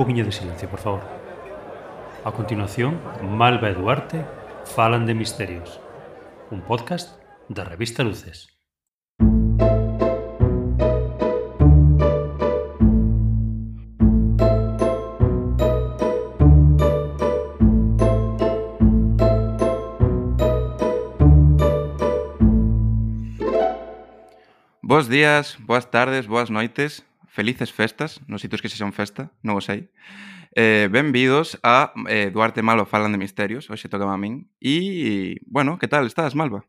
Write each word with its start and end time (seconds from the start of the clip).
poquinho 0.00 0.24
de 0.24 0.32
silencio, 0.32 0.66
por 0.66 0.80
favor. 0.80 1.02
A 2.24 2.32
continuación, 2.32 2.98
Malva 3.20 3.68
e 3.68 3.74
Duarte 3.76 4.24
falan 4.64 5.04
de 5.04 5.12
misterios, 5.12 5.76
un 6.48 6.64
podcast 6.64 7.20
da 7.52 7.68
revista 7.68 8.00
Luces. 8.00 8.48
Bos 24.80 25.12
días, 25.12 25.60
boas 25.60 25.84
tardes, 25.84 26.26
boas 26.26 26.48
noites 26.48 27.04
felices 27.40 27.72
festas, 27.72 28.20
nos 28.28 28.42
sitios 28.42 28.60
que 28.60 28.68
se 28.68 28.76
son 28.76 28.92
festa, 28.92 29.32
non 29.40 29.56
o 29.56 29.64
sei. 29.64 29.88
Eh, 30.52 30.92
benvidos 30.92 31.56
a 31.64 31.96
eh, 32.04 32.28
Duarte 32.28 32.60
Malo 32.60 32.84
falan 32.84 33.16
de 33.16 33.22
misterios, 33.22 33.72
hoxe 33.72 33.88
toca 33.88 34.04
a 34.04 34.20
min. 34.20 34.52
E, 34.60 35.40
bueno, 35.48 35.80
que 35.80 35.88
tal 35.88 36.04
estás, 36.04 36.36
Malva? 36.36 36.68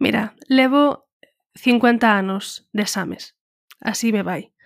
Mira, 0.00 0.32
levo 0.48 1.12
50 1.52 2.16
anos 2.16 2.64
de 2.72 2.88
exames, 2.88 3.36
así 3.84 4.08
me 4.08 4.24
vai. 4.24 4.56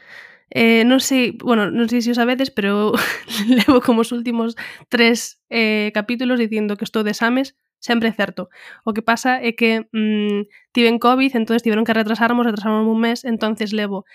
Eh, 0.54 0.86
non 0.86 1.02
sei, 1.02 1.34
bueno, 1.42 1.66
non 1.66 1.90
sei 1.90 1.98
se 1.98 2.14
o 2.14 2.18
sabedes, 2.18 2.54
pero 2.54 2.94
levo 3.58 3.82
como 3.82 4.06
os 4.06 4.14
últimos 4.14 4.54
tres 4.86 5.42
eh, 5.50 5.90
capítulos 5.90 6.38
dicindo 6.38 6.78
que 6.78 6.86
estou 6.86 7.02
de 7.02 7.10
exames, 7.10 7.58
sempre 7.82 8.14
certo. 8.14 8.54
O 8.86 8.94
que 8.94 9.02
pasa 9.02 9.42
é 9.42 9.50
que 9.58 9.90
mmm, 9.90 10.46
tiven 10.70 11.02
COVID, 11.02 11.34
entonces 11.34 11.66
tiveron 11.66 11.82
que 11.82 11.90
retrasarmos, 11.90 12.46
retrasamos 12.46 12.86
un 12.86 13.02
mes, 13.02 13.26
entonces 13.26 13.74
levo 13.74 14.06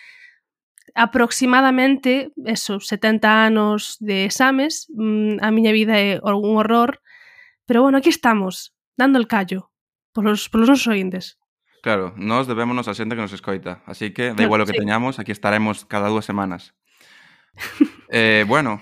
aproximadamente 0.97 2.33
eso, 2.43 2.81
70 2.81 3.45
anos 3.45 4.01
de 4.01 4.25
exames, 4.25 4.89
mm, 4.89 5.37
a 5.45 5.53
miña 5.53 5.71
vida 5.71 6.01
é 6.01 6.17
un 6.17 6.57
horror, 6.57 7.05
pero 7.69 7.85
bueno, 7.85 8.01
aquí 8.01 8.09
estamos, 8.09 8.73
dando 8.97 9.21
el 9.21 9.29
callo 9.29 9.69
polos, 10.17 10.49
polos 10.49 10.67
nosos 10.69 10.87
oindes. 10.87 11.37
Claro, 11.85 12.17
nós 12.17 12.49
debémonos 12.49 12.89
a 12.89 12.97
xente 12.97 13.13
que 13.13 13.21
nos 13.21 13.37
escoita, 13.37 13.85
así 13.85 14.09
que 14.09 14.33
da 14.33 14.41
igual 14.41 14.65
o 14.65 14.65
que 14.65 14.73
sí. 14.73 14.81
teñamos, 14.81 15.21
aquí 15.21 15.29
estaremos 15.29 15.85
cada 15.85 16.09
dúas 16.09 16.25
semanas. 16.25 16.73
eh, 18.09 18.41
bueno, 18.49 18.81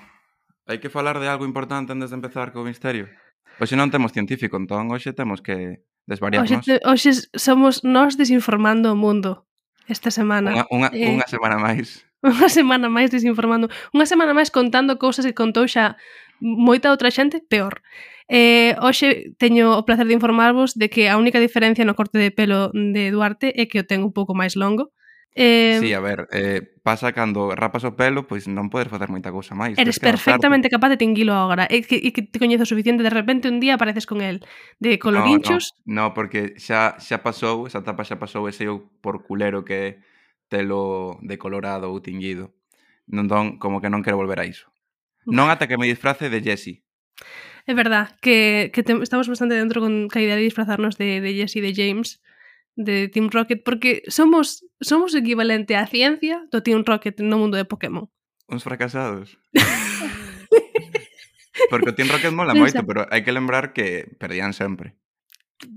hai 0.64 0.80
que 0.80 0.88
falar 0.88 1.20
de 1.20 1.28
algo 1.28 1.44
importante 1.44 1.92
antes 1.92 2.16
de 2.16 2.18
empezar 2.18 2.56
co 2.56 2.64
misterio. 2.64 3.12
Pois 3.60 3.68
non 3.76 3.92
temos 3.92 4.16
científico, 4.16 4.56
entón 4.56 4.88
hoxe 4.96 5.12
temos 5.12 5.44
que 5.44 5.84
desvariarnos. 6.08 6.64
te, 6.64 6.80
hoxe 6.88 7.28
somos 7.36 7.84
nós 7.84 8.16
desinformando 8.16 8.96
o 8.96 8.98
mundo 8.98 9.44
esta 9.88 10.10
semana. 10.12 10.52
Unha, 10.52 10.66
unha, 10.72 10.90
eh, 10.94 11.10
unha 11.10 11.28
semana 11.28 11.58
máis. 11.58 12.06
Unha 12.26 12.50
semana 12.50 12.90
máis 12.90 13.14
desinformando. 13.14 13.70
Unha 13.94 14.10
semana 14.10 14.34
máis 14.34 14.50
contando 14.50 14.98
cousas 14.98 15.30
que 15.30 15.38
contou 15.38 15.70
xa 15.70 15.94
moita 16.42 16.90
outra 16.90 17.14
xente, 17.14 17.38
peor. 17.46 17.86
Eh, 18.26 18.74
hoxe 18.82 19.38
teño 19.38 19.78
o 19.78 19.86
placer 19.86 20.10
de 20.10 20.18
informarvos 20.18 20.74
de 20.74 20.90
que 20.90 21.06
a 21.06 21.22
única 21.22 21.38
diferencia 21.38 21.86
no 21.86 21.94
corte 21.94 22.18
de 22.18 22.34
pelo 22.34 22.74
de 22.74 23.14
Duarte 23.14 23.54
é 23.54 23.70
que 23.70 23.78
o 23.78 23.86
ten 23.86 24.02
un 24.02 24.10
pouco 24.10 24.34
máis 24.34 24.58
longo. 24.58 24.90
Eh, 25.38 25.80
sí, 25.82 25.92
a 25.92 26.00
ver, 26.00 26.30
eh, 26.32 26.62
pasa 26.82 27.12
cando 27.12 27.54
rapas 27.56 27.84
o 27.84 27.92
pelo, 28.00 28.24
pois 28.24 28.48
non 28.48 28.72
podes 28.72 28.88
facer 28.88 29.12
moita 29.12 29.36
cousa 29.36 29.52
máis. 29.52 29.76
Eres 29.76 30.00
perfectamente 30.00 30.72
capaz 30.72 30.96
de 30.96 31.00
tinguilo 31.04 31.36
agora. 31.36 31.68
E 31.68 31.84
que, 31.84 32.00
e 32.00 32.16
que 32.16 32.24
te 32.24 32.40
coñezo 32.40 32.64
suficiente, 32.64 33.04
de 33.04 33.12
repente 33.12 33.52
un 33.52 33.60
día 33.60 33.76
apareces 33.76 34.08
con 34.08 34.24
el 34.24 34.40
de 34.80 34.96
colorinchos. 34.96 35.76
No, 35.84 35.84
no, 35.84 36.02
no 36.08 36.14
porque 36.16 36.56
xa 36.56 36.96
xa 37.04 37.20
pasou, 37.20 37.68
esa 37.68 37.84
etapa 37.84 38.08
xa 38.08 38.16
pasou 38.16 38.48
ese 38.48 38.72
eu 38.72 38.88
por 39.04 39.28
culero 39.28 39.68
que 39.68 40.00
telo 40.48 41.20
de 41.20 41.36
colorado 41.36 41.92
ou 41.92 42.00
tinguido. 42.00 42.56
Non, 43.04 43.28
don, 43.28 43.60
como 43.60 43.84
que 43.84 43.92
non 43.92 44.08
quero 44.08 44.16
volver 44.16 44.40
a 44.40 44.48
iso. 44.48 44.72
Non 45.28 45.52
ata 45.52 45.68
que 45.68 45.76
me 45.76 45.92
disfrace 45.92 46.32
de 46.32 46.40
Jessie. 46.40 46.88
É 47.68 47.74
verdad 47.74 48.16
que, 48.22 48.72
que 48.72 48.88
te, 48.88 48.94
estamos 49.04 49.28
bastante 49.28 49.60
dentro 49.60 49.84
con 49.84 50.08
a 50.08 50.22
idea 50.24 50.40
de 50.40 50.48
disfrazarnos 50.48 50.96
de, 50.96 51.20
de 51.20 51.36
Jesse 51.36 51.60
e 51.60 51.66
de 51.66 51.74
James 51.74 52.24
de 52.76 53.08
Team 53.08 53.30
Rocket 53.32 53.64
porque 53.64 54.04
somos 54.08 54.66
somos 54.80 55.16
o 55.16 55.20
equivalente 55.20 55.76
á 55.76 55.88
ciencia 55.88 56.44
do 56.52 56.62
Team 56.62 56.84
Rocket 56.84 57.20
no 57.24 57.40
mundo 57.40 57.56
de 57.56 57.66
Pokémon. 57.66 58.12
Uns 58.48 58.64
fracasados. 58.64 59.40
porque 61.72 61.90
o 61.90 61.96
Team 61.96 62.12
Rocket 62.12 62.36
mola 62.36 62.54
Pensa. 62.54 62.62
moito, 62.62 62.82
pero 62.86 63.08
hai 63.10 63.24
que 63.24 63.32
lembrar 63.32 63.72
que 63.72 64.12
perdían 64.20 64.52
sempre. 64.52 65.00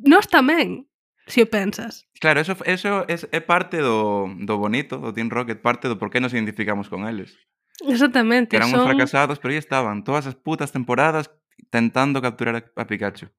Nós 0.02 0.26
tamén, 0.26 0.90
se 1.30 1.44
o 1.44 1.48
pensas. 1.48 2.04
Claro, 2.18 2.42
eso, 2.42 2.58
eso 2.66 3.06
é, 3.06 3.14
é 3.14 3.40
parte 3.40 3.78
do, 3.78 4.26
do 4.34 4.58
bonito 4.58 4.98
do 4.98 5.14
Team 5.14 5.30
Rocket, 5.30 5.62
parte 5.62 5.86
do 5.86 5.96
por 5.96 6.10
que 6.10 6.20
nos 6.20 6.34
identificamos 6.34 6.90
con 6.90 7.06
eles. 7.06 7.38
Exactamente. 7.86 8.50
Que 8.50 8.58
eran 8.58 8.70
son... 8.70 8.82
uns 8.82 8.90
fracasados, 8.90 9.38
pero 9.38 9.54
aí 9.54 9.58
estaban 9.58 10.02
todas 10.02 10.26
as 10.26 10.34
putas 10.34 10.74
temporadas 10.74 11.30
tentando 11.70 12.20
capturar 12.20 12.72
a 12.74 12.86
Pikachu. 12.86 13.30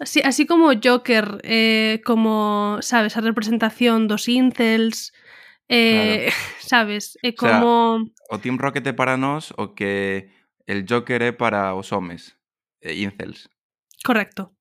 Así, 0.00 0.20
así 0.24 0.46
como 0.46 0.72
Joker, 0.82 1.40
eh, 1.44 2.02
como, 2.04 2.78
sabes, 2.80 3.16
a 3.16 3.20
representación 3.20 4.08
dos 4.08 4.28
incels, 4.28 5.12
eh, 5.68 6.28
sabes, 6.60 7.16
O 7.16 7.20
sea, 7.22 7.34
como... 7.34 8.10
O 8.30 8.38
Team 8.38 8.58
Rocket 8.58 8.86
é 8.86 8.92
para 8.92 9.16
nós 9.16 9.52
o 9.56 9.74
que 9.74 10.28
el 10.66 10.84
Joker 10.88 11.22
é 11.22 11.32
para 11.32 11.74
os 11.74 11.92
homes, 11.92 12.36
incels. 12.82 13.48
Correcto. 14.04 14.52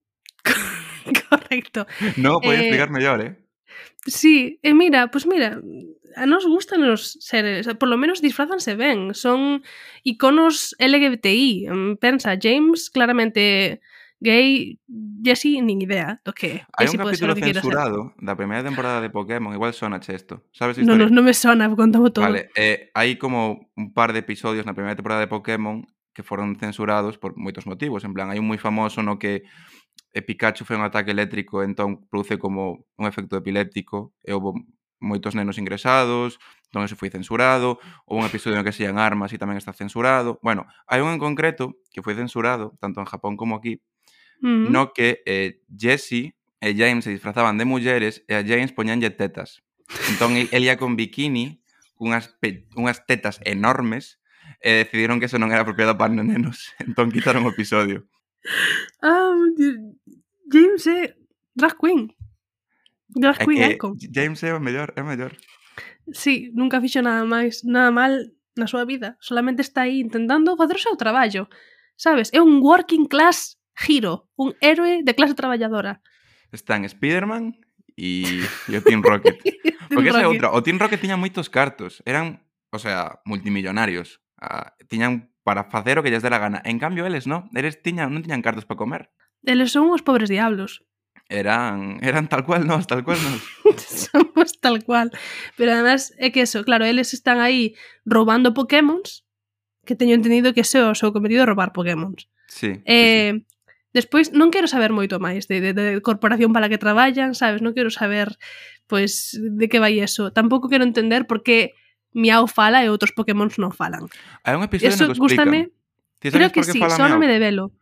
Correcto. 1.29 1.87
Non 2.19 2.37
o 2.37 2.41
podía 2.43 2.63
Eh, 2.63 2.69
explicar 2.69 2.89
mellor, 2.91 3.19
eh? 3.23 3.33
Sí, 4.05 4.59
mira, 4.63 5.07
pois 5.09 5.23
mira, 5.25 5.59
a 6.15 6.25
nos 6.27 6.45
gustan 6.45 6.83
os 6.85 7.17
seres, 7.23 7.67
por 7.79 7.87
lo 7.89 7.97
menos 7.97 8.21
disfrazanse 8.21 8.75
ben, 8.75 9.15
son 9.15 9.63
iconos 10.03 10.75
LGBTI. 10.77 11.67
Mm, 11.71 11.91
Pensa, 11.97 12.35
James 12.39 12.91
claramente 12.91 13.79
gay 14.23 14.79
e 15.23 15.29
así, 15.31 15.59
nin 15.59 15.83
idea 15.83 16.23
do 16.23 16.31
que 16.31 16.47
é. 16.47 16.57
Hai 16.79 16.87
un 16.87 16.95
si 16.95 16.97
capítulo 16.97 17.35
censurado 17.35 18.15
da 18.23 18.39
primeira 18.39 18.63
temporada 18.63 19.03
de 19.03 19.11
Pokémon, 19.11 19.51
igual 19.51 19.75
sona 19.75 19.99
isto. 19.99 20.47
Sabes 20.55 20.79
historia? 20.79 20.95
No, 20.95 21.11
no, 21.11 21.11
non 21.11 21.23
me 21.27 21.35
sona, 21.35 21.67
contamos 21.75 22.15
todo. 22.15 22.23
Vale, 22.23 22.47
eh, 22.55 22.89
hai 22.95 23.19
como 23.19 23.67
un 23.75 23.91
par 23.91 24.15
de 24.15 24.23
episodios 24.23 24.63
na 24.63 24.71
primeira 24.71 24.95
temporada 24.95 25.19
de 25.19 25.31
Pokémon 25.31 25.83
que 26.15 26.23
foron 26.23 26.55
censurados 26.55 27.19
por 27.19 27.35
moitos 27.35 27.67
motivos. 27.67 28.07
En 28.07 28.15
plan, 28.15 28.31
hai 28.31 28.39
un 28.39 28.47
moi 28.47 28.59
famoso 28.59 29.03
no 29.03 29.19
que 29.19 29.43
e 30.13 30.21
Pikachu 30.21 30.63
foi 30.63 30.77
un 30.77 30.85
ataque 30.85 31.11
eléctrico, 31.11 31.65
entón 31.65 32.05
produce 32.07 32.39
como 32.39 32.87
un 32.95 33.05
efecto 33.09 33.35
epiléptico 33.35 34.15
eh, 34.23 34.31
e 34.31 34.37
houve 34.37 34.55
moitos 35.03 35.35
nenos 35.35 35.59
ingresados, 35.59 36.39
entón 36.71 36.87
eso 36.87 36.95
foi 36.95 37.11
censurado, 37.11 37.81
ou 38.07 38.21
un 38.21 38.25
episodio 38.25 38.55
no 38.55 38.63
que 38.63 38.71
sean 38.71 38.95
armas 38.95 39.35
e 39.35 39.41
tamén 39.41 39.59
está 39.59 39.75
censurado. 39.75 40.39
Bueno, 40.45 40.63
hai 40.87 41.03
un 41.03 41.11
en 41.11 41.19
concreto 41.19 41.75
que 41.91 42.05
foi 42.05 42.15
censurado, 42.15 42.77
tanto 42.79 43.03
en 43.03 43.09
Japón 43.09 43.35
como 43.35 43.59
aquí, 43.59 43.83
mm. 44.43 44.69
no 44.69 44.91
que 44.93 45.23
eh, 45.25 45.63
Jesse 45.71 46.35
e 46.59 46.75
James 46.75 47.07
se 47.07 47.11
disfrazaban 47.11 47.57
de 47.57 47.65
mulleres 47.65 48.23
e 48.27 48.35
a 48.35 48.43
James 48.43 48.75
poñanlle 48.75 49.09
tetas. 49.09 49.63
Entón, 50.11 50.35
el 50.35 50.63
ia 50.63 50.75
con 50.77 50.95
bikini, 50.99 51.63
cunhas, 51.95 52.35
pe... 52.39 52.67
unhas 52.75 53.07
tetas 53.07 53.39
enormes, 53.47 54.19
eh, 54.59 54.83
e 54.83 54.83
decidiron 54.83 55.19
que 55.19 55.27
eso 55.31 55.39
non 55.39 55.51
era 55.55 55.63
apropiado 55.63 55.95
para 55.95 56.11
nenos. 56.11 56.71
Entón, 56.83 57.09
quitaron 57.09 57.47
o 57.47 57.51
episodio. 57.55 58.07
Ah, 58.99 59.31
James 60.51 60.83
é 60.87 61.15
drag 61.55 61.79
queen. 61.79 62.11
Drag 63.15 63.39
queen 63.39 63.63
é 63.63 63.67
que 63.73 63.79
Icon. 63.79 63.95
James 64.11 64.43
é 64.43 64.51
o 64.51 64.59
mellor, 64.59 64.91
é 64.95 65.01
o 65.01 65.07
mellor. 65.07 65.35
Sí, 66.11 66.51
nunca 66.51 66.83
fixo 66.83 66.99
nada 66.99 67.23
máis, 67.23 67.63
nada 67.63 67.91
mal 67.91 68.11
na 68.59 68.67
súa 68.67 68.83
vida. 68.83 69.15
Solamente 69.23 69.63
está 69.63 69.87
aí 69.87 70.03
intentando 70.03 70.55
facer 70.59 70.75
o 70.75 70.83
seu 70.83 70.95
traballo. 70.99 71.47
Sabes, 71.95 72.27
é 72.35 72.43
un 72.43 72.59
working 72.59 73.07
class 73.07 73.55
Giro, 73.75 74.29
un 74.35 74.55
héroe 74.61 75.01
de 75.03 75.15
clase 75.15 75.33
traballadora. 75.33 76.01
Están 76.51 76.87
Spiderman 76.87 77.57
e, 77.97 78.45
e 78.67 78.73
o 78.77 78.81
Team 78.81 79.01
Rocket. 79.01 79.37
Porque 79.89 80.09
esa 80.09 80.21
é 80.21 80.27
outra. 80.27 80.51
O 80.53 80.61
Team 80.61 80.79
Rocket 80.79 81.01
tiña 81.01 81.17
moitos 81.17 81.49
cartos. 81.49 82.01
Eran, 82.05 82.45
o 82.71 82.79
sea, 82.79 83.21
multimillonarios. 83.25 84.21
Ah, 84.37 84.73
uh, 84.73 84.85
tiñan 84.89 85.33
para 85.43 85.67
facer 85.69 85.99
o 85.99 86.03
que 86.03 86.09
lles 86.09 86.23
dera 86.23 86.39
gana. 86.39 86.61
En 86.65 86.79
cambio, 86.79 87.05
eles 87.05 87.27
non. 87.27 87.51
Eles 87.53 87.81
tiñan, 87.81 88.11
non 88.13 88.23
tiñan 88.23 88.41
cartos 88.41 88.65
para 88.65 88.79
comer. 88.79 89.11
Eles 89.43 89.75
son 89.75 89.91
os 89.91 90.01
pobres 90.01 90.31
diablos. 90.31 90.85
Eran, 91.29 91.99
eran 92.03 92.27
tal 92.27 92.43
cual 92.45 92.67
nós, 92.67 92.87
tal 92.87 93.03
cual 93.03 93.17
nós. 93.19 93.41
Somos 94.11 94.59
tal 94.59 94.83
cual. 94.83 95.11
Pero 95.55 95.71
además 95.71 96.13
é 96.19 96.31
que 96.31 96.43
eso, 96.43 96.63
claro, 96.63 96.85
eles 96.85 97.13
están 97.13 97.39
aí 97.39 97.75
roubando 98.05 98.53
pokémons, 98.53 99.23
que 99.85 99.95
teño 99.95 100.15
entendido 100.15 100.53
que 100.53 100.61
ese 100.61 100.79
é 100.79 100.87
o 100.87 100.95
seu 100.95 101.11
cometido 101.11 101.47
roubar 101.47 101.71
pokémons. 101.71 102.27
Sí, 102.47 102.79
eh, 102.85 103.39
sí, 103.39 103.39
sí. 103.39 103.43
Eh, 103.43 103.52
Despois 103.93 104.33
non 104.33 104.49
quero 104.49 104.65
saber 104.65 104.89
moito 104.89 105.21
máis 105.21 105.45
de, 105.45 105.61
de, 105.61 105.71
de 105.77 106.01
corporación 106.01 106.49
para 106.49 106.65
que 106.65 106.81
traballan, 106.81 107.37
sabes? 107.37 107.61
Non 107.61 107.77
quero 107.77 107.93
saber 107.93 108.41
pois 108.89 109.37
de 109.37 109.69
que 109.69 109.77
vai 109.77 110.01
eso. 110.01 110.33
Tampouco 110.33 110.65
quero 110.67 110.81
entender 110.81 111.29
por 111.29 111.45
que 111.45 111.77
Miau 112.13 112.45
fala 112.45 112.85
e 112.85 112.89
outros 112.89 113.13
Pokémons 113.13 113.57
non 113.57 113.73
falan. 113.73 114.09
Hai 114.45 114.53
un 114.57 114.65
episodio 114.65 114.93
eso, 114.93 115.05
no 115.05 115.13
que 115.13 115.17
explican. 115.17 115.49
Gústame, 115.49 115.59
creo 116.21 116.49
que 116.53 116.61
sí, 116.65 116.77
fala 116.77 116.97
só 116.97 117.05
non 117.09 117.21
me 117.21 117.29
develo. 117.29 117.73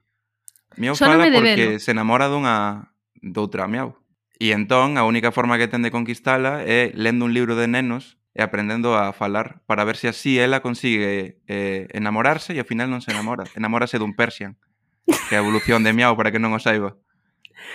Miau 0.79 0.95
fala 0.95 1.19
me 1.19 1.31
porque 1.31 1.79
se 1.79 1.91
enamora 1.91 2.31
dunha 2.31 2.91
doutra 3.19 3.67
Miau. 3.67 3.99
E 4.39 4.55
entón 4.55 4.95
a 4.95 5.03
única 5.03 5.35
forma 5.35 5.59
que 5.59 5.67
ten 5.67 5.83
de 5.83 5.91
conquistala 5.91 6.63
é 6.63 6.95
lendo 6.95 7.27
un 7.27 7.35
libro 7.35 7.59
de 7.59 7.67
nenos 7.67 8.19
e 8.31 8.39
aprendendo 8.39 8.95
a 8.95 9.11
falar 9.11 9.59
para 9.67 9.83
ver 9.83 9.99
se 9.99 10.07
así 10.07 10.39
ela 10.39 10.63
consigue 10.63 11.43
eh, 11.51 11.91
enamorarse 11.91 12.55
e 12.55 12.59
ao 12.63 12.67
final 12.67 12.87
non 12.87 13.03
se 13.03 13.11
enamora. 13.11 13.43
Enamórase 13.55 13.99
dun 13.99 14.15
Persian 14.15 14.55
que 15.05 15.35
é 15.35 15.37
a 15.37 15.43
evolución 15.43 15.83
de 15.83 15.93
Miau 15.93 16.15
para 16.15 16.31
que 16.31 16.41
non 16.41 16.53
o 16.53 16.59
saiba. 16.59 16.97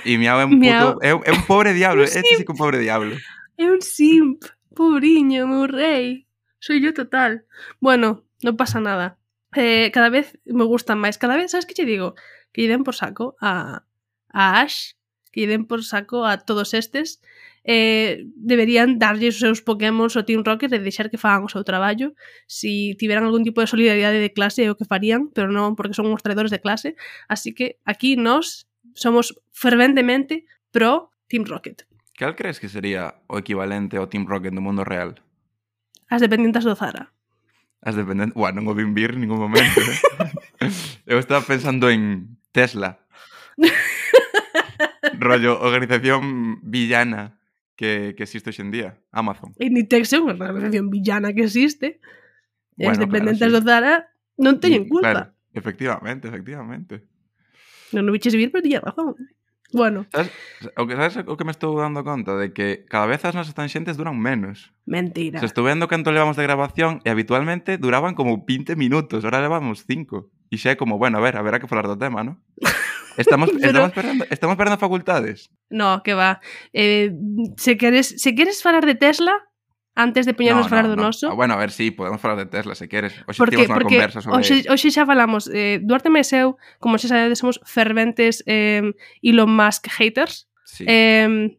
E 0.04 0.18
Miau 0.18 0.38
é 0.40 0.46
un, 0.46 0.58
puto, 0.60 1.00
é, 1.02 1.10
é 1.10 1.32
un 1.32 1.44
pobre 1.46 1.74
diablo, 1.74 2.02
un 2.06 2.08
este 2.08 2.22
sí 2.36 2.44
que 2.44 2.52
é 2.52 2.54
un 2.54 2.60
pobre 2.60 2.78
diablo. 2.78 3.14
É 3.56 3.66
un 3.66 3.80
simp, 3.80 4.44
pobriño, 4.76 5.48
meu 5.48 5.66
rei. 5.66 6.28
Soy 6.60 6.80
yo 6.84 6.92
total. 6.92 7.48
Bueno, 7.80 8.26
non 8.44 8.56
pasa 8.56 8.78
nada. 8.78 9.16
Eh, 9.56 9.90
cada 9.90 10.12
vez 10.12 10.36
me 10.44 10.68
gustan 10.68 11.00
máis. 11.00 11.16
Cada 11.16 11.36
vez, 11.36 11.50
sabes 11.50 11.64
que 11.64 11.74
che 11.74 11.88
digo? 11.88 12.14
Que 12.52 12.62
lle 12.62 12.76
den 12.76 12.84
por 12.84 12.94
saco 12.94 13.36
a, 13.40 13.82
a 14.28 14.42
Ash, 14.60 14.94
que 15.32 15.40
lle 15.44 15.56
den 15.56 15.64
por 15.64 15.82
saco 15.82 16.28
a 16.28 16.44
todos 16.44 16.74
estes, 16.74 17.24
eh, 17.66 18.30
deberían 18.38 19.02
darlle 19.02 19.34
os 19.34 19.42
seus 19.42 19.58
Pokémon 19.58 20.06
ao 20.06 20.22
Team 20.22 20.46
Rocket 20.46 20.70
e 20.70 20.78
deixar 20.78 21.10
que 21.10 21.18
fagan 21.18 21.42
o 21.42 21.50
seu 21.50 21.66
traballo. 21.66 22.14
Si 22.46 22.94
tiveran 22.94 23.26
algún 23.26 23.42
tipo 23.42 23.58
de 23.58 23.66
solidaridade 23.66 24.22
de 24.22 24.30
clase 24.30 24.62
é 24.62 24.70
o 24.70 24.78
que 24.78 24.86
farían, 24.86 25.34
pero 25.34 25.50
non 25.50 25.74
porque 25.74 25.98
son 25.98 26.06
uns 26.06 26.22
traidores 26.22 26.54
de 26.54 26.62
clase. 26.62 26.94
Así 27.26 27.50
que 27.58 27.82
aquí 27.82 28.14
nós 28.14 28.70
somos 28.94 29.34
ferventemente 29.50 30.46
pro 30.70 31.10
Team 31.26 31.42
Rocket. 31.42 31.82
Cal 32.14 32.38
crees 32.38 32.62
que 32.62 32.70
sería 32.70 33.18
o 33.26 33.42
equivalente 33.42 33.98
ao 33.98 34.06
Team 34.06 34.30
Rocket 34.30 34.54
no 34.54 34.62
mundo 34.62 34.86
real? 34.86 35.18
As 36.06 36.22
dependentas 36.22 36.62
do 36.62 36.78
Zara. 36.78 37.10
As 37.82 37.98
dependentes... 37.98 38.38
Uá, 38.38 38.54
non 38.54 38.70
o 38.70 38.78
vim 38.78 38.94
vir 38.94 39.18
en 39.18 39.26
ningún 39.26 39.42
momento. 39.42 39.82
Eh? 39.82 40.70
Eu 41.10 41.18
estaba 41.18 41.42
pensando 41.42 41.90
en 41.90 42.38
Tesla. 42.54 43.02
Rollo, 45.18 45.58
organización 45.58 46.62
villana 46.62 47.42
que, 47.76 48.16
que 48.16 48.24
existe 48.24 48.50
hoxe 48.50 48.64
en 48.64 48.72
día, 48.72 48.98
Amazon. 49.12 49.52
E 49.60 49.68
Nitex 49.68 50.16
é 50.16 50.18
unha 50.18 50.34
organización 50.34 50.88
villana 50.88 51.36
que 51.36 51.44
existe, 51.44 52.00
e 52.74 52.88
bueno, 52.88 52.92
as 52.92 52.98
dependentes 52.98 53.44
claro, 53.44 53.52
sí. 53.52 53.56
do 53.60 53.68
Zara 53.68 53.94
non 54.40 54.56
teñen 54.58 54.88
culpa. 54.88 55.12
Claro, 55.12 55.22
efectivamente, 55.52 56.26
efectivamente. 56.26 57.04
Non 57.94 58.08
o 58.08 58.10
viches 58.10 58.34
vir, 58.34 58.50
pero 58.50 58.64
tiña 58.64 58.80
razón. 58.82 59.14
Bueno. 59.72 60.06
¿Sabes? 60.12 60.32
O 60.76 60.86
que, 60.86 60.94
sabes 60.94 61.16
o 61.26 61.36
que 61.36 61.44
me 61.44 61.50
estou 61.50 61.74
dando 61.76 62.04
conta? 62.06 62.38
De 62.38 62.52
que 62.52 62.86
cada 62.88 63.06
vez 63.06 63.24
as 63.26 63.34
nosas 63.34 63.54
tanxentes 63.54 63.98
duran 63.98 64.16
menos. 64.16 64.72
Mentira. 64.86 65.42
Se 65.42 65.46
estou 65.46 65.66
vendo 65.66 65.90
canto 65.90 66.14
levamos 66.14 66.38
de 66.38 66.46
grabación 66.46 67.02
e 67.04 67.10
habitualmente 67.10 67.76
duraban 67.76 68.14
como 68.14 68.46
20 68.46 68.78
minutos, 68.78 69.26
ahora 69.26 69.42
levamos 69.42 69.84
5. 69.84 70.30
E 70.50 70.56
xa 70.56 70.72
é 70.72 70.76
como, 70.78 70.96
bueno, 70.96 71.18
a 71.18 71.22
ver, 71.22 71.34
haberá 71.36 71.58
que 71.58 71.66
falar 71.66 71.90
do 71.90 71.98
tema, 71.98 72.22
¿no? 72.22 72.38
Estamos, 73.16 73.50
estamos, 73.60 73.92
perdendo, 73.92 74.24
estamos 74.30 74.56
perdendo 74.56 74.78
facultades. 74.78 75.50
No, 75.70 76.02
que 76.02 76.14
va. 76.14 76.40
Eh, 76.72 77.12
se, 77.56 77.76
queres, 77.76 78.20
se 78.20 78.34
queres 78.34 78.62
falar 78.62 78.84
de 78.86 78.94
Tesla, 78.94 79.46
antes 79.94 80.26
de 80.26 80.34
poñernos 80.34 80.66
no, 80.66 80.68
falar 80.68 80.88
do 80.88 80.96
no. 80.96 81.08
Ah, 81.08 81.34
Bueno, 81.34 81.54
a 81.54 81.56
ver, 81.56 81.70
si 81.70 81.86
sí, 81.86 81.90
podemos 81.90 82.20
falar 82.20 82.36
de 82.36 82.46
Tesla, 82.46 82.74
se 82.74 82.88
queres. 82.88 83.14
Hoxe 83.26 83.38
porque, 83.38 83.56
tivemos 83.56 83.78
porque 83.78 83.96
conversa 83.96 84.20
sobre 84.20 84.36
hoxe, 84.38 84.64
hoxe 84.68 84.90
xa 84.90 85.06
falamos, 85.06 85.48
eh, 85.52 85.80
Duarte 85.82 86.10
Meseu, 86.10 86.60
como 86.78 86.98
xa 86.98 87.08
sabedes, 87.08 87.40
somos 87.40 87.60
ferventes 87.64 88.44
eh, 88.46 88.92
Elon 89.22 89.48
Musk 89.48 89.88
haters. 89.88 90.48
Sí. 90.64 90.84
Eh, 90.86 91.56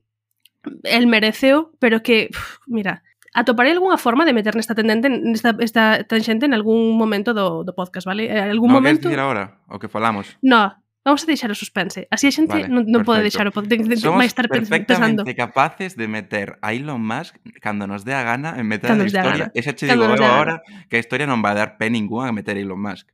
el 0.83 1.07
mereceu, 1.07 1.71
pero 1.79 2.03
que, 2.03 2.29
uf, 2.29 2.59
mira, 2.67 3.01
atoparei 3.33 3.71
algunha 3.71 3.97
forma 3.97 4.25
de 4.25 4.33
meter 4.33 4.53
nesta 4.53 4.77
tendente 4.77 5.09
nesta 5.09 5.57
esta 5.61 6.03
tanxente 6.05 6.45
en 6.45 6.53
algún 6.53 6.93
momento 6.93 7.33
do, 7.33 7.65
do 7.65 7.73
podcast, 7.73 8.05
vale? 8.05 8.29
En 8.29 8.49
algún 8.53 8.69
no, 8.69 8.77
momento. 8.77 9.09
Que 9.09 9.17
ahora, 9.17 9.61
o 9.65 9.79
que 9.79 9.89
falamos. 9.89 10.37
No, 10.41 10.77
Vamos 11.07 11.23
a 11.23 11.27
deixar 11.31 11.47
o 11.47 11.55
suspense. 11.55 12.03
Así 12.11 12.27
a 12.27 12.35
xente 12.35 12.51
vale, 12.51 12.67
non, 12.67 12.83
non 12.83 13.07
pode 13.07 13.23
deixar 13.23 13.47
o 13.47 13.55
podcast. 13.55 13.87
Somos 13.95 14.19
máis 14.19 14.35
estar 14.35 14.51
pensando. 14.51 15.23
capaces 15.39 15.95
de 15.95 16.03
meter 16.11 16.59
a 16.59 16.75
Elon 16.75 16.99
Musk 16.99 17.39
cando 17.63 17.87
nos 17.87 18.03
dé 18.03 18.11
a 18.11 18.27
gana 18.27 18.59
en 18.59 18.67
meter 18.67 18.91
cando 18.91 19.07
a 19.07 19.07
historia. 19.07 19.47
E 19.55 19.63
xa 19.63 19.71
che 19.71 19.87
digo 19.87 20.03
eu 20.03 20.19
agora 20.19 20.59
que 20.91 20.99
a 20.99 21.01
historia 21.01 21.23
non 21.23 21.39
va 21.39 21.55
a 21.55 21.63
dar 21.63 21.69
pé 21.79 21.87
ninguna 21.87 22.27
a 22.27 22.35
meter 22.35 22.59
a 22.59 22.61
Elon 22.61 22.83
Musk. 22.83 23.07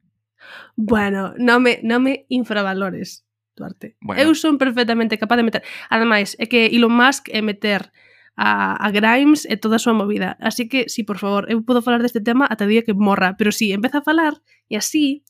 Bueno, 0.73 1.37
non 1.37 1.61
me, 1.61 1.85
non 1.85 2.01
me 2.01 2.25
infravalores, 2.33 3.29
Duarte. 3.53 3.93
Bueno. 4.01 4.17
Eu 4.17 4.33
son 4.33 4.57
perfectamente 4.57 5.21
capaz 5.21 5.37
de 5.37 5.45
meter... 5.45 5.61
Ademais, 5.93 6.33
é 6.41 6.49
que 6.49 6.73
Elon 6.73 6.89
Musk 6.89 7.29
é 7.29 7.45
meter 7.45 7.93
a, 8.33 8.73
a 8.73 8.89
Grimes 8.89 9.45
e 9.45 9.53
toda 9.61 9.77
a 9.77 9.83
súa 9.83 9.93
movida. 9.93 10.33
Así 10.41 10.65
que, 10.65 10.89
sí, 10.89 11.05
por 11.05 11.21
favor, 11.21 11.45
eu 11.45 11.61
podo 11.61 11.85
falar 11.85 12.01
deste 12.01 12.25
tema 12.25 12.49
ata 12.49 12.65
o 12.65 12.71
día 12.73 12.81
que 12.81 12.97
morra, 12.97 13.37
pero 13.37 13.53
sí, 13.53 13.69
empeza 13.69 14.01
a 14.01 14.05
falar 14.05 14.41
e 14.65 14.81
así 14.81 15.21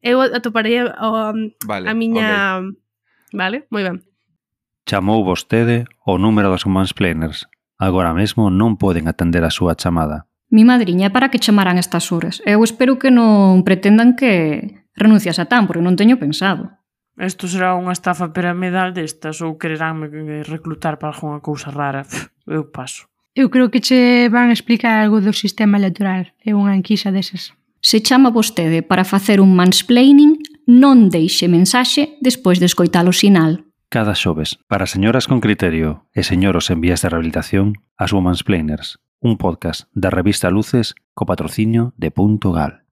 Eu 0.00 0.20
atoparei 0.20 0.80
a, 0.80 1.32
um, 1.32 1.52
vale, 1.64 1.88
a 1.88 1.94
miña... 1.94 2.60
Okay. 2.60 2.80
Vale, 3.32 3.66
moi 3.70 3.84
ben. 3.86 4.02
Chamou 4.88 5.22
vostede 5.22 5.86
o 6.02 6.18
número 6.18 6.50
dos 6.50 6.66
mansplainers. 6.66 7.46
Agora 7.78 8.12
mesmo 8.12 8.50
non 8.50 8.74
poden 8.74 9.06
atender 9.06 9.46
a 9.46 9.54
súa 9.54 9.78
chamada. 9.78 10.26
Mi 10.50 10.66
madriña, 10.66 11.14
para 11.14 11.30
que 11.30 11.38
chamaran 11.38 11.78
estas 11.78 12.10
horas? 12.10 12.42
Eu 12.42 12.60
espero 12.66 12.98
que 12.98 13.14
non 13.14 13.62
pretendan 13.62 14.18
que 14.18 14.82
renuncias 14.98 15.38
a 15.38 15.46
tan, 15.46 15.70
porque 15.70 15.84
non 15.84 15.94
teño 15.94 16.18
pensado. 16.18 16.74
Isto 17.14 17.46
será 17.46 17.78
unha 17.78 17.94
estafa 17.94 18.34
piramidal 18.34 18.90
destas 18.90 19.38
ou 19.44 19.54
quereránme 19.60 20.10
reclutar 20.42 20.98
para 20.98 21.14
algunha 21.14 21.38
cousa 21.38 21.70
rara. 21.70 22.02
Eu 22.50 22.66
paso. 22.72 23.06
Eu 23.36 23.46
creo 23.46 23.70
que 23.70 23.78
che 23.78 24.26
van 24.26 24.50
a 24.50 24.56
explicar 24.56 25.06
algo 25.06 25.22
do 25.22 25.30
sistema 25.30 25.78
electoral. 25.78 26.26
É 26.42 26.50
unha 26.50 26.74
enquisa 26.74 27.14
desas. 27.14 27.54
Se 27.82 28.02
chama 28.02 28.28
vostede 28.30 28.82
para 28.82 29.04
facer 29.04 29.40
un 29.40 29.56
mansplaining, 29.56 30.36
non 30.68 31.08
deixe 31.08 31.48
mensaxe 31.48 32.20
despois 32.20 32.60
de 32.60 32.68
escoitar 32.68 33.08
o 33.08 33.14
sinal. 33.16 33.64
Cada 33.88 34.12
xoves, 34.12 34.60
para 34.68 34.84
señoras 34.84 35.24
con 35.24 35.40
criterio 35.40 36.04
e 36.12 36.20
señoros 36.20 36.68
en 36.68 36.84
vías 36.84 37.00
de 37.00 37.08
rehabilitación, 37.08 37.80
as 37.96 38.12
Womansplainers, 38.12 39.00
un 39.24 39.40
podcast 39.40 39.88
da 39.96 40.12
revista 40.12 40.52
Luces 40.52 40.92
co 41.16 41.24
patrocinio 41.24 41.96
de 41.96 42.12
Punto 42.12 42.52
Gal. 42.52 42.84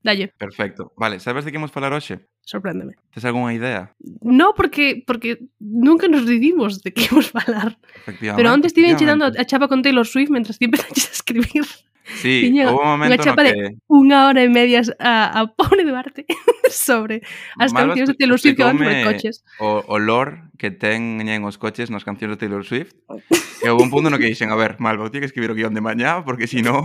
Dalle. 0.00 0.32
Perfecto. 0.40 0.96
Vale, 0.96 1.20
sabes 1.20 1.44
de 1.44 1.52
que 1.52 1.60
imos 1.60 1.68
falar 1.68 1.92
hoxe? 1.92 2.24
Sorpréndeme. 2.40 2.96
Tes 3.12 3.28
algunha 3.28 3.52
idea? 3.52 3.92
No, 4.24 4.56
porque 4.56 5.04
porque 5.04 5.52
nunca 5.60 6.08
nos 6.08 6.24
ridimos 6.24 6.80
de 6.80 6.96
que 6.96 7.04
imos 7.12 7.28
falar. 7.28 7.76
Pero 8.08 8.48
antes 8.48 8.72
tiven 8.72 8.96
che 8.96 9.04
dando 9.04 9.28
a 9.28 9.44
chapa 9.44 9.68
con 9.68 9.84
Taylor 9.84 10.08
Swift 10.08 10.32
mentras 10.32 10.56
ti 10.56 10.64
empezaches 10.64 11.12
a 11.12 11.12
escribir. 11.12 11.68
Sí, 12.04 12.52
Tiña, 12.52 12.68
houve 12.68 12.84
un 12.84 12.90
momento 13.00 13.16
unha 13.16 13.24
chapa 13.24 13.40
no 13.40 13.48
que... 13.48 13.56
de 13.56 13.68
unha 13.88 14.18
hora 14.28 14.44
e 14.44 14.50
media 14.52 14.84
a, 15.00 15.40
a 15.40 15.40
pobre 15.48 15.88
Duarte 15.88 16.28
sobre 16.68 17.24
as 17.56 17.72
Malo 17.72 17.96
cancións 17.96 18.12
de 18.12 18.16
Taylor 18.20 18.36
Swift 18.36 18.56
que 18.60 18.66
van 18.68 18.76
sobre 18.76 19.08
coches. 19.08 19.40
O, 19.56 19.80
o 19.88 19.96
lore 19.96 20.52
que 20.60 20.68
teñen 20.68 21.48
os 21.48 21.56
coches 21.56 21.88
nas 21.88 22.04
cancións 22.04 22.36
de 22.36 22.38
Taylor 22.44 22.60
Swift. 22.60 22.92
e 23.64 23.66
houve 23.72 23.88
un 23.88 23.88
punto 23.88 24.12
no 24.12 24.20
que 24.20 24.28
dixen, 24.28 24.52
a 24.52 24.58
ver, 24.60 24.76
Malva, 24.84 25.08
ti 25.08 25.16
que 25.16 25.24
escribir 25.24 25.48
o 25.48 25.56
guión 25.56 25.72
de 25.72 25.80
mañá, 25.80 26.20
porque 26.20 26.44
si 26.44 26.60
no... 26.60 26.84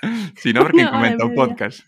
si 0.40 0.56
no, 0.56 0.64
ver 0.64 0.72
quen 0.72 0.88
comenta 0.88 1.28
o 1.28 1.36
podcast. 1.36 1.84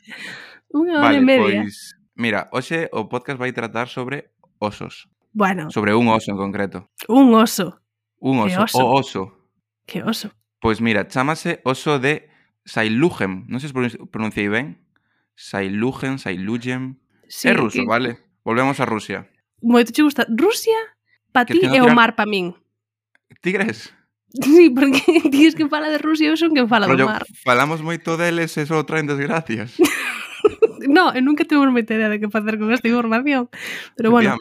Unha 0.76 1.00
hora 1.00 1.16
vale, 1.16 1.20
e 1.20 1.24
media. 1.24 1.60
Pois, 1.64 1.96
mira, 2.20 2.52
hoxe 2.52 2.92
o 2.92 3.08
podcast 3.08 3.40
vai 3.40 3.56
tratar 3.56 3.88
sobre 3.88 4.36
osos. 4.60 5.08
Bueno. 5.32 5.72
Sobre 5.72 5.96
un 5.96 6.12
oso 6.12 6.28
en 6.28 6.36
concreto. 6.36 6.92
Un 7.08 7.32
oso. 7.32 7.80
Un 8.20 8.44
oso. 8.44 8.52
Que 8.52 8.60
oso. 8.60 8.76
O 8.76 8.84
oso. 8.92 9.22
Que 9.88 9.98
oso. 10.04 10.28
Pois 10.60 10.84
mira, 10.84 11.08
chamase 11.08 11.64
oso 11.64 11.96
de 11.96 12.31
Sailugen, 12.64 13.44
non 13.48 13.58
sei 13.58 13.70
se 13.70 13.98
pronunciei 14.10 14.48
ben. 14.48 14.78
Sailugen, 15.34 16.18
Sailugen. 16.18 17.02
Sí, 17.26 17.48
é 17.48 17.54
ruso, 17.54 17.82
que... 17.82 17.88
vale? 17.88 18.18
Volvemos 18.44 18.78
a 18.80 18.86
Rusia. 18.86 19.26
Moito 19.62 19.92
che 19.92 20.02
gusta. 20.02 20.26
Rusia, 20.28 20.76
pa 21.32 21.44
ti 21.44 21.58
é 21.62 21.82
o 21.82 21.94
mar 21.94 22.14
pa 22.14 22.26
min. 22.26 22.54
Ti 23.40 23.50
crees? 23.52 23.90
Sí, 24.32 24.70
porque 24.70 25.04
ti 25.30 25.52
que 25.52 25.68
fala 25.68 25.90
de 25.90 25.98
Rusia, 25.98 26.32
eu 26.32 26.40
son 26.40 26.56
quen 26.56 26.64
fala 26.64 26.88
Rollo, 26.88 27.04
do 27.04 27.12
mar. 27.12 27.28
Falamos 27.44 27.84
moito 27.84 28.16
deles 28.16 28.56
e 28.56 28.64
só 28.64 28.80
traen 28.88 29.04
desgracias. 29.04 29.76
no, 30.88 31.12
e 31.12 31.20
nunca 31.20 31.44
temos 31.44 31.68
moita 31.68 31.92
idea 31.92 32.08
de 32.08 32.16
que 32.16 32.32
facer 32.32 32.56
con 32.56 32.72
esta 32.72 32.88
información. 32.88 33.52
Pero 33.92 34.08
bueno. 34.08 34.40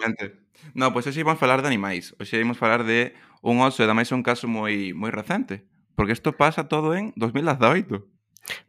No, 0.71 0.95
pois 0.95 1.03
pues 1.03 1.11
hoxe 1.11 1.27
imos 1.27 1.35
falar 1.35 1.59
de 1.59 1.67
animais. 1.67 2.15
Hoxe 2.15 2.39
vamos 2.39 2.55
falar 2.55 2.87
de 2.87 3.11
un 3.43 3.59
oso, 3.59 3.83
e 3.83 3.85
ademais 3.85 4.07
é 4.07 4.15
un 4.15 4.23
caso 4.23 4.47
moi 4.47 4.95
moi 4.95 5.11
recente. 5.11 5.67
Porque 5.95 6.13
isto 6.13 6.33
pasa 6.33 6.67
todo 6.67 6.95
en 6.95 7.13
2018. 7.15 8.03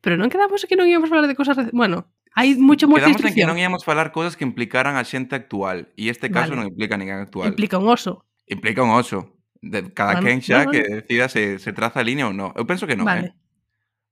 Pero 0.01 0.15
non 0.21 0.29
quedamos 0.29 0.65
que 0.69 0.77
non 0.77 0.87
íamos 0.87 1.09
falar 1.09 1.27
de 1.27 1.37
cosas... 1.37 1.57
Bueno, 1.73 2.07
hai 2.37 2.57
mucho 2.57 2.89
moita 2.89 3.09
Quedamos 3.09 3.25
en 3.25 3.35
que 3.37 3.49
non 3.49 3.57
íamos 3.61 3.85
falar 3.85 4.13
cosas 4.13 4.37
que 4.37 4.45
implicaran 4.45 4.97
a 4.97 5.05
xente 5.05 5.37
actual. 5.37 5.93
E 5.97 6.09
este 6.09 6.33
caso 6.33 6.53
vale. 6.53 6.65
non 6.65 6.65
implica 6.69 6.97
ninguén 6.97 7.21
actual. 7.21 7.53
Implica 7.53 7.77
un 7.77 7.89
oso. 7.89 8.25
Implica 8.49 8.81
un 8.85 8.93
oso. 8.93 9.37
De, 9.63 9.95
cada 9.95 10.19
bueno, 10.19 10.27
quen 10.27 10.39
xa 10.43 10.67
bueno. 10.67 10.75
que 10.75 10.83
decida 10.83 11.31
se, 11.31 11.63
se 11.63 11.71
traza 11.71 12.03
a 12.03 12.07
línea 12.07 12.27
ou 12.27 12.35
non. 12.35 12.51
Eu 12.59 12.67
penso 12.67 12.89
que 12.89 12.99
non, 12.99 13.07
vale. 13.07 13.31
eh? 13.31 13.43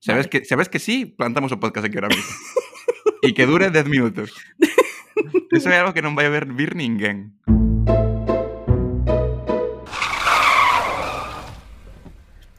Sabes, 0.01 0.29
vale. 0.29 0.33
que, 0.33 0.39
sabes 0.49 0.69
que 0.69 0.81
sí, 0.81 1.05
plantamos 1.05 1.53
o 1.53 1.61
podcast 1.61 1.85
aquí 1.85 1.97
ahora 1.99 2.09
mismo. 2.09 2.33
e 3.27 3.37
que 3.37 3.45
dure 3.45 3.69
10 3.69 3.85
minutos. 3.89 4.33
Eso 5.53 5.69
é 5.69 5.77
algo 5.77 5.93
que 5.93 6.01
non 6.01 6.17
vai 6.17 6.25
a 6.29 6.33
ver 6.33 6.49
vir 6.49 6.73
ninguén. 6.73 7.37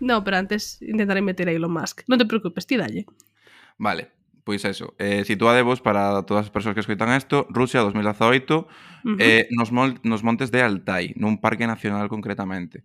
No, 0.01 0.25
pero 0.25 0.37
antes 0.37 0.81
intentaré 0.81 1.21
meter 1.21 1.47
a 1.47 1.53
Elon 1.53 1.71
Musk. 1.71 2.01
Non 2.09 2.17
te 2.17 2.25
preocupes, 2.25 2.65
ti 2.65 2.75
dalle. 2.75 3.05
Vale, 3.77 4.09
pois 4.41 4.65
eso. 4.65 4.97
Eh, 4.97 5.21
situadevos 5.23 5.79
para 5.79 6.25
todas 6.25 6.49
as 6.49 6.51
persoas 6.51 6.73
que 6.73 6.81
escoitan 6.81 7.13
isto, 7.13 7.45
Rusia 7.53 7.85
2018, 7.85 8.09
uh 8.57 8.65
-huh. 9.05 9.17
eh, 9.21 9.45
nos, 9.53 9.69
mol, 9.69 10.01
nos 10.01 10.25
montes 10.25 10.49
de 10.49 10.65
Altai, 10.65 11.13
nun 11.15 11.37
parque 11.37 11.69
nacional 11.69 12.09
concretamente. 12.09 12.81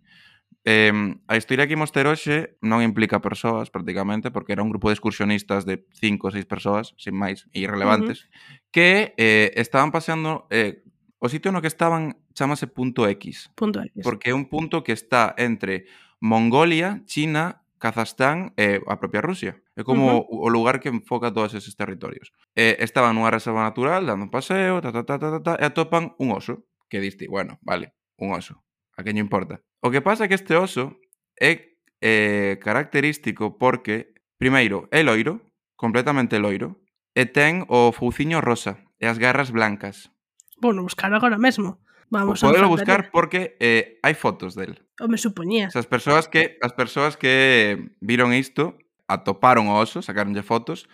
Eh, 0.68 0.92
a 1.24 1.34
historia 1.40 1.64
que 1.64 1.78
imos 1.78 1.94
ter 1.94 2.04
hoxe 2.04 2.60
non 2.60 2.84
implica 2.84 3.24
persoas, 3.24 3.72
prácticamente, 3.72 4.28
porque 4.28 4.52
era 4.52 4.60
un 4.60 4.68
grupo 4.68 4.92
de 4.92 5.00
excursionistas 5.00 5.64
de 5.64 5.88
cinco 5.96 6.28
ou 6.28 6.34
seis 6.36 6.44
persoas, 6.44 6.92
sin 7.00 7.16
máis, 7.16 7.48
irrelevantes, 7.56 8.22
uh 8.22 8.28
-huh. 8.28 8.60
que 8.68 8.88
eh, 9.16 9.56
estaban 9.56 9.88
paseando... 9.88 10.44
Eh, 10.52 10.84
o 11.18 11.32
sitio 11.32 11.48
no 11.48 11.64
que 11.64 11.72
estaban 11.72 12.20
chamase 12.36 12.68
punto 12.68 13.08
X. 13.08 13.48
Punto 13.56 13.80
X. 13.80 14.04
Porque 14.04 14.30
é 14.30 14.34
un 14.36 14.46
punto 14.52 14.84
que 14.84 14.92
está 14.92 15.32
entre 15.40 15.88
Mongolia, 16.20 17.02
China, 17.06 17.62
Kazastán 17.78 18.52
e 18.56 18.80
eh, 18.80 18.80
a 18.88 18.96
propia 18.96 19.20
Rusia. 19.20 19.60
É 19.76 19.84
como 19.84 20.04
uh 20.08 20.24
-huh. 20.24 20.46
o 20.46 20.48
lugar 20.48 20.80
que 20.80 20.88
enfoca 20.88 21.30
todos 21.30 21.52
eses 21.52 21.76
territorios. 21.76 22.32
E 22.56 22.80
estaban 22.80 23.12
nunha 23.14 23.30
reserva 23.30 23.62
natural, 23.62 24.08
dando 24.08 24.24
un 24.24 24.32
paseo, 24.32 24.80
ta, 24.80 24.90
ta, 24.90 25.04
ta, 25.04 25.20
ta, 25.20 25.28
ta, 25.36 25.40
ta, 25.44 25.52
e 25.60 25.64
atopan 25.68 26.16
un 26.16 26.32
oso, 26.32 26.64
que 26.88 27.00
diste, 27.04 27.28
bueno, 27.28 27.60
vale, 27.60 27.92
un 28.16 28.32
oso, 28.32 28.64
a 28.96 29.04
que 29.04 29.12
non 29.12 29.20
importa. 29.20 29.60
O 29.84 29.92
que 29.92 30.00
pasa 30.00 30.24
é 30.24 30.28
que 30.32 30.38
este 30.40 30.56
oso 30.56 30.96
é 31.36 31.76
eh, 32.00 32.56
característico 32.64 33.60
porque, 33.60 34.16
primeiro, 34.40 34.88
é 34.88 35.04
loiro, 35.04 35.52
completamente 35.76 36.40
loiro, 36.40 36.80
e 37.12 37.28
ten 37.28 37.68
o 37.68 37.92
fouciño 37.92 38.40
rosa 38.40 38.80
e 38.96 39.04
as 39.04 39.20
garras 39.20 39.52
blancas. 39.52 40.08
Bueno, 40.56 40.80
buscar 40.80 41.12
agora 41.12 41.36
mesmo. 41.36 41.84
Vamos 42.10 42.40
Podelo 42.40 42.66
a 42.66 42.68
buscar 42.68 43.10
porque 43.10 43.56
eh, 43.58 43.98
hai 44.02 44.14
fotos 44.14 44.54
del. 44.54 44.78
O 45.02 45.10
me 45.10 45.18
supoñía. 45.18 45.68
As 45.74 45.90
persoas 45.90 46.30
que 46.30 46.58
as 46.62 46.72
persoas 46.72 47.18
que 47.18 47.90
viron 48.00 48.30
isto 48.32 48.78
atoparon 49.10 49.66
o 49.66 49.78
oso, 49.78 50.02
sacaronlle 50.02 50.46
fotos 50.46 50.86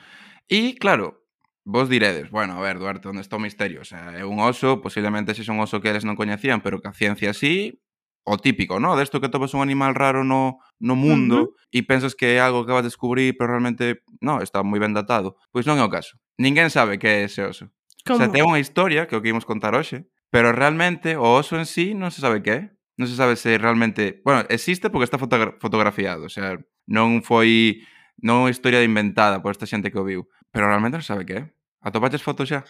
e 0.49 0.77
claro, 0.77 1.25
vos 1.65 1.89
diredes, 1.89 2.31
bueno, 2.31 2.59
a 2.59 2.61
ver, 2.61 2.79
Duarte, 2.79 3.09
onde 3.09 3.21
está 3.21 3.37
o 3.37 3.45
misterio? 3.45 3.81
O 3.83 3.89
sea, 3.89 4.13
é 4.17 4.25
un 4.25 4.41
oso, 4.41 4.81
posiblemente 4.81 5.35
se 5.35 5.45
son 5.45 5.61
oso 5.61 5.81
que 5.81 5.89
eles 5.93 6.05
non 6.05 6.19
coñecían, 6.19 6.61
pero 6.65 6.81
que 6.81 6.89
a 6.89 6.97
ciencia 6.97 7.33
sí, 7.33 7.81
o 8.25 8.39
típico, 8.39 8.79
¿no? 8.79 8.97
Desto 8.97 9.21
que 9.21 9.29
topas 9.29 9.55
un 9.55 9.63
animal 9.63 9.95
raro 9.95 10.25
no, 10.25 10.59
no 10.79 10.95
mundo 10.95 11.37
uh 11.37 11.47
-huh. 11.47 11.77
e 11.77 11.83
pensas 11.83 12.15
que 12.15 12.37
é 12.37 12.39
algo 12.41 12.67
que 12.67 12.73
vas 12.73 12.87
a 12.87 12.91
descubrir, 12.91 13.35
pero 13.37 13.55
realmente, 13.55 14.03
no, 14.21 14.43
está 14.43 14.63
moi 14.63 14.79
ben 14.79 14.95
datado. 14.95 15.37
Pois 15.51 15.67
non 15.67 15.79
é 15.79 15.85
o 15.85 15.91
caso. 15.91 16.19
Ninguén 16.39 16.71
sabe 16.71 16.99
que 16.99 17.09
é 17.09 17.19
ese 17.27 17.43
oso. 17.43 17.71
Como? 18.07 18.19
O 18.19 18.19
sea, 18.19 18.31
ten 18.31 18.47
unha 18.47 18.63
historia 18.63 19.07
que 19.07 19.15
o 19.15 19.23
que 19.23 19.31
imos 19.31 19.47
contar 19.47 19.75
hoxe, 19.75 20.07
Pero 20.33 20.57
realmente 20.57 21.21
o 21.21 21.29
oso 21.37 21.61
en 21.61 21.69
sí 21.69 21.93
non 21.93 22.09
se 22.09 22.25
sabe 22.25 22.41
que 22.41 22.53
é. 22.57 22.63
Non 22.97 23.05
se 23.05 23.21
sabe 23.21 23.37
se 23.37 23.61
realmente... 23.61 24.25
Bueno, 24.25 24.49
existe 24.49 24.89
porque 24.89 25.05
está 25.05 25.21
fotogra 25.21 25.61
fotografiado, 25.61 26.25
o 26.25 26.33
sea, 26.33 26.57
non 26.89 27.21
foi 27.21 27.85
non 28.17 28.49
historia 28.49 28.81
inventada 28.81 29.45
por 29.45 29.53
esta 29.53 29.69
xente 29.69 29.93
que 29.93 30.01
o 30.01 30.09
viu. 30.09 30.25
Pero 30.49 30.73
realmente 30.73 30.97
non 30.97 31.05
se 31.05 31.13
sabe 31.13 31.29
que 31.29 31.37
é. 31.37 31.43
Atopaches 31.85 32.25
fotos 32.25 32.49
xa? 32.49 32.65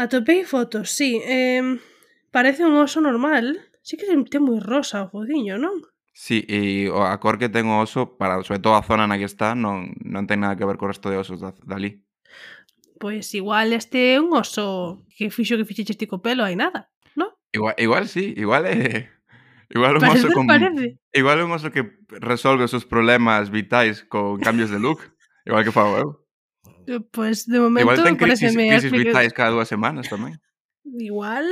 Atopei 0.00 0.48
fotos, 0.48 0.88
sí. 0.88 1.20
Eh, 1.20 1.60
parece 2.32 2.64
un 2.64 2.72
oso 2.80 3.04
normal. 3.04 3.68
Sí 3.84 4.00
que 4.00 4.08
ten 4.08 4.40
moi 4.40 4.56
rosa 4.56 5.04
o 5.04 5.12
fodiño, 5.12 5.60
non? 5.60 5.76
Sí, 6.16 6.40
e 6.48 6.88
a 6.88 7.16
cor 7.20 7.36
que 7.36 7.52
ten 7.52 7.68
o 7.68 7.84
oso, 7.84 8.16
para 8.16 8.40
sobre 8.44 8.64
todo 8.64 8.80
a 8.80 8.86
zona 8.86 9.04
na 9.04 9.20
que 9.20 9.28
está, 9.28 9.52
non, 9.52 9.92
non 10.00 10.24
ten 10.24 10.40
nada 10.40 10.56
que 10.56 10.64
ver 10.64 10.80
co 10.80 10.88
resto 10.88 11.12
de 11.12 11.20
osos 11.20 11.44
da, 11.44 11.52
dali. 11.68 12.00
Pois 13.02 13.34
igual 13.34 13.74
este 13.74 14.14
é 14.14 14.20
un 14.22 14.30
oso 14.30 15.02
que 15.18 15.26
fixo 15.34 15.58
que 15.58 15.66
fixe 15.66 15.82
este 15.90 16.06
co 16.06 16.22
pelo, 16.22 16.46
hai 16.46 16.54
nada, 16.54 16.86
non? 17.18 17.34
Igual, 17.50 17.74
igual 17.74 18.04
sí, 18.06 18.30
igual 18.38 18.62
é... 18.70 19.10
Igual 19.74 19.96
un, 19.96 20.00
parece, 20.04 20.28
oso 20.28 20.36
con, 20.36 20.46
parece. 20.46 21.00
igual 21.10 21.40
un 21.42 21.50
oso 21.50 21.72
que 21.72 21.96
resolve 22.20 22.68
os 22.68 22.70
seus 22.70 22.84
problemas 22.84 23.48
vitais 23.50 24.04
con 24.04 24.38
cambios 24.38 24.70
de 24.70 24.78
look, 24.78 25.00
igual 25.48 25.64
que 25.64 25.74
fago 25.74 25.96
eu. 25.98 26.08
Pois 26.86 27.02
pues 27.10 27.36
de 27.50 27.58
momento 27.58 27.90
igual 27.90 28.04
ten 28.06 28.20
crisis, 28.20 28.54
crisis 28.54 28.92
vitais 28.92 29.34
cada 29.34 29.50
dúas 29.50 29.66
semanas 29.66 30.06
tamén. 30.06 30.38
Igual 30.86 31.48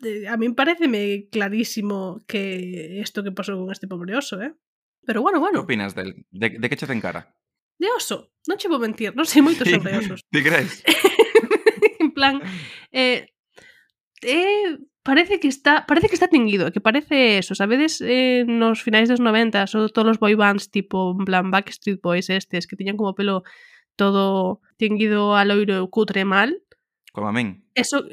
eh, 0.00 0.30
a 0.30 0.40
min 0.40 0.56
pareceme 0.56 1.28
clarísimo 1.28 2.24
que 2.24 2.96
isto 3.04 3.20
que 3.20 3.36
pasou 3.36 3.60
con 3.60 3.68
este 3.68 3.84
pobre 3.84 4.16
oso, 4.16 4.40
eh? 4.40 4.56
Pero 5.04 5.20
bueno, 5.20 5.42
bueno. 5.42 5.60
Que 5.60 5.68
opinas 5.68 5.92
del? 5.92 6.24
De, 6.32 6.56
de 6.56 6.66
que 6.70 6.78
che 6.78 6.88
ten 6.88 7.04
cara? 7.04 7.36
de 7.78 7.88
oso. 7.96 8.32
Non 8.46 8.56
che 8.58 8.68
vou 8.68 8.78
mentir, 8.78 9.14
non 9.14 9.26
sei 9.26 9.42
moito 9.42 9.66
sobre 9.66 9.96
osos. 10.00 10.22
Ti 10.30 10.40
crees? 10.42 10.82
en 12.02 12.10
plan, 12.14 12.40
eh, 12.92 13.32
eh, 14.22 14.78
parece 15.02 15.38
que 15.40 15.48
está 15.48 15.86
parece 15.86 16.08
que 16.08 16.14
está 16.14 16.28
tinguido, 16.28 16.72
que 16.72 16.80
parece 16.80 17.38
eso, 17.38 17.54
sabedes 17.54 18.02
eh, 18.02 18.44
nos 18.46 18.82
finais 18.82 19.08
dos 19.08 19.20
90 19.20 19.66
ou 19.74 19.88
todos 19.90 20.16
os 20.16 20.20
boy 20.22 20.34
bands 20.34 20.70
tipo 20.70 21.14
en 21.14 21.24
plan 21.24 21.50
Backstreet 21.50 22.02
Boys 22.02 22.30
estes 22.30 22.66
que 22.66 22.76
tiñan 22.76 22.96
como 22.96 23.14
pelo 23.14 23.42
todo 23.96 24.60
tinguido 24.76 25.34
a 25.34 25.44
loiro 25.44 25.84
e 25.84 25.90
cutre 25.90 26.24
mal. 26.24 26.60
Como 27.12 27.28
a 27.28 27.32
min. 27.32 27.64
Eso, 27.74 28.04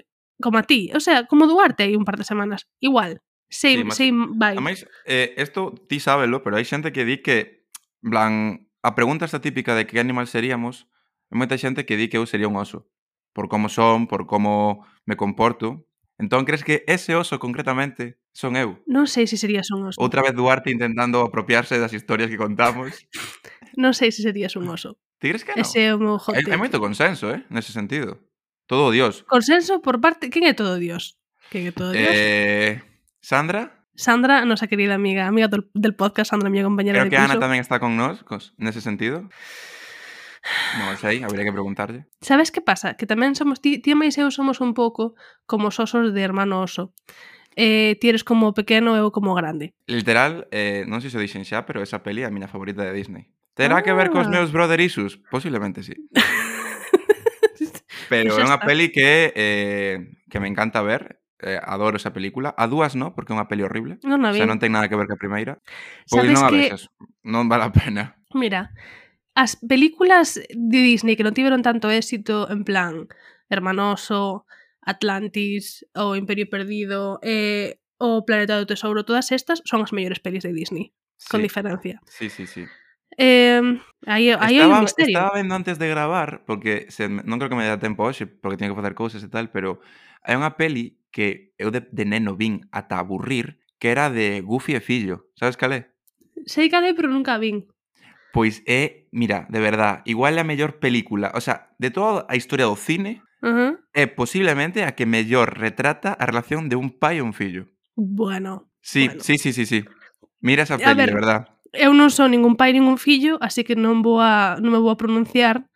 como 0.42 0.58
a 0.58 0.64
ti, 0.64 0.92
o 0.96 1.00
sea, 1.00 1.26
como 1.28 1.48
Duarte 1.48 1.84
hai 1.84 1.96
un 1.96 2.08
par 2.08 2.18
de 2.18 2.26
semanas, 2.26 2.66
igual. 2.80 3.22
Same, 3.54 3.76
sí, 3.76 3.84
mas, 3.86 3.98
same 3.98 4.22
vibe. 4.34 4.58
Ademais, 4.58 4.88
eh, 5.06 5.34
esto 5.38 5.76
ti 5.88 6.02
sábelo, 6.02 6.42
pero 6.42 6.58
hai 6.58 6.66
xente 6.66 6.90
que 6.90 7.06
di 7.06 7.22
que, 7.22 7.70
blan, 8.02 8.66
a 8.84 8.96
pregunta 8.96 9.26
está 9.26 9.40
típica 9.40 9.76
de 9.76 9.88
que 9.88 10.00
animal 10.00 10.28
seríamos, 10.28 10.92
hai 11.32 11.40
moita 11.40 11.56
xente 11.56 11.88
que 11.88 11.96
di 11.96 12.12
que 12.12 12.20
eu 12.20 12.28
sería 12.28 12.52
un 12.52 12.60
oso, 12.60 12.92
por 13.32 13.48
como 13.48 13.72
son, 13.72 14.06
por 14.12 14.28
como 14.28 14.84
me 15.08 15.16
comporto. 15.16 15.88
Entón, 16.20 16.46
crees 16.46 16.62
que 16.62 16.84
ese 16.86 17.16
oso 17.16 17.40
concretamente 17.40 18.20
son 18.36 18.60
eu? 18.60 18.84
Non 18.86 19.08
sei 19.08 19.26
se 19.26 19.40
serías 19.40 19.72
un 19.72 19.88
oso. 19.88 19.98
Outra 19.98 20.22
vez 20.22 20.36
Duarte 20.36 20.70
intentando 20.70 21.24
apropiarse 21.24 21.80
das 21.80 21.96
historias 21.96 22.30
que 22.30 22.38
contamos. 22.38 22.94
non 23.82 23.96
sei 23.96 24.12
se 24.12 24.22
serías 24.22 24.54
un 24.60 24.68
oso. 24.70 25.00
Ti 25.18 25.32
crees 25.32 25.48
que 25.48 25.56
non? 25.56 25.64
Ese 25.64 25.88
é 25.88 25.96
o 25.96 25.98
meu 25.98 26.20
hot 26.20 26.36
Hai, 26.36 26.44
hai 26.44 26.60
moito 26.60 26.78
consenso, 26.84 27.32
eh, 27.32 27.42
nese 27.50 27.72
sentido. 27.72 28.20
Todo 28.68 28.92
o 28.92 28.94
dios. 28.94 29.24
Consenso 29.28 29.80
por 29.80 30.00
parte... 30.04 30.28
Quen 30.28 30.44
é 30.44 30.54
todo 30.54 30.76
dios? 30.76 31.16
Quen 31.50 31.68
é 31.68 31.74
todo 31.74 31.96
dios? 31.96 32.12
Eh... 32.12 32.84
Sandra? 33.24 33.83
Sandra, 33.96 34.42
a 34.42 34.46
nosa 34.46 34.66
querida 34.66 34.98
amiga, 34.98 35.30
amiga 35.30 35.48
do, 35.48 35.70
del 35.74 35.94
podcast, 35.94 36.34
Sandra, 36.34 36.50
miña 36.50 36.66
compañera 36.66 37.06
Creo 37.06 37.06
de 37.06 37.10
que 37.14 37.22
piso. 37.22 37.30
Ana 37.30 37.38
tamén 37.38 37.62
está 37.62 37.78
con 37.78 37.94
nós, 37.94 38.26
cos, 38.26 38.58
nese 38.58 38.82
sentido. 38.82 39.30
Non 40.82 40.98
sei, 40.98 41.22
habría 41.22 41.46
que 41.46 41.54
preguntarlle. 41.54 42.10
Sabes 42.20 42.50
que 42.50 42.60
pasa? 42.60 42.98
Que 42.98 43.06
tamén 43.06 43.38
somos, 43.38 43.62
ti, 43.62 43.80
ti 43.80 43.94
e 43.94 43.98
máis 43.98 44.18
eu 44.18 44.34
somos 44.34 44.60
un 44.66 44.74
pouco 44.74 45.14
como 45.46 45.70
os 45.70 45.78
osos 45.78 46.12
de 46.12 46.22
hermano 46.26 46.66
oso. 46.66 46.92
Eh, 47.54 47.96
ti 48.02 48.10
eres 48.10 48.26
como 48.26 48.58
pequeno, 48.58 48.98
eu 48.98 49.14
como 49.14 49.38
grande. 49.38 49.78
Literal, 49.86 50.50
eh, 50.50 50.90
non 50.90 51.00
sei 51.00 51.14
se 51.14 51.18
o 51.18 51.24
dixen 51.24 51.46
xa, 51.46 51.70
pero 51.70 51.86
esa 51.86 52.02
peli 52.02 52.26
é 52.26 52.28
a 52.28 52.34
miña 52.34 52.50
favorita 52.50 52.82
de 52.82 52.98
Disney. 52.98 53.30
Terá 53.54 53.80
ah. 53.80 53.84
que 53.86 53.94
ver 53.94 54.10
cos 54.10 54.26
ah. 54.26 54.34
meus 54.34 54.50
brother 54.50 54.82
isus? 54.82 55.22
Posiblemente 55.30 55.86
sí. 55.86 55.94
pero 58.12 58.36
é 58.36 58.44
unha 58.44 58.58
peli 58.58 58.90
que, 58.90 59.32
eh, 59.38 60.18
que 60.28 60.42
me 60.42 60.50
encanta 60.50 60.82
ver 60.82 61.23
eh, 61.44 61.60
adoro 61.62 62.00
esa 62.00 62.16
película. 62.16 62.56
A 62.58 62.66
dúas 62.72 62.96
no, 62.96 63.14
porque 63.14 63.32
é 63.32 63.38
unha 63.38 63.52
peli 63.52 63.68
horrible. 63.68 64.00
Non, 64.02 64.24
non, 64.24 64.32
o 64.32 64.36
sea, 64.36 64.48
non 64.48 64.58
ten 64.58 64.72
nada 64.72 64.88
que 64.88 64.98
ver 64.98 65.06
que 65.06 65.16
a 65.16 65.22
primeira. 65.22 65.60
Pois 66.08 66.24
Sabes 66.24 66.34
non 66.34 66.44
a 66.48 66.52
veces, 66.52 66.88
non 67.22 67.52
vale 67.52 67.68
a 67.68 67.72
pena. 67.76 68.16
Mira, 68.34 68.72
as 69.36 69.60
películas 69.60 70.40
de 70.50 70.80
Disney 70.80 71.20
que 71.20 71.28
non 71.28 71.36
tiveron 71.36 71.62
tanto 71.62 71.92
éxito 71.92 72.48
en 72.50 72.64
plan 72.64 73.12
Hermanoso, 73.52 74.48
Atlantis, 74.82 75.86
o 75.94 76.16
Imperio 76.16 76.50
Perdido, 76.50 77.20
eh, 77.22 77.80
o 77.98 78.26
Planeta 78.26 78.58
do 78.58 78.68
Tesouro, 78.68 79.06
todas 79.06 79.32
estas 79.32 79.62
son 79.66 79.82
as 79.82 79.94
mellores 79.94 80.20
pelis 80.20 80.44
de 80.44 80.54
Disney, 80.54 80.94
sí. 81.18 81.30
con 81.30 81.42
diferencia. 81.42 82.02
Sí, 82.08 82.30
sí, 82.30 82.48
sí. 82.48 82.66
Eh, 83.18 83.62
aí, 84.06 84.34
aí 84.34 84.58
estaba, 84.58 84.74
hai 84.74 84.80
un 84.82 84.86
misterio. 84.86 85.18
Estaba 85.18 85.38
vendo 85.38 85.54
antes 85.56 85.78
de 85.78 85.88
gravar, 85.88 86.44
porque 86.46 86.90
se, 86.90 87.08
non 87.10 87.38
creo 87.38 87.50
que 87.50 87.60
me 87.60 87.70
dá 87.70 87.78
tempo 87.78 88.06
hoxe, 88.06 88.26
porque 88.26 88.58
teño 88.58 88.74
que 88.74 88.82
facer 88.82 88.98
cousas 88.98 89.22
e 89.22 89.30
tal, 89.30 89.54
pero 89.54 89.80
hai 90.26 90.34
unha 90.34 90.58
peli 90.58 90.98
que 91.14 91.54
eu 91.62 91.70
de, 91.70 91.86
de 91.94 92.04
neno 92.04 92.36
vin 92.36 92.66
ata 92.74 92.98
aburrir, 92.98 93.62
que 93.78 93.94
era 93.94 94.10
de 94.10 94.42
Goofy 94.42 94.76
e 94.76 94.82
Fillo. 94.82 95.30
Sabes 95.38 95.56
calé? 95.56 95.94
Sei 96.50 96.68
calé, 96.68 96.98
pero 96.98 97.08
nunca 97.08 97.38
vin. 97.38 97.70
Pois 98.34 98.66
é, 98.66 99.06
mira, 99.14 99.46
de 99.48 99.62
verdad, 99.62 100.02
igual 100.10 100.36
é 100.36 100.42
a 100.42 100.50
mellor 100.50 100.82
película. 100.82 101.32
O 101.38 101.40
sea, 101.40 101.70
de 101.78 101.94
toda 101.94 102.26
a 102.26 102.36
historia 102.36 102.66
do 102.66 102.76
cine, 102.76 103.22
uh 103.46 103.54
-huh. 103.54 103.72
é 103.94 104.10
posiblemente 104.10 104.82
a 104.84 104.98
que 104.98 105.06
mellor 105.06 105.54
retrata 105.54 106.18
a 106.18 106.26
relación 106.26 106.68
de 106.68 106.76
un 106.76 106.98
pai 106.98 107.22
e 107.22 107.26
un 107.26 107.38
fillo. 107.38 107.70
Bueno. 107.94 108.74
Sí, 108.82 109.06
bueno. 109.06 109.22
sí, 109.22 109.38
sí, 109.38 109.54
sí, 109.54 109.70
sí. 109.70 109.86
Mira 110.42 110.66
esa 110.66 110.82
peli, 110.82 110.98
ver, 110.98 111.14
de 111.14 111.16
verdad. 111.16 111.42
Eu 111.74 111.94
non 111.94 112.10
son 112.10 112.34
ningún 112.34 112.58
pai 112.58 112.74
ningún 112.74 112.98
fillo, 112.98 113.38
así 113.38 113.62
que 113.62 113.78
non 113.78 114.02
vou 114.02 114.18
a, 114.18 114.58
non 114.58 114.74
me 114.74 114.82
vou 114.82 114.90
a 114.90 114.98
pronunciar 114.98 115.70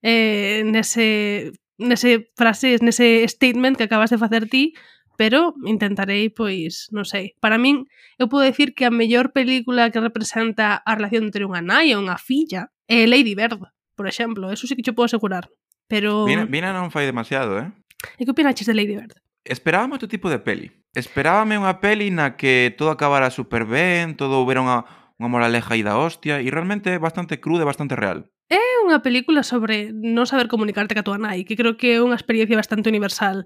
eh, 0.00 0.64
nese 0.64 1.52
nese 1.78 2.30
frase, 2.34 2.76
nese 2.82 3.24
statement 3.30 3.78
que 3.78 3.86
acabas 3.86 4.10
de 4.10 4.18
facer 4.18 4.50
ti, 4.50 4.74
pero 5.18 5.54
intentarei, 5.66 6.30
pois, 6.30 6.86
non 6.94 7.02
sei. 7.02 7.34
Para 7.42 7.58
min, 7.58 7.90
eu 8.22 8.30
podo 8.30 8.46
decir 8.46 8.70
que 8.70 8.86
a 8.86 8.94
mellor 8.94 9.34
película 9.34 9.90
que 9.90 9.98
representa 9.98 10.78
a 10.78 10.92
relación 10.94 11.26
entre 11.26 11.42
unha 11.42 11.58
nai 11.58 11.90
e 11.90 11.98
unha 11.98 12.14
filla 12.22 12.70
é 12.86 13.02
Lady 13.02 13.34
Bird, 13.34 13.66
por 13.98 14.06
exemplo. 14.06 14.54
Eso 14.54 14.70
sí 14.70 14.78
que 14.78 14.86
che 14.86 14.94
podo 14.94 15.10
asegurar. 15.10 15.50
Pero... 15.90 16.22
Vina, 16.22 16.46
Vina 16.46 16.70
non 16.70 16.94
fai 16.94 17.02
demasiado, 17.02 17.58
eh? 17.58 17.66
E 18.14 18.22
que 18.22 18.30
opinaches 18.30 18.70
de 18.70 18.78
Lady 18.78 18.94
Bird? 18.94 19.18
Esperábame 19.42 19.98
outro 19.98 20.06
tipo 20.06 20.30
de 20.30 20.38
peli. 20.38 20.70
Esperábame 20.94 21.58
unha 21.58 21.82
peli 21.82 22.14
na 22.14 22.38
que 22.38 22.70
todo 22.78 22.94
acabara 22.94 23.34
super 23.34 23.66
ben, 23.66 24.14
todo 24.14 24.38
houbera 24.38 24.62
unha, 24.62 24.86
unha 25.18 25.28
moraleja 25.28 25.74
aí 25.74 25.82
da 25.82 25.98
hostia, 25.98 26.38
e 26.38 26.46
realmente 26.48 26.94
é 26.94 27.02
bastante 27.02 27.42
cruda 27.42 27.66
e 27.66 27.70
bastante 27.70 27.98
real. 27.98 28.30
É 28.48 28.62
unha 28.86 29.02
película 29.02 29.42
sobre 29.42 29.90
non 29.92 30.24
saber 30.24 30.46
comunicarte 30.46 30.94
ca 30.94 31.02
tua 31.02 31.18
nai, 31.18 31.42
que 31.42 31.58
creo 31.58 31.74
que 31.74 31.98
é 31.98 32.02
unha 32.02 32.16
experiencia 32.16 32.56
bastante 32.56 32.86
universal. 32.86 33.44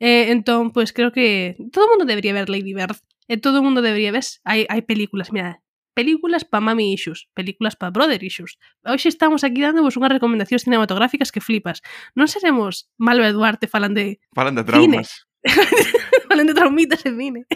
Eh, 0.00 0.32
entón, 0.32 0.72
pois 0.72 0.90
pues, 0.90 0.96
creo 0.96 1.10
que 1.12 1.54
todo 1.70 1.86
o 1.86 1.90
mundo 1.94 2.08
debería 2.08 2.34
ver 2.34 2.48
Lady 2.48 2.74
Bird. 2.74 2.98
E 3.30 3.36
eh, 3.36 3.38
todo 3.38 3.60
o 3.60 3.64
mundo 3.64 3.84
debería 3.84 4.10
ver... 4.10 4.24
Hai, 4.42 4.66
hai 4.66 4.82
películas, 4.82 5.30
mira, 5.30 5.62
películas 5.94 6.42
pa 6.48 6.58
mami 6.58 6.96
issues, 6.96 7.28
películas 7.36 7.76
pa 7.76 7.92
brother 7.92 8.18
issues. 8.24 8.58
Hoxe 8.82 9.12
estamos 9.12 9.44
aquí 9.44 9.60
dándovos 9.60 9.94
unhas 10.00 10.10
recomendacións 10.10 10.64
cinematográficas 10.64 11.30
que 11.30 11.44
flipas. 11.44 11.84
Non 12.16 12.26
seremos 12.26 12.88
Malva 12.96 13.30
Duarte 13.30 13.68
falan 13.68 13.94
de 13.94 14.18
Falan 14.32 14.56
de 14.56 14.64
traumas. 14.64 15.28
Falan 16.32 16.48
de 16.48 16.54
traumitas 16.56 17.04
en 17.06 17.20
cine. 17.20 17.42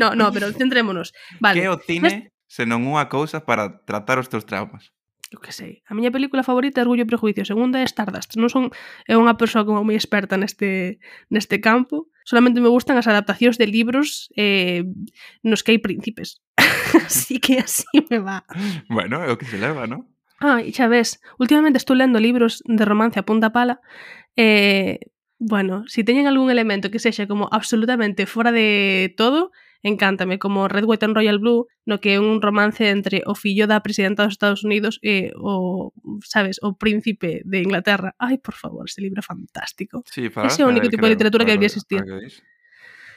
No, 0.00 0.16
no, 0.16 0.32
pero 0.32 0.48
centrémonos. 0.56 1.12
Vale. 1.38 1.60
Que 1.60 1.68
o 1.68 1.76
cine 1.76 2.32
senón 2.50 2.82
unha 2.82 3.06
cousa 3.06 3.46
para 3.46 3.86
tratar 3.86 4.18
os 4.18 4.26
teus 4.26 4.42
traumas. 4.42 4.90
Eu 5.30 5.38
que 5.38 5.54
sei. 5.54 5.86
A 5.86 5.94
miña 5.94 6.10
película 6.10 6.42
favorita 6.42 6.82
é 6.82 6.84
Orgullo 6.84 7.06
e 7.06 7.10
Prejuicio, 7.10 7.46
segunda 7.46 7.78
é 7.78 7.86
Stardust. 7.86 8.34
Non 8.34 8.50
son 8.50 8.74
é 9.06 9.14
unha 9.14 9.38
persoa 9.38 9.62
como 9.62 9.86
moi 9.86 9.94
experta 9.94 10.34
neste 10.34 10.98
neste 11.30 11.62
campo. 11.62 12.10
Solamente 12.26 12.58
me 12.58 12.66
gustan 12.66 12.98
as 12.98 13.06
adaptacións 13.06 13.54
de 13.54 13.70
libros 13.70 14.26
eh, 14.34 14.82
nos 15.46 15.62
que 15.62 15.70
hai 15.70 15.78
príncipes. 15.78 16.42
así 17.06 17.38
que 17.38 17.62
así 17.62 17.86
me 18.10 18.18
va. 18.18 18.42
Bueno, 18.90 19.22
é 19.22 19.30
o 19.30 19.38
que 19.38 19.46
se 19.46 19.62
leva, 19.62 19.86
non? 19.86 20.10
Ah, 20.42 20.58
e 20.58 20.74
xa 20.74 20.90
ves, 20.90 21.22
últimamente 21.38 21.78
estou 21.78 21.94
lendo 21.94 22.18
libros 22.18 22.66
de 22.66 22.82
romance 22.82 23.22
a 23.22 23.28
punta 23.28 23.54
pala 23.54 23.78
eh, 24.34 24.98
bueno, 25.38 25.84
se 25.86 26.00
si 26.00 26.04
teñen 26.04 26.26
algún 26.26 26.50
elemento 26.50 26.90
que 26.90 26.98
sexa 26.98 27.26
como 27.26 27.48
absolutamente 27.50 28.26
fora 28.26 28.52
de 28.52 29.14
todo, 29.16 29.52
encántame, 29.82 30.38
como 30.38 30.68
Redwood 30.68 31.02
and 31.04 31.16
Royal 31.16 31.38
Blue, 31.38 31.66
no 31.86 32.00
que 32.00 32.14
é 32.14 32.20
un 32.20 32.40
romance 32.42 32.88
entre 32.88 33.22
o 33.26 33.34
fillo 33.34 33.66
da 33.66 33.80
presidenta 33.80 34.24
dos 34.24 34.36
Estados 34.36 34.64
Unidos 34.64 35.00
e 35.00 35.32
o, 35.36 35.92
sabes, 36.24 36.60
o 36.62 36.76
príncipe 36.76 37.40
de 37.44 37.58
Inglaterra. 37.64 38.14
Ai, 38.18 38.38
por 38.38 38.54
favor, 38.54 38.84
este 38.84 39.00
libro 39.00 39.20
é 39.20 39.26
fantástico. 39.26 40.04
Sí, 40.06 40.28
para 40.28 40.48
Ese 40.48 40.62
é 40.62 40.66
o 40.66 40.68
único 40.68 40.88
tipo 40.88 41.00
creo, 41.00 41.08
de 41.08 41.14
literatura 41.16 41.44
que 41.44 41.52
debería 41.56 41.72
existir. 41.72 42.04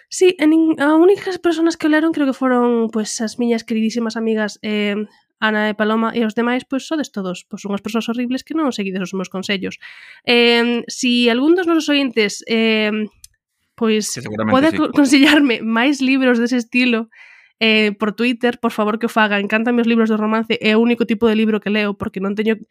Sí, 0.09 0.35
en, 0.37 0.53
a 0.79 0.95
únicas 0.95 1.39
persoas 1.39 1.75
que 1.75 1.87
o 1.87 1.91
leron 1.91 2.13
creo 2.13 2.29
que 2.29 2.37
foron 2.37 2.93
pues, 2.93 3.19
as 3.19 3.41
miñas 3.41 3.65
queridísimas 3.65 4.15
amigas 4.15 4.59
eh, 4.61 4.95
Ana 5.43 5.67
e 5.67 5.75
Paloma 5.75 6.15
e 6.15 6.23
os 6.23 6.37
demais, 6.37 6.63
pois 6.63 6.87
sodes 6.87 7.11
todos 7.11 7.43
pois 7.43 7.65
unhas 7.67 7.83
persoas 7.83 8.07
horribles 8.07 8.47
que 8.47 8.55
non 8.55 8.71
seguides 8.71 9.03
os 9.03 9.11
meus 9.11 9.27
consellos. 9.27 9.75
Eh, 10.23 10.87
si 10.87 11.27
algún 11.27 11.57
dos 11.57 11.67
nosos 11.67 11.91
ointes 11.91 12.45
eh, 12.47 12.93
Pois 13.75 14.13
pode 14.49 14.69
sí, 14.71 14.77
consellarme 14.93 15.65
máis 15.65 15.99
libros 16.01 16.37
dese 16.37 16.61
estilo 16.61 17.09
eh, 17.57 17.93
por 17.97 18.13
Twitter, 18.13 18.59
por 18.61 18.71
favor 18.71 18.99
que 18.99 19.07
o 19.07 19.11
faga. 19.11 19.41
Encántame 19.41 19.81
os 19.81 19.89
libros 19.89 20.09
de 20.09 20.17
romance, 20.17 20.59
é 20.61 20.77
o 20.77 20.81
único 20.81 21.09
tipo 21.09 21.25
de 21.25 21.35
libro 21.35 21.57
que 21.57 21.73
leo 21.73 21.97
porque 21.97 22.21
non 22.21 22.37
teño 22.37 22.61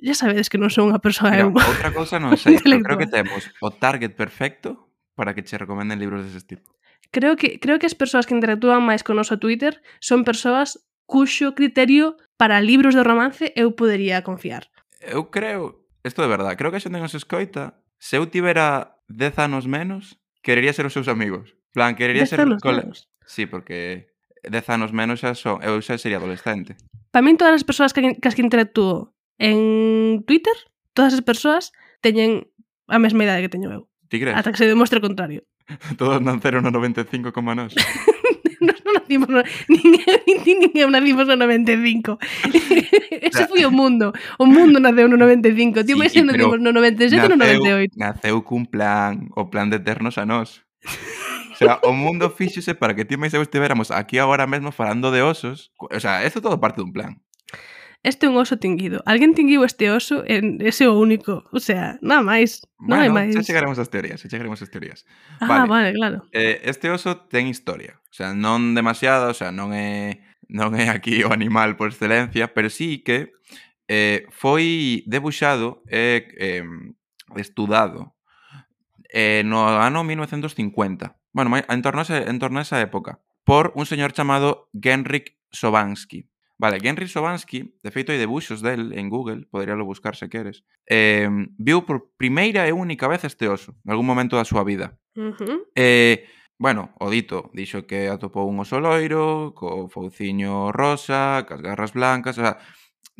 Ya 0.00 0.14
sabedes 0.14 0.48
que 0.48 0.58
non 0.58 0.70
son 0.70 0.94
unha 0.94 1.02
persoa 1.02 1.34
Mira, 1.34 1.42
eu... 1.46 1.50
outra 1.50 1.90
cousa 1.90 2.22
non 2.22 2.38
sei, 2.38 2.62
pero 2.62 2.78
creo 2.86 2.98
que 3.02 3.10
temos 3.10 3.50
o 3.58 3.74
target 3.74 4.14
perfecto 4.14 4.94
para 5.18 5.34
que 5.34 5.42
che 5.42 5.58
recomenden 5.58 5.98
libros 5.98 6.22
dese 6.22 6.44
tipo. 6.46 6.70
Creo 7.10 7.34
que 7.34 7.58
creo 7.58 7.78
que 7.82 7.88
as 7.88 7.98
persoas 7.98 8.30
que 8.30 8.36
interactúan 8.36 8.86
máis 8.86 9.02
con 9.02 9.18
noso 9.18 9.42
Twitter 9.42 9.82
son 9.98 10.22
persoas 10.22 10.86
cuxo 11.06 11.54
criterio 11.58 12.18
para 12.38 12.62
libros 12.62 12.94
de 12.94 13.02
romance 13.02 13.50
eu 13.58 13.74
podería 13.74 14.22
confiar. 14.22 14.70
Eu 15.02 15.34
creo, 15.34 15.86
isto 16.06 16.22
de 16.22 16.30
verdade, 16.30 16.54
creo 16.54 16.70
que 16.70 16.78
a 16.78 16.84
xente 16.84 17.02
nos 17.02 17.18
escoita, 17.18 17.82
se 17.98 18.18
eu 18.18 18.30
tivera 18.30 18.95
10 19.08 19.38
anos 19.38 19.66
menos, 19.66 20.18
querería 20.42 20.72
ser 20.72 20.86
os 20.86 20.92
seus 20.92 21.08
amigos. 21.08 21.54
Plan, 21.72 21.94
querería 21.94 22.26
ser 22.26 22.42
colegas. 22.62 23.08
Sí, 23.26 23.46
porque 23.46 24.08
10 24.42 24.70
anos 24.70 24.92
menos 24.92 25.20
xa 25.20 25.34
son, 25.34 25.62
eu 25.62 25.78
xa 25.82 25.98
sería 25.98 26.18
adolescente. 26.18 26.78
Para 27.10 27.24
min 27.24 27.36
todas 27.36 27.54
as 27.54 27.64
persoas 27.66 27.92
que, 27.92 28.18
que 28.18 28.28
as 28.28 28.34
que 28.34 28.44
interactúo 28.44 29.14
en 29.38 30.22
Twitter, 30.24 30.54
todas 30.94 31.12
as 31.12 31.22
persoas 31.22 31.74
teñen 32.00 32.48
a 32.86 32.98
mesma 33.02 33.26
idade 33.26 33.42
que 33.42 33.52
teño 33.52 33.70
eu. 33.72 33.90
Ti 34.08 34.22
crees? 34.22 34.36
Ata 34.38 34.54
que 34.54 34.60
se 34.60 34.70
demostre 34.70 34.98
o 34.98 35.04
contrario. 35.04 35.42
Todos 35.98 36.22
nanceron 36.22 36.62
no 36.62 36.70
95 36.70 37.34
como 37.34 37.54
nós. 37.54 37.74
non 38.86 38.94
nacimos 38.94 39.28
no, 39.28 39.42
nin, 39.66 39.82
nin, 40.26 40.38
nin 40.62 40.72
eu 40.78 40.88
nacimos 40.88 41.26
no 41.26 41.34
95 41.34 42.16
ese 43.26 43.44
foi 43.50 43.66
o 43.66 43.72
mundo 43.74 44.14
o 44.38 44.46
mundo 44.46 44.78
naceu 44.78 45.10
no 45.10 45.18
95 45.18 45.82
tío, 45.82 45.98
sí, 45.98 46.00
mas 46.00 46.14
nacimos 46.14 46.62
no 46.62 46.70
97 46.70 47.18
e 47.18 47.28
no 47.28 47.36
98 47.36 47.98
naceu 47.98 48.38
cun 48.46 48.64
plan 48.64 49.26
o 49.34 49.50
plan 49.50 49.66
de 49.66 49.82
ternos 49.82 50.16
a 50.16 50.24
nós 50.24 50.62
O 51.56 51.58
sea, 51.58 51.80
o 51.88 51.92
mundo 51.96 52.28
fíxose 52.28 52.76
para 52.76 52.92
que 52.92 53.08
ti 53.08 53.16
máis 53.16 53.32
eu 53.32 53.40
estiveramos 53.40 53.88
aquí 53.88 54.20
agora 54.20 54.44
mesmo 54.44 54.76
falando 54.76 55.08
de 55.08 55.24
osos. 55.24 55.72
O 55.80 55.96
sea, 55.96 56.20
eso 56.20 56.44
todo 56.44 56.60
parte 56.60 56.84
dun 56.84 56.92
plan 56.92 57.16
este 58.06 58.26
é 58.26 58.28
un 58.30 58.38
oso 58.38 58.54
tinguido. 58.56 59.02
Alguén 59.02 59.34
tinguiu 59.34 59.66
este 59.66 59.90
oso 59.90 60.22
en 60.30 60.62
ese 60.62 60.86
o 60.86 60.94
único. 60.94 61.42
O 61.50 61.58
sea, 61.58 61.98
nada 61.98 62.22
máis. 62.22 62.62
Non 62.78 62.94
bueno, 62.94 63.02
hai 63.02 63.10
máis. 63.10 63.34
Xa 63.34 63.42
chegaremos 63.42 63.82
ás 63.82 63.90
teorías, 63.90 64.22
xa 64.22 64.30
chegaremos 64.30 64.62
ás 64.62 64.70
teorías. 64.70 65.02
Ah, 65.42 65.66
vale, 65.66 65.66
vale 65.66 65.90
claro. 65.98 66.18
Eh, 66.30 66.62
este 66.62 66.86
oso 66.94 67.26
ten 67.26 67.50
historia. 67.50 67.98
O 68.06 68.14
sea, 68.14 68.30
non 68.30 68.78
demasiada, 68.78 69.26
o 69.26 69.36
sea, 69.36 69.50
non 69.50 69.74
é 69.74 70.22
non 70.46 70.78
é 70.78 70.86
aquí 70.86 71.26
o 71.26 71.34
animal 71.34 71.74
por 71.74 71.90
excelencia, 71.90 72.54
pero 72.54 72.70
sí 72.70 73.02
que 73.02 73.34
eh, 73.90 74.30
foi 74.30 75.02
debuxado 75.10 75.82
e 75.90 76.30
eh, 76.38 76.62
estudado 77.34 78.14
eh, 79.10 79.42
no 79.42 79.66
ano 79.66 80.06
1950. 80.06 81.18
Bueno, 81.34 81.58
en 81.58 81.82
torno, 81.82 82.00
a 82.00 82.06
ese, 82.06 82.30
en 82.30 82.38
torno 82.38 82.58
a 82.58 82.62
esa 82.62 82.78
época. 82.80 83.18
Por 83.42 83.74
un 83.74 83.86
señor 83.86 84.14
chamado 84.14 84.70
Genrik 84.72 85.36
Sobansky. 85.50 86.30
Vale, 86.58 86.78
Henry 86.82 87.06
Sobansky, 87.06 87.76
de 87.84 87.90
feito 87.92 88.12
hai 88.12 88.18
debuxos 88.18 88.64
del 88.64 88.96
en 88.96 89.12
Google, 89.12 89.44
poderíalo 89.52 89.84
buscar 89.84 90.16
se 90.16 90.32
queres, 90.32 90.64
eh, 90.88 91.28
viu 91.60 91.84
por 91.84 92.16
primeira 92.16 92.64
e 92.64 92.72
única 92.72 93.04
vez 93.12 93.28
este 93.28 93.44
oso, 93.44 93.76
en 93.84 93.92
algún 93.92 94.08
momento 94.08 94.40
da 94.40 94.48
súa 94.48 94.64
vida. 94.64 94.96
Uh 95.12 95.36
-huh. 95.36 95.58
Eh, 95.76 96.24
bueno, 96.56 96.96
o 96.96 97.12
dito, 97.12 97.52
dixo 97.52 97.84
que 97.84 98.08
atopou 98.08 98.48
un 98.48 98.56
oso 98.64 98.80
loiro, 98.80 99.52
co 99.52 99.92
fouciño 99.92 100.72
rosa, 100.72 101.44
cas 101.44 101.60
garras 101.60 101.92
blancas, 101.92 102.40
o 102.40 102.42
sea, 102.42 102.56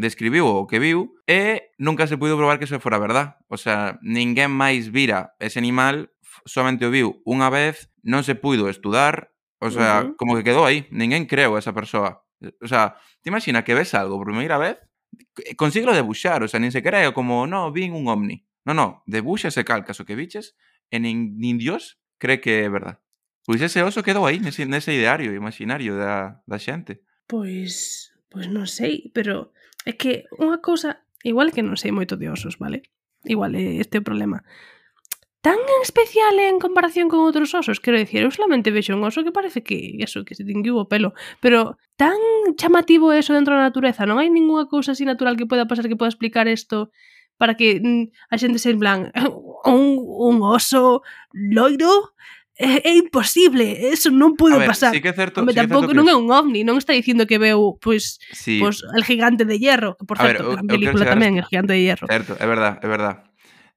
describiu 0.01 0.49
o 0.49 0.65
que 0.65 0.81
viu 0.81 1.13
e 1.29 1.73
nunca 1.77 2.09
se 2.09 2.17
puido 2.17 2.41
probar 2.41 2.57
que 2.57 2.65
eso 2.65 2.81
fora 2.81 2.97
verdad. 2.97 3.37
O 3.53 3.61
sea, 3.61 4.01
ninguén 4.01 4.49
máis 4.49 4.89
vira 4.89 5.37
ese 5.41 5.61
animal, 5.61 6.09
somente 6.49 6.89
o 6.89 6.93
viu 6.93 7.21
unha 7.29 7.53
vez, 7.53 7.93
non 8.01 8.25
se 8.25 8.33
puido 8.33 8.73
estudar, 8.73 9.37
o 9.61 9.69
sea, 9.69 10.01
uh 10.01 10.03
-huh. 10.09 10.17
como 10.17 10.33
que 10.41 10.45
quedou 10.49 10.65
aí, 10.65 10.89
ninguén 10.89 11.29
creu 11.29 11.57
a 11.57 11.61
esa 11.61 11.77
persoa. 11.77 12.25
O 12.61 12.69
sea, 12.69 12.97
te 13.23 13.31
imaginas 13.31 13.65
que 13.65 13.75
ves 13.75 13.95
algo 13.95 14.19
por 14.19 14.29
primeira 14.29 14.59
vez, 14.59 14.79
eh, 15.45 15.57
consigo 15.57 15.93
debuxar, 15.93 16.43
o 16.43 16.49
sea, 16.49 16.61
nin 16.61 16.73
sequera 16.73 17.01
é 17.01 17.09
como, 17.13 17.47
no, 17.47 17.73
vin 17.73 17.97
un 17.97 18.09
ovni. 18.09 18.45
No, 18.67 18.75
no, 18.75 19.03
debuxa 19.07 19.49
ese 19.49 19.65
calcas 19.65 20.01
o 20.01 20.05
que 20.05 20.19
viches 20.19 20.59
e 20.91 20.99
nin, 20.99 21.39
nin 21.39 21.57
Dios 21.57 22.03
cree 22.19 22.43
que 22.43 22.67
é 22.67 22.69
verdad. 22.69 23.01
Pois 23.47 23.63
ese 23.63 23.81
oso 23.87 24.03
quedou 24.03 24.27
aí, 24.27 24.43
nese, 24.43 24.67
nese 24.67 24.91
ideario 24.91 25.31
imaginario 25.33 25.95
da, 25.95 26.43
da 26.45 26.59
xente. 26.59 27.01
Pois, 27.31 28.11
pois 28.27 28.51
non 28.51 28.67
sei, 28.67 29.15
pero 29.15 29.55
é 29.87 29.95
que 29.95 30.27
unha 30.35 30.59
cousa, 30.59 31.07
igual 31.23 31.55
que 31.55 31.63
non 31.63 31.79
sei 31.79 31.95
moito 31.95 32.19
de 32.19 32.27
osos, 32.27 32.59
vale? 32.59 32.83
Igual 33.23 33.55
este 33.55 34.03
o 34.03 34.07
problema 34.07 34.43
tan 35.47 35.59
especial 35.81 36.37
en 36.41 36.59
comparación 36.59 37.07
con 37.07 37.23
outros 37.23 37.55
osos, 37.55 37.79
quero 37.79 37.95
dicir, 37.95 38.27
eu 38.27 38.35
solamente 38.35 38.75
vexo 38.75 38.99
un 38.99 39.07
oso 39.07 39.23
que 39.23 39.31
parece 39.31 39.63
que, 39.63 39.95
eso, 40.03 40.27
que 40.27 40.35
se 40.35 40.43
tinguiu 40.43 40.75
o 40.75 40.91
pelo, 40.91 41.15
pero 41.39 41.79
tan 41.95 42.19
chamativo 42.59 43.15
é 43.15 43.23
eso 43.23 43.31
dentro 43.31 43.55
da 43.55 43.71
natureza, 43.71 44.11
non 44.11 44.19
hai 44.19 44.27
ningunha 44.27 44.67
cousa 44.67 44.99
así 44.99 45.07
natural 45.07 45.39
que 45.39 45.47
poida 45.47 45.71
pasar 45.71 45.87
que 45.87 45.95
poda 45.95 46.11
explicar 46.11 46.51
isto 46.51 46.91
para 47.39 47.55
que 47.55 47.79
mm, 47.79 48.11
a 48.27 48.35
xente 48.43 48.59
se 48.59 48.75
en 48.75 48.83
plan 48.83 49.15
oh, 49.23 49.63
un, 49.71 50.03
un 50.03 50.43
oso 50.43 51.07
loiro 51.31 52.11
é, 52.59 52.83
é 52.83 52.93
imposible, 52.99 53.87
eso 53.95 54.11
non 54.11 54.35
pudo 54.35 54.59
ver, 54.59 54.67
pasar. 54.67 54.91
Sí 54.91 54.99
que 54.99 55.13
é 55.13 55.15
certo, 55.15 55.47
Home, 55.47 55.55
sí 55.55 55.63
que 55.63 55.63
é 55.63 55.71
certo 55.71 55.95
non 55.95 56.11
é 56.11 56.15
un 56.19 56.27
ovni, 56.35 56.67
non 56.67 56.75
está 56.75 56.91
dicindo 56.91 57.23
que 57.23 57.39
veu 57.39 57.79
pois 57.79 58.19
pues, 58.19 58.35
sí. 58.35 58.59
pois 58.59 58.83
pues, 58.83 58.99
el 58.99 59.07
gigante 59.07 59.47
de 59.47 59.63
hierro, 59.63 59.95
que 59.95 60.11
por 60.11 60.19
a 60.19 60.27
certo, 60.27 60.59
ver, 60.59 60.59
eu, 60.59 60.67
película 60.67 61.07
tamén, 61.07 61.39
el 61.39 61.47
gigante 61.47 61.79
de 61.79 61.87
hierro. 61.87 62.11
Certo, 62.11 62.35
é 62.35 62.47
verdad, 62.51 62.83
é 62.83 62.91
verdad. 62.91 63.26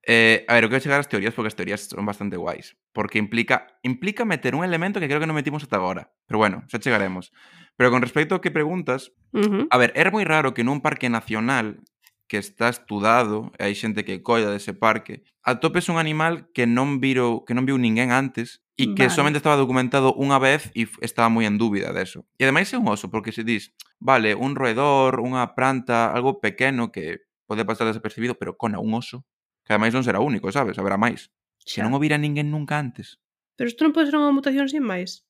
Eh, 0.08 0.46
a 0.48 0.56
ver, 0.56 0.64
eu 0.64 0.70
quero 0.70 0.82
chegar 0.82 1.00
ás 1.00 1.12
teorías 1.12 1.36
porque 1.36 1.52
as 1.52 1.58
teorías 1.60 1.86
son 1.86 2.08
bastante 2.08 2.40
guais. 2.40 2.80
Porque 2.96 3.20
implica, 3.20 3.68
implica 3.84 4.24
meter 4.24 4.56
un 4.56 4.64
elemento 4.64 5.00
que 5.00 5.12
creo 5.12 5.20
que 5.20 5.28
non 5.28 5.36
metimos 5.36 5.66
ata 5.68 5.76
agora. 5.76 6.16
Pero 6.26 6.40
bueno, 6.40 6.64
xa 6.72 6.80
chegaremos. 6.80 7.36
Pero 7.76 7.92
con 7.92 8.00
respecto 8.02 8.36
a 8.36 8.42
que 8.42 8.52
preguntas, 8.52 9.12
uh 9.36 9.44
-huh. 9.44 9.64
a 9.70 9.76
ver, 9.78 9.92
era 9.96 10.12
moi 10.12 10.24
raro 10.24 10.56
que 10.56 10.64
nun 10.64 10.80
parque 10.80 11.12
nacional 11.12 11.84
que 12.30 12.38
está 12.38 12.70
estudado, 12.70 13.52
e 13.58 13.66
hai 13.66 13.74
xente 13.74 14.06
que 14.06 14.22
colla 14.22 14.54
dese 14.54 14.78
parque, 14.78 15.26
atopes 15.42 15.90
un 15.90 15.98
animal 15.98 16.54
que 16.54 16.70
non 16.70 17.02
viro, 17.02 17.42
que 17.44 17.58
non 17.58 17.66
viu 17.66 17.76
ninguén 17.82 18.14
antes 18.14 18.62
e 18.78 18.94
que 18.94 19.10
vale. 19.10 19.18
somente 19.18 19.42
estaba 19.42 19.58
documentado 19.58 20.14
unha 20.16 20.38
vez 20.38 20.70
e 20.78 20.86
estaba 21.02 21.28
moi 21.28 21.50
en 21.50 21.58
dúbida 21.58 21.90
deso. 21.92 22.30
E 22.38 22.46
ademais 22.46 22.70
é 22.72 22.78
un 22.78 22.88
oso, 22.88 23.10
porque 23.10 23.34
se 23.34 23.44
dis, 23.44 23.74
vale, 23.98 24.38
un 24.38 24.54
roedor, 24.54 25.20
unha 25.20 25.58
planta, 25.58 26.14
algo 26.14 26.38
pequeno 26.40 26.94
que 26.94 27.26
pode 27.50 27.66
pasar 27.66 27.90
desapercibido, 27.90 28.38
pero 28.38 28.56
cona 28.56 28.78
un 28.78 28.94
oso, 28.94 29.26
Que 29.70 29.78
ademais 29.78 29.94
non 29.94 30.02
será 30.02 30.18
único, 30.18 30.50
sabes? 30.50 30.82
Haberá 30.82 30.98
máis. 30.98 31.30
Se 31.62 31.86
non 31.86 31.94
o 31.94 32.02
vira 32.02 32.18
ninguén 32.18 32.50
nunca 32.50 32.82
antes. 32.82 33.22
Pero 33.54 33.70
isto 33.70 33.86
non 33.86 33.94
pode 33.94 34.10
ser 34.10 34.18
unha 34.18 34.34
mutación 34.34 34.66
sin 34.66 34.82
máis. 34.82 35.30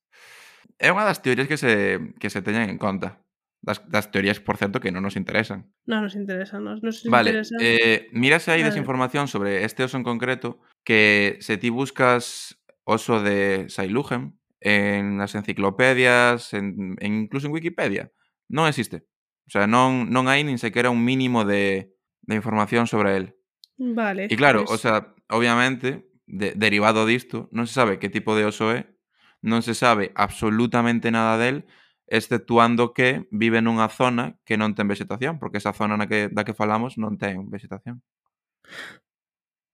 É 0.80 0.96
unha 0.96 1.04
das 1.04 1.20
teorías 1.20 1.52
que 1.52 1.60
se, 1.60 2.00
que 2.24 2.32
se 2.32 2.40
teñen 2.40 2.72
en 2.72 2.80
conta. 2.80 3.20
Das, 3.60 3.84
das 3.92 4.16
teorías, 4.16 4.40
por 4.40 4.56
certo, 4.56 4.80
que 4.80 4.96
non 4.96 5.04
nos 5.04 5.20
interesan. 5.20 5.68
Non 5.84 6.08
nos 6.08 6.16
interesan, 6.16 6.64
non, 6.64 6.80
nos 6.80 7.04
interesa. 7.04 7.12
Vale, 7.12 7.44
eh, 7.60 8.08
mírase 8.16 8.56
aí 8.56 8.64
desinformación 8.64 9.28
sobre 9.28 9.68
este 9.68 9.84
oso 9.84 10.00
en 10.00 10.08
concreto 10.08 10.64
que 10.88 11.36
se 11.44 11.60
ti 11.60 11.68
buscas 11.68 12.56
oso 12.88 13.20
de 13.20 13.68
Sailugen 13.68 14.40
en 14.64 15.20
as 15.20 15.36
enciclopedias, 15.36 16.56
en, 16.56 16.96
en 17.04 17.28
incluso 17.28 17.52
en 17.52 17.56
Wikipedia, 17.60 18.16
non 18.48 18.72
existe. 18.72 19.04
O 19.44 19.52
sea, 19.52 19.68
non, 19.68 20.08
non 20.08 20.32
hai 20.32 20.48
nin 20.48 20.56
sequera 20.56 20.88
un 20.88 21.04
mínimo 21.04 21.44
de, 21.44 21.92
de 22.24 22.34
información 22.40 22.88
sobre 22.88 23.20
el. 23.20 23.39
Vale. 23.80 24.28
E 24.28 24.36
claro, 24.36 24.68
pues... 24.68 24.76
o 24.76 24.78
sea, 24.78 25.16
obviamente, 25.32 26.12
de, 26.28 26.52
derivado 26.54 27.08
disto, 27.08 27.48
non 27.56 27.66
se 27.66 27.80
sabe 27.80 27.98
que 27.98 28.12
tipo 28.12 28.36
de 28.36 28.44
oso 28.44 28.76
é, 28.76 28.92
non 29.40 29.64
se 29.64 29.72
sabe 29.72 30.12
absolutamente 30.20 31.10
nada 31.16 31.40
del, 31.40 31.64
exceptuando 32.12 32.92
que 32.92 33.24
vive 33.32 33.64
nunha 33.64 33.88
zona 33.88 34.36
que 34.44 34.60
non 34.60 34.76
ten 34.76 34.92
vegetación, 34.92 35.40
porque 35.40 35.64
esa 35.64 35.72
zona 35.72 35.96
na 35.96 36.12
que, 36.12 36.28
da 36.28 36.44
que 36.44 36.58
falamos 36.58 37.00
non 37.00 37.16
ten 37.16 37.48
vegetación. 37.48 38.04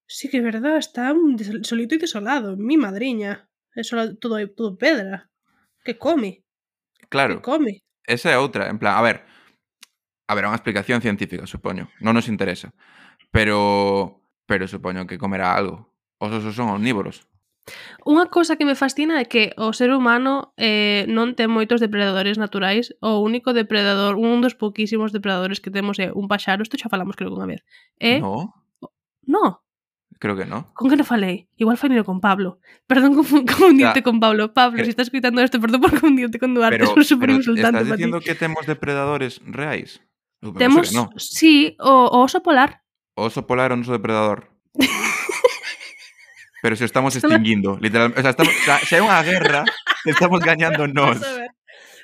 Sí 0.06 0.30
que 0.30 0.38
é 0.38 0.46
verdad, 0.46 0.78
está 0.78 1.18
solito 1.66 1.98
e 1.98 2.04
desolado, 2.06 2.54
mi 2.62 2.78
madriña. 2.78 3.50
É 3.74 3.82
só 3.84 3.98
todo, 4.16 4.38
todo 4.54 4.78
pedra. 4.78 5.28
Que 5.84 5.98
come. 5.98 6.46
Claro. 7.10 7.42
Que 7.42 7.44
come. 7.44 7.74
Esa 8.06 8.30
é 8.32 8.38
outra, 8.38 8.70
en 8.70 8.78
plan, 8.78 8.96
a 8.96 9.02
ver, 9.02 9.26
a 10.30 10.34
ver, 10.38 10.46
é 10.46 10.50
unha 10.50 10.58
explicación 10.58 11.02
científica, 11.02 11.50
supoño. 11.50 11.90
Non 12.06 12.14
nos 12.14 12.30
interesa 12.30 12.70
pero 13.36 14.24
pero 14.48 14.68
supoño 14.68 15.08
que 15.08 15.20
comerá 15.20 15.52
algo. 15.60 15.92
Os 16.24 16.32
osos 16.32 16.56
son 16.56 16.72
omnívoros. 16.72 17.28
Unha 18.06 18.30
cousa 18.30 18.56
que 18.56 18.64
me 18.64 18.78
fascina 18.78 19.20
é 19.20 19.26
que 19.26 19.52
o 19.58 19.74
ser 19.74 19.90
humano 19.92 20.54
eh, 20.56 21.04
non 21.10 21.34
ten 21.34 21.50
moitos 21.50 21.82
depredadores 21.82 22.38
naturais 22.38 22.94
o 23.02 23.20
único 23.20 23.52
depredador, 23.58 24.16
un 24.16 24.40
dos 24.40 24.54
pouquísimos 24.54 25.10
depredadores 25.12 25.60
que 25.60 25.74
temos 25.74 25.98
é 25.98 26.14
un 26.14 26.30
paxaro 26.30 26.62
isto 26.62 26.78
xa 26.78 26.94
falamos 26.94 27.18
creo 27.18 27.34
que 27.34 27.42
unha 27.42 27.50
vez 27.50 27.62
é... 28.00 28.22
No? 28.22 28.54
No, 29.26 29.66
Creo 30.16 30.38
que 30.38 30.46
no. 30.46 30.72
Con 30.72 30.88
que 30.88 30.96
non 30.96 31.04
falei? 31.04 31.52
Igual 31.60 31.76
falei 31.76 32.00
con 32.08 32.24
Pablo. 32.24 32.64
Perdón 32.88 33.20
confundirte 33.20 34.00
con 34.00 34.24
Pablo. 34.24 34.56
Pablo, 34.56 34.80
Cre 34.80 34.88
si 34.88 34.96
estás 34.96 35.12
escutando 35.12 35.44
isto, 35.44 35.60
perdón 35.60 35.84
por 35.84 35.92
confundirte 35.92 36.40
con 36.40 36.56
Duarte. 36.56 36.80
Pero, 36.80 36.96
es 37.02 37.10
super 37.10 37.28
pero 37.28 37.42
insultante 37.42 37.84
estás 37.84 37.98
dicindo 37.98 38.22
que 38.24 38.38
temos 38.38 38.64
depredadores 38.64 39.44
reais? 39.44 40.00
Eu 40.40 40.54
temos, 40.56 40.94
no. 40.94 41.12
sí, 41.18 41.76
o, 41.82 42.08
o 42.08 42.24
oso 42.24 42.40
polar. 42.40 42.85
O 43.16 43.24
oso 43.24 43.48
polar 43.48 43.72
é 43.72 43.76
o 43.76 43.80
noso 43.80 43.96
depredador. 43.96 44.52
Pero 46.62 46.76
se 46.76 46.84
estamos 46.84 47.16
extinguindo, 47.16 47.80
literalmente. 47.80 48.20
O 48.20 48.22
sea, 48.22 48.36
estamos, 48.36 48.52
o 48.52 48.64
sea, 48.68 48.78
se 48.84 49.00
hai 49.00 49.04
unha 49.04 49.24
guerra, 49.24 49.64
estamos 50.04 50.44
gañando 50.44 50.84
nós. 50.92 51.24
Vamos 51.24 51.32
a 51.32 51.40
ver. 51.40 51.52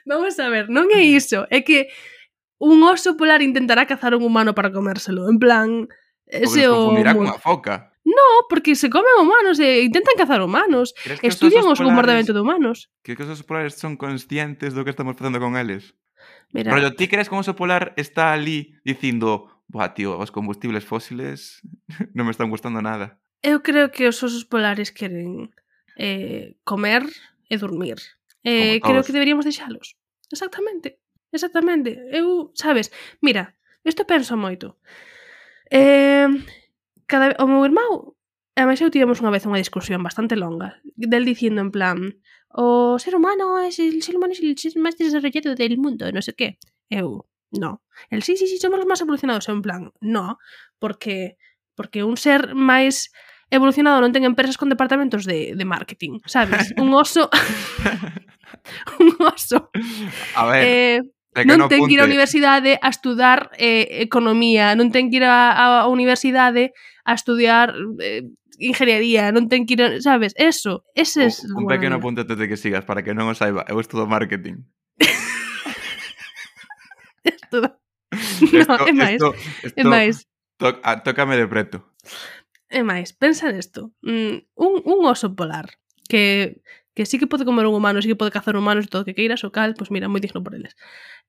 Vamos 0.08 0.36
a 0.40 0.48
ver, 0.48 0.66
non 0.72 0.88
é 0.96 1.04
iso. 1.04 1.44
É 1.52 1.68
que 1.68 1.92
un 2.64 2.80
oso 2.88 3.20
polar 3.20 3.44
intentará 3.44 3.84
cazar 3.84 4.16
un 4.16 4.24
humano 4.24 4.56
para 4.56 4.72
comérselo. 4.72 5.28
En 5.28 5.36
plan, 5.36 5.92
ese 6.32 6.72
o... 6.72 6.96
confundirá 6.96 7.12
con 7.12 7.28
a 7.28 7.36
foca. 7.36 7.92
No, 8.08 8.48
porque 8.48 8.80
se 8.80 8.88
comen 8.90 9.14
humanos 9.20 9.60
e 9.60 9.84
intentan 9.84 10.16
cazar 10.16 10.40
humanos. 10.40 10.96
Estudian 11.22 11.68
os, 11.68 11.76
os 11.76 11.84
comportamento 11.84 12.32
de 12.32 12.40
humanos. 12.40 12.88
Que 13.04 13.20
que 13.20 13.28
os 13.28 13.36
osos 13.36 13.44
polares 13.44 13.76
son 13.76 14.00
conscientes 14.00 14.72
do 14.72 14.88
que 14.88 14.96
estamos 14.96 15.20
facendo 15.20 15.44
con 15.44 15.60
eles? 15.60 15.92
Mira. 16.56 16.72
Rollo, 16.72 16.96
ti 16.96 17.12
crees 17.12 17.28
que 17.28 17.36
un 17.36 17.44
oso 17.44 17.60
polar 17.60 17.94
está 18.00 18.32
ali 18.32 18.80
dicindo 18.88 19.61
Buah, 19.72 19.96
tío, 19.96 20.20
os 20.20 20.36
combustibles 20.36 20.84
fósiles 20.84 21.64
non 22.16 22.28
me 22.28 22.36
están 22.36 22.52
gustando 22.52 22.84
nada. 22.84 23.16
Eu 23.40 23.64
creo 23.64 23.88
que 23.88 24.04
os 24.04 24.20
osos 24.20 24.44
polares 24.44 24.92
queren 24.92 25.56
eh, 25.96 26.60
comer 26.68 27.08
e 27.48 27.56
dormir. 27.56 27.98
Eh, 28.44 28.84
creo 28.84 29.00
que 29.08 29.16
deberíamos 29.16 29.48
deixalos. 29.48 29.96
Exactamente. 30.28 31.00
Exactamente. 31.32 31.96
Eu, 32.12 32.52
sabes, 32.52 32.92
mira, 33.24 33.56
isto 33.88 34.04
penso 34.04 34.36
moito. 34.36 34.76
Eh, 35.72 36.28
cada, 37.08 37.40
o 37.40 37.48
meu 37.48 37.64
irmão 37.64 38.12
E 38.52 38.68
máis 38.68 38.84
eu 38.84 38.92
tivemos 38.92 39.24
unha 39.24 39.32
vez 39.32 39.48
unha 39.48 39.64
discusión 39.64 40.04
bastante 40.04 40.36
longa 40.36 40.84
del 40.84 41.24
dicindo 41.24 41.64
en 41.64 41.72
plan 41.72 42.20
o 42.52 43.00
ser 43.00 43.16
humano 43.16 43.56
é 43.64 43.72
el 43.72 44.04
ser 44.04 44.20
humano 44.20 44.36
é 44.36 44.44
el 44.44 44.60
ser 44.60 44.76
máis 44.76 45.00
desarrollado 45.00 45.56
del 45.56 45.80
mundo, 45.80 46.04
non 46.12 46.20
sei 46.20 46.36
que. 46.36 46.50
Eu, 46.92 47.31
No. 47.52 47.84
El 48.10 48.24
sí, 48.24 48.38
sí, 48.38 48.48
sí, 48.48 48.58
somos 48.58 48.80
os 48.80 48.88
máis 48.88 49.04
evolucionados 49.04 49.48
en 49.52 49.62
plan. 49.62 49.92
No, 50.00 50.40
porque 50.80 51.38
porque 51.76 52.04
un 52.04 52.16
ser 52.16 52.56
máis 52.56 53.12
evolucionado 53.52 54.00
non 54.00 54.16
ten 54.16 54.24
empresas 54.24 54.56
con 54.56 54.72
departamentos 54.72 55.28
de, 55.28 55.54
de 55.56 55.66
marketing, 55.68 56.24
sabes? 56.26 56.72
Un 56.80 56.96
oso 56.96 57.28
un 59.00 59.16
oso. 59.20 59.70
A 60.36 60.46
ver. 60.48 60.64
Eh, 60.68 61.00
Que 61.32 61.48
non, 61.48 61.72
ten 61.72 61.88
que 61.88 61.96
ir 61.96 62.04
á 62.04 62.08
universidade 62.08 62.76
a 62.84 62.92
estudar 62.92 63.56
eh, 63.56 64.04
economía, 64.04 64.76
non 64.76 64.92
ten 64.92 65.08
que 65.08 65.24
ir 65.24 65.24
á 65.24 65.88
universidade 65.88 66.76
a 67.08 67.16
estudar 67.16 67.72
eh, 68.04 68.28
ingeniería, 68.60 69.32
non 69.32 69.48
ten 69.48 69.64
que 69.64 69.80
ir, 69.80 69.82
a, 69.82 69.88
sabes, 70.04 70.36
eso, 70.36 70.84
ese 70.92 71.32
es... 71.32 71.48
Un, 71.48 71.64
un 71.64 71.72
pequeno 71.72 72.04
punto 72.04 72.28
antes 72.28 72.36
de 72.36 72.52
que 72.52 72.60
sigas 72.60 72.84
para 72.84 73.00
que 73.00 73.16
non 73.16 73.32
o 73.32 73.36
saiba, 73.36 73.64
eu 73.72 73.80
estudo 73.80 74.12
marketing. 74.12 74.68
todo. 77.52 77.68
Esto, 78.56 78.76
no, 78.80 78.88
é 78.88 78.94
máis. 78.96 79.20
Esto, 79.20 79.30
esto, 79.68 79.80
é 79.80 79.84
máis. 79.84 80.16
To, 80.60 80.68
a, 80.80 80.96
ah, 80.96 80.98
tócame 81.04 81.36
de 81.36 81.48
preto. 81.48 81.84
É 82.72 82.82
máis, 82.84 83.12
pensa 83.12 83.52
nesto. 83.52 83.92
Mm, 84.00 84.48
un, 84.56 84.74
un 84.88 85.00
oso 85.04 85.36
polar 85.36 85.68
que 86.08 86.64
que 86.94 87.06
sí 87.06 87.20
que 87.20 87.28
pode 87.28 87.46
comer 87.46 87.66
un 87.68 87.76
humano, 87.76 88.02
sí 88.02 88.08
que 88.08 88.20
pode 88.20 88.36
cazar 88.36 88.56
humanos 88.56 88.86
e 88.86 88.92
todo 88.92 89.04
o 89.04 89.08
que 89.08 89.16
queiras, 89.16 89.44
o 89.48 89.52
cal, 89.52 89.76
pois 89.80 89.92
mira, 89.96 90.12
moi 90.12 90.20
digno 90.20 90.44
por 90.44 90.56
eles. 90.56 90.76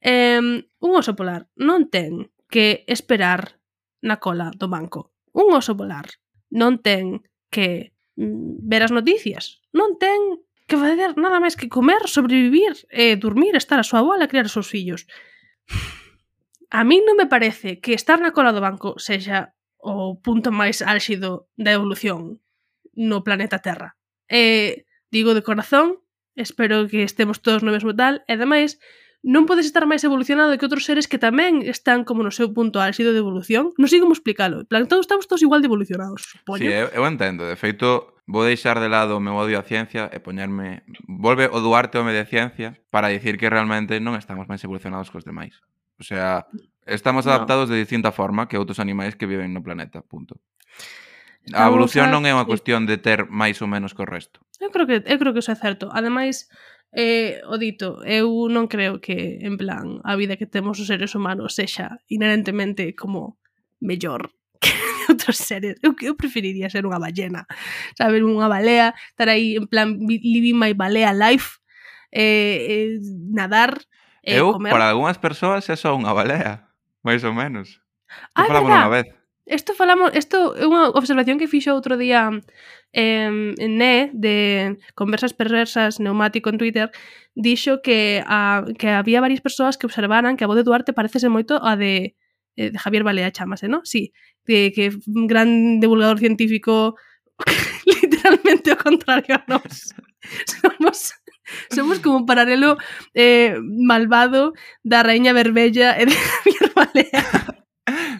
Eh, 0.03 0.43
un 0.43 0.93
oso 0.99 1.15
polar 1.15 1.47
non 1.55 1.87
ten 1.87 2.35
que 2.51 2.83
esperar 2.91 3.63
na 4.03 4.19
cola 4.19 4.51
do 4.51 4.67
banco. 4.67 5.15
Un 5.31 5.55
oso 5.55 5.79
polar 5.79 6.19
non 6.51 6.83
ten 6.83 7.23
que 7.47 7.95
mm, 8.19 8.67
ver 8.67 8.83
as 8.83 8.91
noticias, 8.91 9.63
non 9.71 9.95
ten 10.03 10.43
que 10.67 10.75
facer 10.75 11.15
nada 11.15 11.39
máis 11.39 11.55
que 11.55 11.71
comer, 11.71 12.11
sobrevivir, 12.11 12.75
eh, 12.91 13.15
dormir, 13.15 13.55
estar 13.55 13.79
a 13.79 13.87
súa 13.87 14.03
bola, 14.03 14.27
criar 14.27 14.51
os 14.51 14.55
seus 14.59 14.67
fillos. 14.67 15.07
A 16.73 16.89
min 16.89 17.05
non 17.05 17.21
me 17.21 17.29
parece 17.29 17.85
que 17.85 17.93
estar 17.93 18.17
na 18.17 18.33
cola 18.33 18.57
do 18.57 18.65
banco 18.65 18.97
sexa 18.97 19.53
o 19.77 20.17
punto 20.17 20.49
máis 20.49 20.81
álxido 20.81 21.53
da 21.61 21.77
evolución 21.77 22.41
no 22.97 23.21
planeta 23.21 23.61
Terra. 23.61 24.01
E 24.25 24.89
digo 25.13 25.37
de 25.37 25.45
corazón, 25.45 26.01
espero 26.33 26.89
que 26.89 27.05
estemos 27.05 27.45
todos 27.45 27.61
no 27.61 27.77
mesmo 27.77 27.93
tal, 27.93 28.25
e 28.25 28.33
ademais 28.33 28.81
non 29.21 29.45
podes 29.45 29.69
estar 29.69 29.85
máis 29.85 30.01
evolucionado 30.01 30.57
que 30.57 30.65
outros 30.65 30.89
seres 30.89 31.05
que 31.05 31.21
tamén 31.21 31.61
están 31.61 32.09
como 32.09 32.25
no 32.25 32.33
seu 32.33 32.57
punto 32.57 32.81
álxido 32.81 33.13
de 33.13 33.21
evolución. 33.21 33.77
Non 33.77 33.93
sei 33.93 34.01
como 34.01 34.17
explicarlo. 34.17 34.65
En 34.65 34.69
plan, 34.73 34.89
todos 34.89 35.05
estamos 35.05 35.29
todos 35.29 35.45
igual 35.45 35.61
de 35.61 35.69
evolucionados, 35.69 36.25
supoño. 36.25 36.65
Sí, 36.65 36.73
eu, 36.73 36.89
eu 36.89 37.05
entendo. 37.05 37.45
De 37.45 37.61
feito, 37.61 38.17
vou 38.25 38.49
deixar 38.49 38.81
de 38.81 38.89
lado 38.89 39.21
o 39.21 39.21
meu 39.21 39.37
odio 39.37 39.61
á 39.61 39.65
ciencia 39.69 40.09
e 40.09 40.25
poñerme... 40.25 40.89
Volve 41.05 41.53
o 41.53 41.61
Duarte 41.61 42.01
home 42.01 42.17
de 42.17 42.25
ciencia 42.25 42.81
para 42.89 43.13
dicir 43.13 43.37
que 43.37 43.53
realmente 43.53 44.01
non 44.01 44.17
estamos 44.17 44.49
máis 44.49 44.65
evolucionados 44.65 45.13
que 45.13 45.21
os 45.21 45.29
demais. 45.29 45.61
O 46.03 46.05
sea, 46.05 46.51
estamos 46.85 47.31
adaptados 47.31 47.71
no. 47.71 47.79
de 47.79 47.87
distinta 47.87 48.11
forma 48.11 48.51
que 48.51 48.59
outros 48.59 48.83
animais 48.83 49.15
que 49.15 49.31
viven 49.31 49.55
no 49.55 49.63
planeta, 49.63 50.03
punto. 50.03 50.43
A 51.55 51.71
evolución 51.71 52.11
non 52.11 52.27
é 52.27 52.35
unha 52.35 52.43
cuestión 52.43 52.91
de 52.91 52.99
ter 52.99 53.31
máis 53.31 53.63
ou 53.63 53.71
menos 53.71 53.95
que 53.95 54.03
o 54.03 54.09
resto. 54.11 54.43
Eu 54.59 54.75
creo 54.75 54.91
que 54.91 54.99
eu 55.07 55.19
creo 55.23 55.31
que 55.31 55.43
iso 55.43 55.55
é 55.55 55.59
certo. 55.59 55.95
Ademais, 55.95 56.51
eh, 56.91 57.39
o 57.47 57.55
dito, 57.55 58.03
eu 58.03 58.51
non 58.51 58.67
creo 58.67 58.99
que, 58.99 59.39
en 59.47 59.55
plan, 59.55 60.03
a 60.03 60.19
vida 60.19 60.35
que 60.35 60.51
temos 60.51 60.83
os 60.83 60.91
seres 60.91 61.15
humanos 61.15 61.55
sexa 61.55 62.03
inherentemente 62.11 62.99
como 62.99 63.39
mellor 63.79 64.35
que 64.63 64.75
outros 65.07 65.39
seres. 65.39 65.79
Eu, 65.87 65.95
eu 66.03 66.19
preferiría 66.19 66.67
ser 66.67 66.83
unha 66.83 66.99
ballena, 66.99 67.47
saber 67.95 68.27
unha 68.27 68.51
balea, 68.51 68.95
estar 69.15 69.31
aí 69.31 69.55
en 69.55 69.71
plan 69.71 70.03
living 70.03 70.59
my 70.59 70.75
balea 70.75 71.15
life, 71.15 71.63
eh, 72.11 72.59
eh, 72.67 72.99
nadar, 73.31 73.83
Eh, 74.23 74.39
eu, 74.39 74.55
comer... 74.55 74.71
para 74.71 74.91
algunhas 74.91 75.19
persoas, 75.19 75.67
é 75.69 75.77
só 75.77 75.95
unha 75.99 76.15
balea, 76.15 76.71
máis 77.03 77.27
ou 77.27 77.35
menos. 77.35 77.83
Ah, 78.35 78.47
falamos 78.47 78.71
unha 78.71 78.91
vez. 78.91 79.07
Isto 79.43 79.75
falamos, 79.75 80.15
isto 80.15 80.55
é 80.55 80.65
unha 80.71 80.95
observación 80.95 81.35
que 81.35 81.51
fixo 81.51 81.75
outro 81.75 81.99
día 81.99 82.31
eh, 82.95 83.27
Ne 83.59 84.15
de 84.15 84.79
Conversas 84.95 85.35
Perversas 85.35 85.99
Neumático 85.99 86.47
en 86.47 86.63
Twitter 86.63 86.95
dixo 87.35 87.83
que, 87.83 88.23
a, 88.23 88.63
que 88.79 88.95
había 88.95 89.21
varias 89.21 89.43
persoas 89.43 89.75
que 89.75 89.87
observaran 89.87 90.39
que 90.39 90.45
a 90.45 90.51
voz 90.51 90.55
de 90.55 90.63
Duarte 90.63 90.95
parecese 90.95 91.27
moito 91.27 91.59
a 91.59 91.75
de, 91.75 92.15
eh, 92.55 92.71
de 92.71 92.79
Javier 92.79 93.03
Balea 93.03 93.35
chamase, 93.35 93.67
non? 93.67 93.83
Sí, 93.83 94.15
de, 94.47 94.71
que 94.71 94.95
un 95.11 95.27
gran 95.27 95.81
divulgador 95.83 96.23
científico 96.23 96.95
literalmente 97.87 98.71
o 98.71 98.79
contrario 98.79 99.41
a 99.41 99.45
nos. 99.51 99.91
Somos 100.47 101.19
Somos 101.71 102.01
como 102.01 102.17
un 102.19 102.27
paralelo 102.27 102.79
eh, 103.15 103.57
malvado 103.63 104.53
da 104.83 105.03
Raíña 105.03 105.33
Verbella 105.33 105.99
e 105.99 106.07
de 106.07 106.17
Javier 106.17 106.67
Balea. 106.75 107.25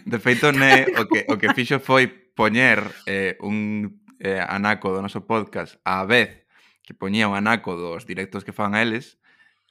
De 0.05 0.19
feito, 0.19 0.51
ne, 0.51 0.85
o, 0.99 1.07
que, 1.07 1.25
o 1.29 1.35
que 1.39 1.53
fixo 1.55 1.79
foi 1.79 2.07
poñer 2.07 2.83
eh, 3.05 3.37
un 3.39 4.01
eh, 4.19 4.41
anaco 4.41 4.91
do 4.91 5.01
noso 5.01 5.25
podcast 5.25 5.77
á 5.87 6.03
vez 6.05 6.43
que 6.83 6.93
poñía 6.93 7.31
un 7.31 7.35
anaco 7.39 7.79
dos 7.79 8.05
directos 8.05 8.43
que 8.43 8.51
fan 8.51 8.75
a 8.75 8.83
eles 8.83 9.17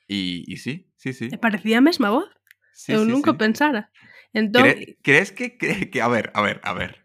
e, 0.09 0.45
e 0.49 0.57
sí, 0.57 0.91
sí, 0.97 1.13
sí. 1.13 1.29
E 1.33 1.39
parecía 1.39 1.79
a 1.79 1.85
mesma 1.85 2.11
voz. 2.11 2.29
Sí, 2.73 2.93
Eu 2.93 3.05
sí, 3.05 3.11
nunca 3.11 3.33
sí. 3.33 3.39
pensara. 3.39 3.93
Entón... 4.33 4.65
Cre 4.65 4.99
crees 5.03 5.33
que, 5.33 5.57
cre 5.57 5.91
que... 5.91 6.01
A 6.01 6.09
ver, 6.09 6.33
a 6.35 6.43
ver, 6.43 6.61
a 6.65 6.73
ver. 6.73 7.05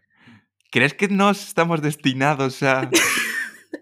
Crees 0.70 0.94
que 0.94 1.08
nos 1.08 1.46
estamos 1.46 1.80
destinados 1.82 2.62
a... 2.62 2.90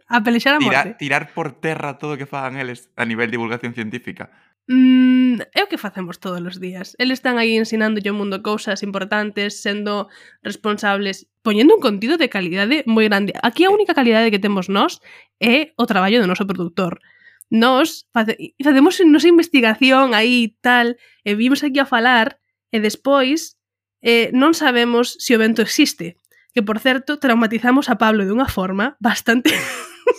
a 0.08 0.22
pelexar 0.22 0.54
a 0.54 0.60
morte. 0.60 0.96
Tirar, 0.98 0.98
tirar 0.98 1.24
por 1.34 1.52
terra 1.52 1.98
todo 1.98 2.14
o 2.14 2.18
que 2.18 2.26
fagan 2.26 2.58
eles 2.58 2.90
a 2.96 3.04
nivel 3.04 3.26
de 3.28 3.38
divulgación 3.38 3.74
científica. 3.74 4.30
Mm, 4.68 5.38
é 5.54 5.62
o 5.62 5.70
que 5.70 5.78
facemos 5.78 6.18
todos 6.18 6.42
os 6.42 6.58
días. 6.58 6.98
Eles 6.98 7.22
están 7.22 7.38
aí 7.38 7.54
ensinándolle 7.54 8.10
ao 8.10 8.18
mundo 8.18 8.42
cousas 8.42 8.82
importantes, 8.82 9.62
sendo 9.62 10.10
responsables, 10.42 11.30
poñendo 11.46 11.78
un 11.78 11.82
contido 11.82 12.18
de 12.18 12.26
calidade 12.26 12.82
moi 12.90 13.06
grande. 13.06 13.30
Aquí 13.46 13.62
a 13.62 13.70
única 13.70 13.94
calidade 13.94 14.34
que 14.34 14.42
temos 14.42 14.66
nós 14.66 14.98
é 15.38 15.70
o 15.78 15.86
traballo 15.86 16.18
do 16.18 16.26
noso 16.26 16.42
produtor. 16.50 16.98
Nós 17.46 18.10
face, 18.10 18.58
facemos 18.58 18.98
nosa 19.06 19.30
investigación 19.30 20.18
aí 20.18 20.58
tal, 20.58 20.98
e 21.22 21.30
vimos 21.38 21.62
aquí 21.62 21.78
a 21.78 21.86
falar, 21.86 22.42
e 22.74 22.82
despois 22.82 23.54
eh, 24.02 24.34
non 24.34 24.50
sabemos 24.50 25.14
se 25.22 25.38
o 25.38 25.38
vento 25.38 25.62
existe 25.62 26.18
que 26.56 26.64
por 26.64 26.80
certo 26.80 27.20
traumatizamos 27.20 27.92
a 27.92 28.00
Pablo 28.00 28.24
de 28.24 28.32
unha 28.32 28.48
forma 28.48 28.96
bastante 28.96 29.52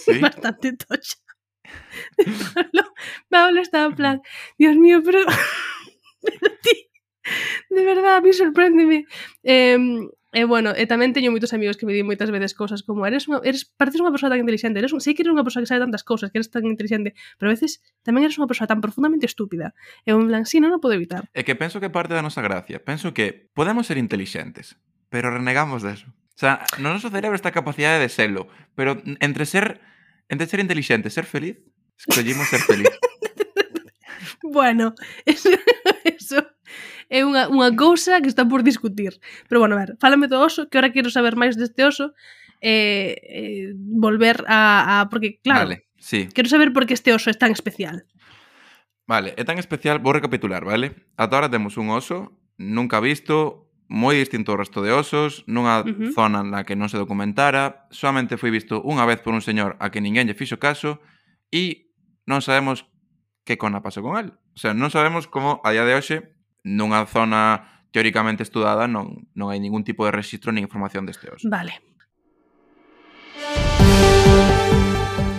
¿Sí? 0.06 0.22
bastante 0.22 0.78
tocha. 0.78 1.18
Pablo, 2.54 2.84
Pablo 3.26 3.58
estaba 3.66 3.90
en 3.90 3.96
plan, 3.98 4.18
Dios 4.62 4.78
mío, 4.78 5.02
pero, 5.02 5.26
pero 6.22 6.48
ti, 6.62 6.94
de 7.74 7.82
verdad, 7.82 8.18
a 8.18 8.22
mí 8.22 8.32
sorpréndeme. 8.38 9.10
Eh, 9.42 9.82
E 10.36 10.44
bueno, 10.44 10.76
e 10.76 10.84
tamén 10.86 11.16
teño 11.16 11.32
moitos 11.34 11.56
amigos 11.56 11.80
que 11.80 11.88
me 11.88 11.96
di 11.96 12.04
moitas 12.04 12.28
veces 12.30 12.52
cousas 12.52 12.84
como 12.84 13.08
eres 13.08 13.26
unha, 13.32 13.40
eres, 13.48 13.64
pareces 13.64 14.04
unha 14.04 14.12
persoa 14.12 14.30
tan 14.30 14.44
inteligente, 14.44 14.78
eres 14.78 14.92
un, 14.92 15.00
sei 15.00 15.16
que 15.16 15.24
eres 15.24 15.32
unha 15.32 15.42
persoa 15.42 15.64
que 15.64 15.72
sabe 15.72 15.82
tantas 15.82 16.04
cousas, 16.04 16.30
que 16.30 16.38
eres 16.38 16.52
tan 16.52 16.68
inteligente, 16.68 17.16
pero 17.40 17.48
a 17.50 17.56
veces 17.56 17.80
tamén 18.04 18.28
eres 18.28 18.36
unha 18.36 18.46
persoa 18.46 18.68
tan 18.68 18.84
profundamente 18.84 19.24
estúpida. 19.24 19.72
E 20.04 20.12
un 20.12 20.28
plan, 20.28 20.44
si, 20.44 20.60
sí, 20.60 20.62
non 20.62 20.76
o 20.76 20.84
podo 20.84 21.00
evitar. 21.00 21.26
É 21.32 21.48
que 21.48 21.56
penso 21.56 21.80
que 21.80 21.90
parte 21.90 22.12
da 22.12 22.22
nosa 22.22 22.44
gracia, 22.44 22.84
penso 22.84 23.16
que 23.16 23.50
podemos 23.56 23.88
ser 23.88 23.96
inteligentes, 23.96 24.76
pero 25.08 25.32
renegamos 25.32 25.82
de. 25.82 25.96
O 26.38 26.40
sea, 26.40 26.62
no 26.78 26.94
noso 26.94 27.10
cerebro 27.10 27.34
esta 27.34 27.50
capacidade 27.50 27.98
de 27.98 28.14
selo, 28.14 28.46
pero 28.78 29.02
entre 29.26 29.50
ser 29.50 29.82
entre 30.30 30.46
ser 30.46 30.62
inteligente, 30.62 31.10
ser 31.10 31.26
feliz, 31.26 31.58
escollimos 31.98 32.46
ser 32.46 32.62
feliz. 32.62 32.94
bueno, 34.44 34.94
eso, 35.26 35.50
eso 36.06 36.46
é 37.10 37.26
unha, 37.26 37.50
unha 37.50 37.74
cousa 37.74 38.22
que 38.22 38.30
está 38.30 38.46
por 38.46 38.62
discutir. 38.62 39.18
Pero 39.50 39.66
bueno, 39.66 39.74
a 39.74 39.82
ver, 39.82 39.98
fálame 39.98 40.30
do 40.30 40.38
oso, 40.38 40.70
que 40.70 40.78
ahora 40.78 40.94
quero 40.94 41.10
saber 41.10 41.34
máis 41.34 41.58
deste 41.58 41.82
oso, 41.82 42.14
eh, 42.62 43.18
eh, 43.18 43.74
volver 43.74 44.46
a, 44.46 45.02
a... 45.02 45.10
Porque, 45.10 45.42
claro, 45.42 45.74
vale, 45.74 45.90
sí. 45.98 46.30
quero 46.30 46.54
saber 46.54 46.70
por 46.70 46.86
que 46.86 46.94
este 46.94 47.18
oso 47.18 47.34
é 47.34 47.36
tan 47.36 47.50
especial. 47.50 48.06
Vale, 49.10 49.34
é 49.40 49.44
tan 49.48 49.58
especial, 49.58 49.98
vou 50.06 50.14
recapitular, 50.14 50.62
vale? 50.62 51.08
Ata 51.18 51.34
ahora 51.34 51.50
temos 51.50 51.82
un 51.82 51.90
oso 51.90 52.38
nunca 52.62 53.02
visto, 53.02 53.67
moi 53.88 54.20
distinto 54.20 54.52
ao 54.52 54.60
resto 54.60 54.84
de 54.84 54.92
osos, 54.92 55.48
nunha 55.48 55.82
uh 55.82 55.88
-huh. 55.88 56.12
zona 56.12 56.44
na 56.44 56.68
que 56.68 56.76
non 56.76 56.92
se 56.92 57.00
documentara, 57.00 57.88
solamente 57.90 58.36
foi 58.36 58.52
visto 58.52 58.84
unha 58.84 59.08
vez 59.08 59.24
por 59.24 59.32
un 59.32 59.42
señor 59.42 59.80
a 59.80 59.88
que 59.92 60.04
ninguén 60.04 60.28
lle 60.28 60.36
fixo 60.36 60.60
caso 60.60 61.00
e 61.52 61.92
non 62.28 62.44
sabemos 62.44 62.84
que 63.48 63.56
cona 63.56 63.80
pasou 63.80 64.04
con 64.04 64.20
el. 64.20 64.36
O 64.56 64.60
sea, 64.60 64.76
non 64.76 64.92
sabemos 64.92 65.32
como 65.32 65.64
a 65.64 65.72
día 65.72 65.88
de 65.88 65.96
hoxe 65.96 66.36
nunha 66.68 67.08
zona 67.08 67.64
teóricamente 67.96 68.44
estudada 68.44 68.92
non, 68.92 69.32
non 69.32 69.56
hai 69.56 69.64
ningún 69.64 69.88
tipo 69.88 70.04
de 70.04 70.12
registro 70.12 70.52
nin 70.52 70.68
información 70.68 71.08
deste 71.08 71.32
oso. 71.32 71.48
Vale. 71.48 71.80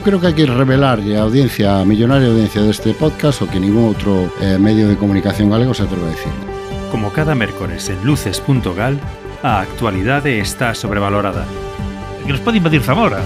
Creo 0.09 0.17
que 0.17 0.33
hai 0.33 0.37
que 0.41 0.49
revelarlle 0.49 1.21
a 1.21 1.29
audiencia, 1.29 1.85
a 1.85 1.85
millonaria 1.85 2.33
audiencia 2.33 2.65
deste 2.65 2.97
podcast 2.97 3.45
o 3.45 3.51
que 3.53 3.61
ningún 3.61 3.85
outro 3.93 4.33
eh, 4.41 4.57
medio 4.57 4.89
de 4.89 4.97
comunicación 4.97 5.53
galego 5.53 5.77
se 5.77 5.85
atreve 5.85 6.09
a 6.09 6.15
decirlo. 6.17 6.48
Como 6.91 7.13
cada 7.13 7.35
mércores 7.35 7.91
en 7.91 8.03
luces.gal, 8.03 8.99
a 9.43 9.61
actualidade 9.61 10.41
está 10.41 10.75
sobrevalorada. 10.75 11.45
Que 12.25 12.33
nos 12.33 12.41
pode 12.41 12.57
invadir 12.57 12.83
Zamora. 12.83 13.21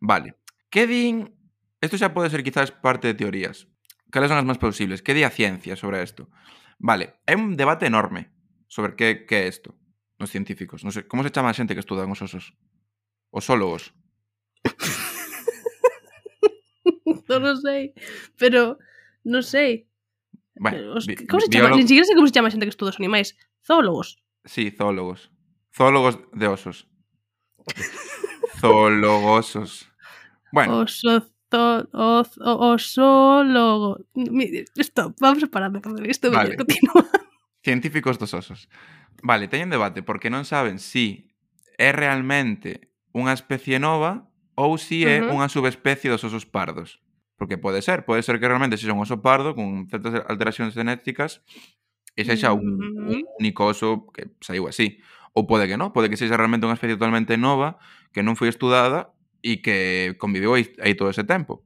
Vale. 0.00 0.36
Que 0.68 0.86
din... 0.86 1.32
Isto 1.80 1.96
xa 1.96 2.12
pode 2.12 2.28
ser 2.28 2.44
quizás 2.44 2.68
parte 2.68 3.08
de 3.08 3.16
teorías. 3.16 3.64
Cales 4.12 4.28
son 4.28 4.36
as 4.36 4.44
máis 4.44 4.60
plausibles? 4.60 5.00
Que 5.00 5.16
di 5.16 5.24
a 5.24 5.32
ciencia 5.32 5.72
sobre 5.72 6.04
isto? 6.04 6.28
Vale, 6.76 7.24
hai 7.24 7.40
un 7.40 7.56
debate 7.56 7.88
enorme 7.88 8.28
sobre 8.68 8.92
que, 8.92 9.24
que 9.24 9.40
é 9.40 9.48
isto 9.48 9.72
nos 10.20 10.28
científicos. 10.28 10.84
Non 10.84 10.92
sei, 10.92 11.08
como 11.08 11.24
se 11.24 11.32
chama 11.32 11.48
a 11.48 11.56
xente 11.56 11.72
que 11.72 11.80
estuda 11.80 12.04
os 12.04 12.20
osos? 12.20 12.52
Osólogos. 13.32 13.96
non 17.28 17.42
o 17.44 17.54
sei, 17.60 17.92
pero 18.36 18.76
non 19.24 19.42
sei. 19.46 19.86
Bueno, 20.58 20.98
Os, 20.98 21.06
bi- 21.06 21.14
como 21.28 21.38
se 21.40 21.48
chama? 21.52 21.70
biólogo- 21.70 21.78
Ni 21.78 21.86
siquiera 21.86 22.06
sei 22.08 22.16
como 22.18 22.26
se 22.28 22.34
chama 22.34 22.48
a 22.48 22.52
xente 22.54 22.66
que 22.66 22.74
estuda 22.74 22.90
os 22.92 22.98
animais. 23.00 23.36
Zoólogos. 23.62 24.18
Sí, 24.48 24.70
zoólogos. 24.74 25.30
Zoólogos 25.74 26.18
de 26.34 26.46
osos. 26.48 26.88
Zoologosos. 28.60 29.86
Bueno, 30.52 30.80
Oso, 30.80 31.20
zo, 31.50 31.88
o, 31.92 32.22
o, 32.40 32.72
osólogo. 32.74 33.98
Stop, 34.76 35.16
vamos 35.20 35.42
a 35.42 35.46
parar 35.46 35.70
de 35.72 35.80
facer 35.80 36.06
isto. 36.08 36.30
Vale. 36.30 36.56
Continúa. 36.56 37.04
científicos 37.62 38.18
dos 38.18 38.32
osos. 38.34 38.68
Vale, 39.22 39.48
teñen 39.48 39.68
debate 39.70 40.02
porque 40.02 40.30
non 40.30 40.46
saben 40.48 40.78
si 40.80 41.34
é 41.76 41.92
realmente 41.92 42.88
unha 43.12 43.34
especie 43.36 43.76
nova 43.82 44.27
ou 44.58 44.74
si 44.74 45.06
é 45.06 45.22
uh 45.22 45.30
-huh. 45.30 45.38
unha 45.38 45.46
subespecie 45.46 46.10
dos 46.10 46.26
osos 46.26 46.42
pardos. 46.42 46.98
Porque 47.38 47.54
pode 47.54 47.78
ser, 47.86 48.02
pode 48.02 48.26
ser 48.26 48.42
que 48.42 48.50
realmente 48.50 48.74
sexa 48.74 48.90
un 48.90 48.98
oso 48.98 49.22
pardo 49.22 49.54
con 49.54 49.86
certas 49.86 50.26
alteracións 50.26 50.74
genéticas 50.74 51.46
e 52.18 52.26
sexa 52.26 52.50
un, 52.50 52.66
mm, 52.74 53.06
un 53.14 53.22
único 53.38 53.70
oso 53.70 54.10
que 54.10 54.34
saiu 54.42 54.66
así. 54.66 54.98
Ou 55.30 55.46
pode 55.46 55.70
que 55.70 55.78
non, 55.78 55.94
pode 55.94 56.10
que 56.10 56.18
sexa 56.18 56.34
realmente 56.34 56.66
unha 56.66 56.74
especie 56.74 56.98
totalmente 56.98 57.38
nova 57.38 57.78
que 58.10 58.26
non 58.26 58.34
foi 58.34 58.50
estudada 58.50 59.14
e 59.38 59.62
que 59.62 60.18
conviveu 60.18 60.58
aí, 60.58 60.66
aí 60.82 60.98
todo 60.98 61.14
ese 61.14 61.22
tempo. 61.22 61.62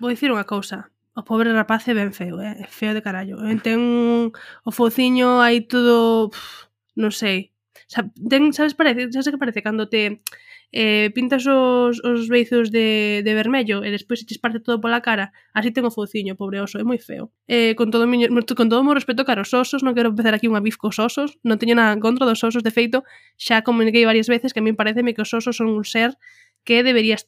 Vou 0.00 0.08
dicir 0.08 0.32
unha 0.32 0.48
cousa. 0.48 0.88
O 1.12 1.28
pobre 1.28 1.52
rapaz 1.52 1.84
é 1.84 1.92
ben 1.92 2.16
feo, 2.16 2.40
eh? 2.40 2.64
é 2.64 2.66
feo 2.72 2.96
de 2.96 3.04
carallo. 3.04 3.44
Eh? 3.44 3.60
Ten 3.60 3.76
un... 3.76 4.32
o 4.64 4.70
fociño 4.72 5.44
aí 5.44 5.60
todo... 5.68 6.32
Uf, 6.32 6.72
non 6.96 7.12
sei. 7.12 7.52
Sa 7.84 8.08
ten, 8.16 8.56
sabes, 8.56 8.72
parece, 8.72 9.12
sabes 9.12 9.28
que 9.28 9.36
parece 9.36 9.60
cando 9.60 9.92
te 9.92 10.24
eh, 10.72 11.12
pintas 11.14 11.44
os, 11.46 12.00
os 12.00 12.28
beizos 12.32 12.72
de, 12.72 13.20
de 13.20 13.32
vermello 13.36 13.84
e 13.84 13.92
despois 13.92 14.20
se 14.20 14.26
te 14.26 14.40
parte 14.40 14.58
todo 14.64 14.80
pola 14.80 15.04
cara, 15.04 15.30
así 15.52 15.68
ten 15.70 15.84
o 15.84 15.92
fociño, 15.92 16.34
pobre 16.34 16.64
oso, 16.64 16.80
é 16.80 16.84
moi 16.84 16.96
feo. 16.96 17.28
Eh, 17.44 17.76
con 17.76 17.92
todo 17.92 18.08
miño, 18.08 18.32
con 18.56 18.66
todo 18.72 18.80
o 18.80 18.86
meu 18.88 18.96
respeto 18.96 19.28
cara 19.28 19.44
aos 19.44 19.52
osos, 19.52 19.84
non 19.84 19.92
quero 19.92 20.10
empezar 20.10 20.32
aquí 20.32 20.48
unha 20.48 20.64
bif 20.64 20.80
cos 20.80 20.96
osos, 20.96 21.36
non 21.44 21.60
teño 21.60 21.76
nada 21.76 21.92
en 21.92 22.00
contra 22.00 22.24
dos 22.24 22.40
osos, 22.40 22.64
de 22.64 22.72
feito, 22.72 23.04
xa 23.36 23.60
comuniquei 23.60 24.08
varias 24.08 24.32
veces 24.32 24.56
que 24.56 24.58
a 24.58 24.64
mí 24.64 24.72
pareceme 24.72 25.12
que 25.12 25.22
os 25.22 25.30
osos 25.36 25.54
son 25.60 25.68
un 25.68 25.84
ser 25.84 26.16
que 26.64 26.80
debería, 26.80 27.20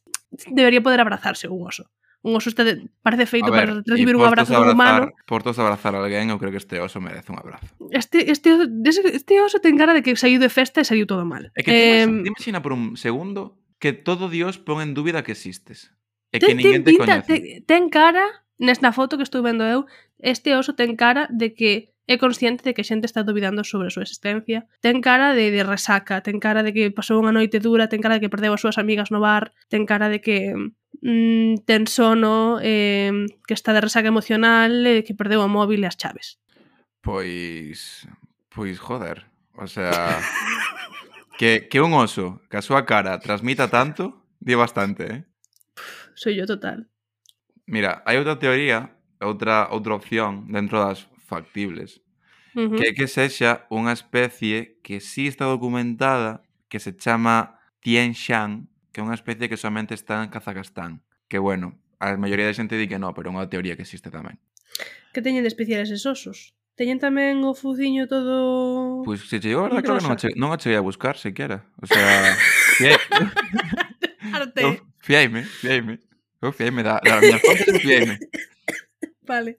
debería 0.49 0.81
poder 0.81 1.05
abrazarse 1.05 1.47
un 1.53 1.69
oso 1.69 1.93
un 2.25 2.35
oso 2.35 2.49
está 2.49 2.65
de, 2.65 2.89
parece 3.05 3.27
feito 3.27 3.53
ver, 3.53 3.69
para 3.69 3.83
recibir 3.85 4.17
un 4.17 4.25
abrazo 4.25 4.57
abrazar, 4.57 4.75
humano. 4.75 5.13
Por 5.27 5.45
todos 5.45 5.61
abrazar 5.61 5.95
a 5.95 6.01
alguén, 6.01 6.33
eu 6.33 6.41
creo 6.41 6.49
que 6.49 6.57
este 6.57 6.81
oso 6.81 6.97
merece 6.97 7.29
un 7.29 7.39
abrazo. 7.39 7.69
Este, 7.93 8.33
este, 8.33 8.57
este 9.13 9.35
oso 9.45 9.61
ten 9.61 9.77
cara 9.77 9.93
de 9.93 10.01
que 10.01 10.17
saiu 10.17 10.41
de 10.41 10.49
festa 10.49 10.81
e 10.81 10.89
saiu 10.89 11.05
todo 11.05 11.29
mal. 11.29 11.53
É 11.53 11.61
que 11.61 12.01
eh, 12.01 12.09
imagina 12.09 12.65
por 12.65 12.73
un 12.73 12.97
segundo 12.97 13.61
que 13.77 13.93
todo 13.93 14.33
Dios 14.33 14.57
pon 14.57 14.81
en 14.81 14.97
dúbida 14.97 15.21
que 15.21 15.37
existes. 15.37 15.93
E 16.33 16.41
ten, 16.41 16.57
que 16.57 16.65
ninguén 16.65 16.81
te 16.81 16.97
pinta, 16.97 17.21
coñece. 17.21 17.61
Ten, 17.69 17.69
ten 17.69 17.85
cara, 17.93 18.25
nesta 18.57 18.89
foto 18.97 19.21
que 19.21 19.27
estou 19.29 19.45
vendo 19.45 19.69
eu, 19.69 19.85
este 20.17 20.57
oso 20.57 20.73
ten 20.73 20.97
cara 20.97 21.29
de 21.29 21.53
que 21.53 21.93
é 22.09 22.17
consciente 22.17 22.65
de 22.65 22.73
que 22.73 22.81
a 22.81 22.89
xente 22.89 23.05
está 23.05 23.21
dubidando 23.21 23.69
sobre 23.69 23.89
a 23.89 23.93
súa 23.93 24.09
existencia. 24.09 24.65
Ten 24.81 25.05
cara 25.05 25.37
de, 25.37 25.53
de 25.53 25.61
resaca, 25.61 26.25
ten 26.25 26.41
cara 26.41 26.65
de 26.65 26.73
que 26.73 26.89
pasou 26.89 27.21
unha 27.21 27.37
noite 27.37 27.61
dura, 27.61 27.85
ten 27.93 28.01
cara 28.01 28.17
de 28.17 28.25
que 28.25 28.33
perdeu 28.33 28.57
as 28.57 28.65
súas 28.65 28.81
amigas 28.81 29.13
no 29.13 29.21
bar, 29.21 29.53
ten 29.69 29.85
cara 29.85 30.09
de 30.09 30.25
que 30.25 30.57
mm, 31.05 31.69
ten 31.69 31.87
sono, 31.87 32.59
eh, 32.65 33.13
que 33.47 33.55
está 33.55 33.73
de 33.73 33.85
resaca 33.85 34.09
emocional, 34.09 34.87
eh, 34.87 35.05
que 35.05 35.15
perdeu 35.15 35.45
o 35.45 35.53
móvil 35.53 35.85
e 35.85 35.87
as 35.87 36.01
chaves. 36.01 36.41
Pois, 37.05 38.09
pois 38.49 38.81
joder, 38.81 39.29
o 39.53 39.69
sea, 39.69 39.93
que, 41.39 41.69
que 41.69 41.85
un 41.85 41.93
oso 41.93 42.41
que 42.49 42.57
a 42.57 42.65
súa 42.65 42.89
cara 42.89 43.21
transmita 43.21 43.69
tanto, 43.69 44.25
di 44.41 44.57
bastante, 44.57 45.05
eh? 45.05 45.21
Puf, 45.77 46.17
soy 46.17 46.41
yo 46.41 46.49
total. 46.49 46.89
Mira, 47.69 48.03
hai 48.09 48.17
outra 48.17 48.41
teoría, 48.41 48.97
outra 49.21 49.69
outra 49.69 49.95
opción 49.95 50.49
dentro 50.49 50.81
das 50.81 51.09
factibles, 51.29 52.01
uh 52.57 52.69
-huh. 52.69 52.77
que 52.81 52.89
é 52.89 52.97
que 52.97 53.09
sexa 53.09 53.69
unha 53.69 53.93
especie 53.93 54.81
que 54.81 55.01
sí 55.01 55.29
está 55.29 55.45
documentada, 55.45 56.45
que 56.69 56.81
se 56.81 56.97
chama 56.97 57.61
Tian 57.81 58.13
Shan, 58.13 58.73
que 58.95 59.03
é 59.03 59.05
unha 59.05 59.19
especie 59.19 59.51
que 59.51 59.59
somente 59.59 59.99
está 59.99 60.23
en 60.23 60.31
Kazajstán. 60.31 61.03
Que, 61.27 61.43
bueno, 61.43 61.75
a 61.99 62.15
maioría 62.15 62.47
da 62.47 62.55
xente 62.55 62.79
di 62.79 62.87
que 62.87 63.03
non, 63.03 63.11
pero 63.11 63.29
é 63.29 63.35
unha 63.35 63.51
teoría 63.51 63.75
que 63.75 63.83
existe 63.83 64.15
tamén. 64.15 64.39
Que 65.11 65.19
teñen 65.19 65.43
de 65.43 65.51
especial 65.51 65.83
eses 65.83 66.07
osos? 66.07 66.55
Teñen 66.79 67.03
tamén 67.03 67.43
o 67.43 67.59
fuciño 67.59 68.07
todo... 68.07 69.03
Pois 69.03 69.19
pues, 69.19 69.31
se 69.31 69.43
chegou, 69.43 69.67
verdad, 69.67 69.83
creo 69.83 69.99
que 69.99 70.07
non, 70.07 70.15
che, 70.15 70.31
non 70.39 70.55
a 70.55 70.59
cheguei 70.59 70.79
a 70.79 70.87
buscar, 70.87 71.19
sequera. 71.19 71.67
O 71.83 71.87
sea... 71.91 72.39
fiei... 72.79 72.95
Arte. 74.31 74.63
Eu, 74.63 74.73
fiaime, 75.03 75.43
fiaime. 75.43 75.99
Eu 76.39 76.55
fiaime 76.55 76.87
da, 76.87 77.03
da 77.03 77.19
miña 77.19 77.43
fonte, 77.43 77.67
fiaime. 77.83 78.15
Vale. 79.27 79.59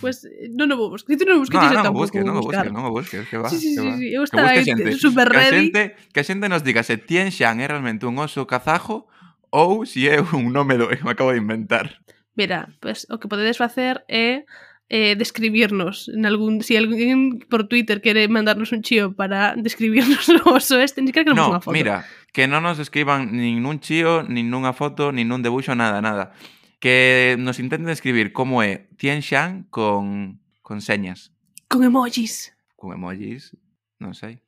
Pues, 0.00 0.24
eh, 0.24 0.48
non 0.52 0.72
o 0.72 0.76
vou 0.80 0.88
buscar. 0.88 1.12
Ti 1.12 1.24
non 1.28 1.36
o 1.36 1.40
busques, 1.44 1.60
no, 1.60 1.68
non 1.68 1.92
o 1.92 1.92
busques, 1.92 2.22
non 2.24 2.36
o 2.36 2.42
busques, 2.42 2.72
non 2.72 2.84
o 2.88 2.92
busques, 2.92 3.22
que 3.28 3.36
va. 3.36 3.48
Sí, 3.52 3.60
sí, 3.60 3.76
que 3.76 3.80
sí, 3.80 3.88
va. 3.88 3.96
sí, 4.00 4.06
eu 4.16 4.22
estaba 4.24 4.48
aí 4.56 4.64
super 4.96 5.28
que 5.28 5.36
ready. 5.36 5.68
Xente, 5.68 5.82
que 6.12 6.20
a 6.20 6.26
xente 6.26 6.46
nos 6.48 6.64
diga 6.64 6.80
se 6.80 6.96
Tien 6.96 7.28
Shan 7.28 7.60
é 7.60 7.68
realmente 7.68 8.08
un 8.08 8.16
oso 8.16 8.48
kazajo 8.48 9.04
ou 9.52 9.84
se 9.84 10.00
si 10.00 10.08
é 10.08 10.18
un 10.20 10.50
nome 10.56 10.80
do 10.80 10.88
que 10.88 11.04
me 11.04 11.12
acabo 11.12 11.36
de 11.36 11.38
inventar. 11.38 12.00
Mira, 12.34 12.72
pues, 12.80 13.06
o 13.12 13.20
que 13.20 13.28
podedes 13.28 13.60
facer 13.60 14.02
é 14.08 14.48
eh, 14.88 15.16
describirnos 15.16 16.08
en 16.08 16.26
algún 16.26 16.60
se 16.60 16.68
si 16.68 16.76
alguén 16.76 17.40
por 17.48 17.68
Twitter 17.68 18.00
quere 18.00 18.28
mandarnos 18.28 18.72
un 18.72 18.82
chío 18.82 19.14
para 19.14 19.54
describirnos 19.56 20.28
o 20.44 20.56
oso 20.56 20.80
este, 20.80 21.00
ni 21.02 21.12
que 21.12 21.24
non 21.24 21.36
no, 21.36 21.46
unha 21.56 21.60
foto. 21.60 21.72
mira, 21.72 22.04
que 22.32 22.44
non 22.44 22.64
nos 22.64 22.76
escriban 22.80 23.32
nin 23.32 23.64
nun 23.64 23.80
chío, 23.80 24.24
nin 24.24 24.52
nunha 24.52 24.76
foto, 24.76 25.12
nin 25.12 25.28
nun 25.30 25.40
debuxo, 25.40 25.72
nada, 25.72 26.04
nada 26.04 26.36
que 26.84 27.36
nos 27.40 27.56
intenten 27.64 27.88
describir 27.88 28.36
como 28.36 28.60
é 28.60 28.92
Tien 29.00 29.24
Shan 29.24 29.64
con, 29.72 30.36
con 30.60 30.84
señas. 30.84 31.32
Con 31.64 31.80
emojis. 31.80 32.52
Con 32.76 32.92
emojis, 32.92 33.56
non 33.96 34.12
sei. 34.12 34.44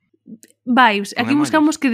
Vibes. 0.68 1.16
Con 1.16 1.24
Aquí 1.24 1.32
emojis. 1.32 1.48
buscamos 1.48 1.80
que 1.80 1.88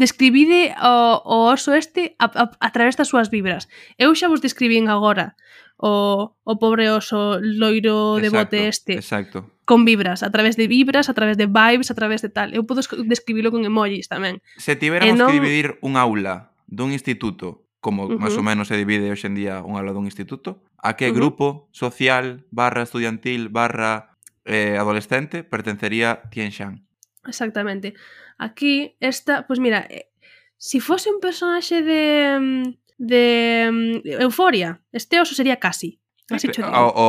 describide 0.00 0.72
o, 0.80 1.20
o 1.20 1.52
oso 1.52 1.76
este 1.76 2.16
a, 2.16 2.24
a, 2.24 2.44
a 2.56 2.68
través 2.72 2.96
das 2.96 3.12
súas 3.12 3.28
vibras. 3.28 3.68
Eu 4.00 4.16
xa 4.16 4.32
vos 4.32 4.40
describín 4.40 4.88
agora 4.88 5.36
o, 5.76 6.32
o 6.40 6.52
pobre 6.56 6.88
oso 6.88 7.36
loiro 7.44 8.16
de 8.16 8.32
exacto, 8.32 8.56
bote 8.56 8.58
este. 8.72 8.92
Exacto. 8.96 9.52
Con 9.68 9.84
vibras, 9.84 10.24
a 10.24 10.32
través 10.32 10.56
de 10.56 10.72
vibras, 10.72 11.12
a 11.12 11.14
través 11.14 11.36
de 11.36 11.52
vibes, 11.52 11.92
a 11.92 11.96
través 12.00 12.24
de 12.24 12.32
tal. 12.32 12.56
Eu 12.56 12.64
podo 12.64 12.80
describilo 13.04 13.52
con 13.52 13.60
emojis 13.68 14.08
tamén. 14.08 14.40
Se 14.56 14.72
tiveramos 14.72 15.12
e 15.12 15.20
non... 15.20 15.28
que 15.28 15.36
dividir 15.36 15.76
un 15.84 16.00
aula 16.00 16.56
dun 16.64 16.96
instituto 16.96 17.65
como 17.86 18.10
uh 18.10 18.18
-huh. 18.18 18.18
máis 18.18 18.34
ou 18.34 18.42
menos 18.42 18.66
se 18.66 18.74
divide 18.74 19.06
hoxe 19.14 19.30
en 19.30 19.38
día 19.38 19.62
un 19.62 19.78
aula 19.78 19.94
dun 19.94 20.10
instituto, 20.10 20.66
a 20.82 20.98
que 20.98 21.06
uh 21.06 21.14
-huh. 21.14 21.18
grupo 21.22 21.70
social 21.70 22.42
barra 22.50 22.82
estudiantil 22.82 23.46
barra 23.46 24.18
eh, 24.42 24.74
adolescente 24.74 25.46
pertencería 25.46 26.26
Tianxan. 26.34 26.82
Exactamente. 27.22 27.94
Aquí, 28.42 28.98
esta, 28.98 29.46
pois 29.46 29.46
pues 29.46 29.58
mira, 29.62 29.86
eh, 29.86 30.10
si 30.58 30.82
fose 30.82 31.14
un 31.14 31.22
personaxe 31.22 31.86
de, 31.86 32.02
mm, 32.42 32.62
de 32.98 33.22
um, 33.70 34.02
Euforia, 34.26 34.82
este 34.90 35.22
oso 35.22 35.38
sería 35.38 35.62
casi. 35.62 36.02
Así 36.26 36.50
o, 36.58 36.90
o, 36.90 37.08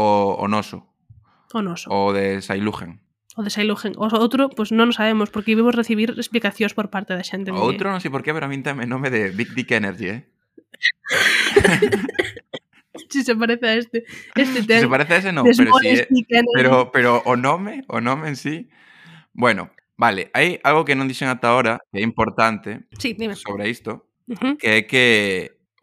o, 0.00 0.06
o 0.40 0.44
noso. 0.48 0.88
O 1.52 1.60
noso. 1.60 1.92
O 1.92 2.16
de 2.16 2.40
Sailugen. 2.40 3.04
O 3.36 3.44
de 3.44 3.50
Sailugen. 3.52 3.92
O 4.00 4.08
outro, 4.16 4.48
pues 4.48 4.72
non 4.72 4.96
sabemos, 4.96 5.28
porque 5.28 5.52
íbamos 5.52 5.76
recibir 5.76 6.16
explicacións 6.16 6.72
por 6.72 6.88
parte 6.88 7.12
da 7.12 7.20
xente. 7.20 7.52
O 7.52 7.60
outro 7.60 7.92
non 7.92 8.00
sei 8.00 8.08
por 8.08 8.24
qué, 8.24 8.32
pero 8.32 8.48
a 8.48 8.50
min 8.50 8.64
tamén 8.64 8.88
nome 8.88 9.12
de 9.12 9.28
Big 9.36 9.52
Dick 9.52 9.70
Energy, 9.76 10.08
eh? 10.08 10.20
Si 13.12 13.22
se 13.22 13.36
parece 13.36 13.66
a 13.66 13.74
este. 13.76 14.04
Este 14.34 14.62
Si 14.62 14.80
se 14.80 14.88
parece 14.88 15.12
a 15.14 15.16
ese, 15.20 15.32
non, 15.32 15.44
pero 15.44 15.68
Nick 16.10 16.26
Energy. 16.32 16.56
pero, 16.56 16.90
pero 16.90 17.20
o 17.28 17.36
nome, 17.36 17.84
o 17.92 18.00
nome 18.00 18.28
en 18.32 18.36
sí... 18.36 18.68
Bueno, 19.36 19.68
vale, 20.00 20.32
hai 20.32 20.56
algo 20.64 20.88
que 20.88 20.96
non 20.96 21.04
dixen 21.04 21.28
ata 21.28 21.52
ahora, 21.52 21.76
que 21.92 22.00
é 22.00 22.04
importante 22.04 22.88
Sí, 22.96 23.12
dime. 23.12 23.36
sobre 23.36 23.68
isto, 23.68 24.08
Ujú. 24.32 24.56
que 24.56 24.80
é 24.80 24.88
que 24.88 25.04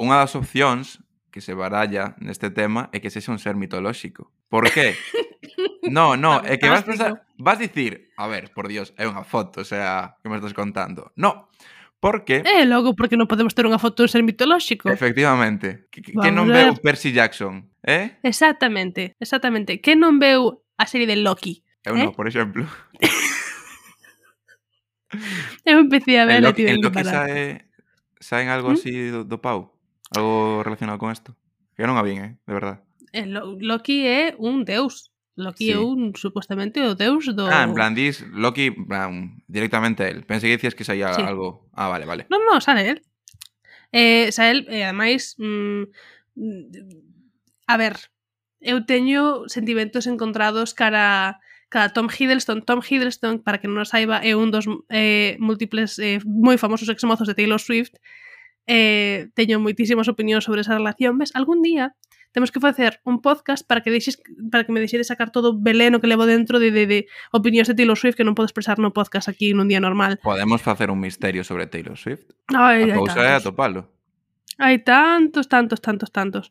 unha 0.02 0.18
das 0.26 0.34
opcións 0.34 1.03
que 1.34 1.42
se 1.42 1.58
baralla 1.58 2.14
neste 2.22 2.54
tema 2.54 2.94
é 2.94 3.02
que 3.02 3.10
sexa 3.10 3.34
un 3.34 3.42
ser 3.42 3.58
mitolóxico. 3.58 4.30
Por 4.54 4.70
qué? 4.70 4.94
No, 5.90 6.14
no, 6.14 6.38
é 6.46 6.62
que 6.62 6.70
vas 6.70 6.86
pensar, 6.86 7.26
vas 7.42 7.58
dicir, 7.58 8.14
a 8.22 8.30
ver, 8.30 8.54
por 8.54 8.70
Dios, 8.70 8.94
é 9.02 9.10
unha 9.10 9.26
foto, 9.26 9.66
o 9.66 9.68
sea, 9.68 10.22
que 10.22 10.30
me 10.30 10.38
estás 10.38 10.54
contando. 10.54 11.10
No, 11.18 11.50
porque... 11.98 12.46
Eh, 12.46 12.70
logo, 12.70 12.94
porque 12.94 13.18
non 13.18 13.26
podemos 13.26 13.58
ter 13.58 13.66
unha 13.66 13.82
foto 13.82 14.06
de 14.06 14.06
un 14.06 14.14
ser 14.14 14.22
mitolóxico. 14.22 14.94
Efectivamente. 14.94 15.90
Que, 15.90 16.06
que 16.06 16.30
non 16.30 16.46
veu 16.46 16.78
Percy 16.78 17.10
Jackson, 17.10 17.74
eh? 17.82 18.22
Exactamente, 18.22 19.18
exactamente. 19.18 19.82
Que 19.82 19.98
non 19.98 20.22
veu 20.22 20.62
a 20.78 20.86
serie 20.86 21.10
de 21.10 21.18
Loki? 21.18 21.66
Eu 21.82 21.98
eh? 21.98 22.06
non, 22.06 22.14
eh? 22.14 22.16
por 22.16 22.30
exemplo. 22.30 22.70
Eu 25.66 25.78
empecé 25.78 26.18
a 26.18 26.26
ver 26.26 26.38
en 26.38 26.44
Loki, 26.44 26.66
en 26.66 26.82
Loki 26.82 27.04
sae, 27.06 27.70
saen 28.18 28.50
algo 28.50 28.70
¿Mm? 28.70 28.74
así 28.74 28.92
do, 29.14 29.24
do 29.24 29.38
pau? 29.38 29.73
Algo 30.16 30.64
relacionado 30.64 31.00
con 31.00 31.12
isto? 31.12 31.36
Que 31.76 31.86
non 31.90 31.98
a 31.98 32.06
vin, 32.06 32.22
eh? 32.22 32.32
de 32.46 32.54
verdad. 32.54 32.86
Eh, 33.14 33.26
Loki 33.26 34.06
é 34.06 34.38
un 34.38 34.66
deus. 34.66 35.10
Loki 35.36 35.70
sí. 35.70 35.74
é 35.74 35.78
un 35.82 36.14
supostamente 36.14 36.82
o 36.86 36.94
deus 36.94 37.26
do... 37.34 37.50
Ah, 37.50 37.66
en 37.66 37.74
plan, 37.74 37.98
dis 37.98 38.22
Loki 38.30 38.70
plan, 38.70 39.42
directamente 39.50 40.06
el. 40.06 40.22
él. 40.22 40.26
Pensei 40.30 40.54
que 40.54 40.58
dicías 40.62 40.78
que 40.78 40.86
saía 40.86 41.14
sí. 41.14 41.26
algo... 41.26 41.66
Ah, 41.74 41.90
vale, 41.90 42.06
vale. 42.06 42.30
Non, 42.30 42.46
non, 42.46 42.62
sale 42.62 42.86
el. 42.86 43.00
Eh, 43.90 44.30
sae 44.30 44.54
el, 44.54 44.70
eh, 44.70 44.86
ademais... 44.86 45.34
Mm, 45.42 45.90
a 47.66 47.78
ver, 47.78 48.14
eu 48.62 48.86
teño 48.86 49.50
sentimentos 49.50 50.06
encontrados 50.06 50.74
cara 50.74 51.40
cara 51.70 51.90
Tom 51.90 52.08
Hiddleston. 52.08 52.62
Tom 52.62 52.82
Hiddleston, 52.86 53.42
para 53.42 53.58
que 53.58 53.66
non 53.66 53.82
o 53.82 53.88
saiba, 53.90 54.22
é 54.22 54.38
un 54.38 54.54
dos 54.54 54.70
eh, 54.94 55.36
múltiples 55.42 55.98
eh, 55.98 56.22
moi 56.22 56.62
famosos 56.62 56.90
exmozos 56.90 57.26
de 57.26 57.34
Taylor 57.34 57.58
Swift 57.58 57.98
eh, 58.68 59.30
teño 59.36 59.60
moitísimas 59.60 60.08
opinións 60.08 60.48
sobre 60.48 60.62
esa 60.62 60.76
relación, 60.76 61.18
ves, 61.20 61.36
algún 61.36 61.62
día 61.62 61.96
temos 62.34 62.52
que 62.52 62.60
facer 62.60 63.00
un 63.06 63.22
podcast 63.22 63.66
para 63.66 63.82
que 63.82 63.92
deixes 63.92 64.18
para 64.52 64.66
que 64.66 64.74
me 64.74 64.82
deixedes 64.82 65.08
sacar 65.08 65.30
todo 65.30 65.54
o 65.54 65.58
veleno 65.58 66.02
que 66.02 66.08
levo 66.08 66.26
dentro 66.26 66.60
de, 66.60 66.72
de, 66.72 66.88
de 66.88 67.00
opinións 67.32 67.70
de 67.70 67.76
Taylor 67.78 67.96
Swift 67.96 68.18
que 68.18 68.26
non 68.26 68.34
podo 68.34 68.50
expresar 68.50 68.82
no 68.82 68.92
podcast 68.92 69.30
aquí 69.30 69.54
nun 69.54 69.70
día 69.70 69.80
normal. 69.80 70.18
Podemos 70.20 70.60
facer 70.60 70.90
un 70.90 71.00
misterio 71.00 71.46
sobre 71.46 71.70
Taylor 71.70 71.96
Swift. 71.96 72.26
Ai, 72.52 72.90
a 72.90 72.98
cousa 72.98 73.22
é 73.22 73.38
atopalo. 73.38 73.94
Hai 74.58 74.82
tantos, 74.82 75.46
tantos, 75.46 75.80
tantos, 75.80 76.10
tantos. 76.10 76.46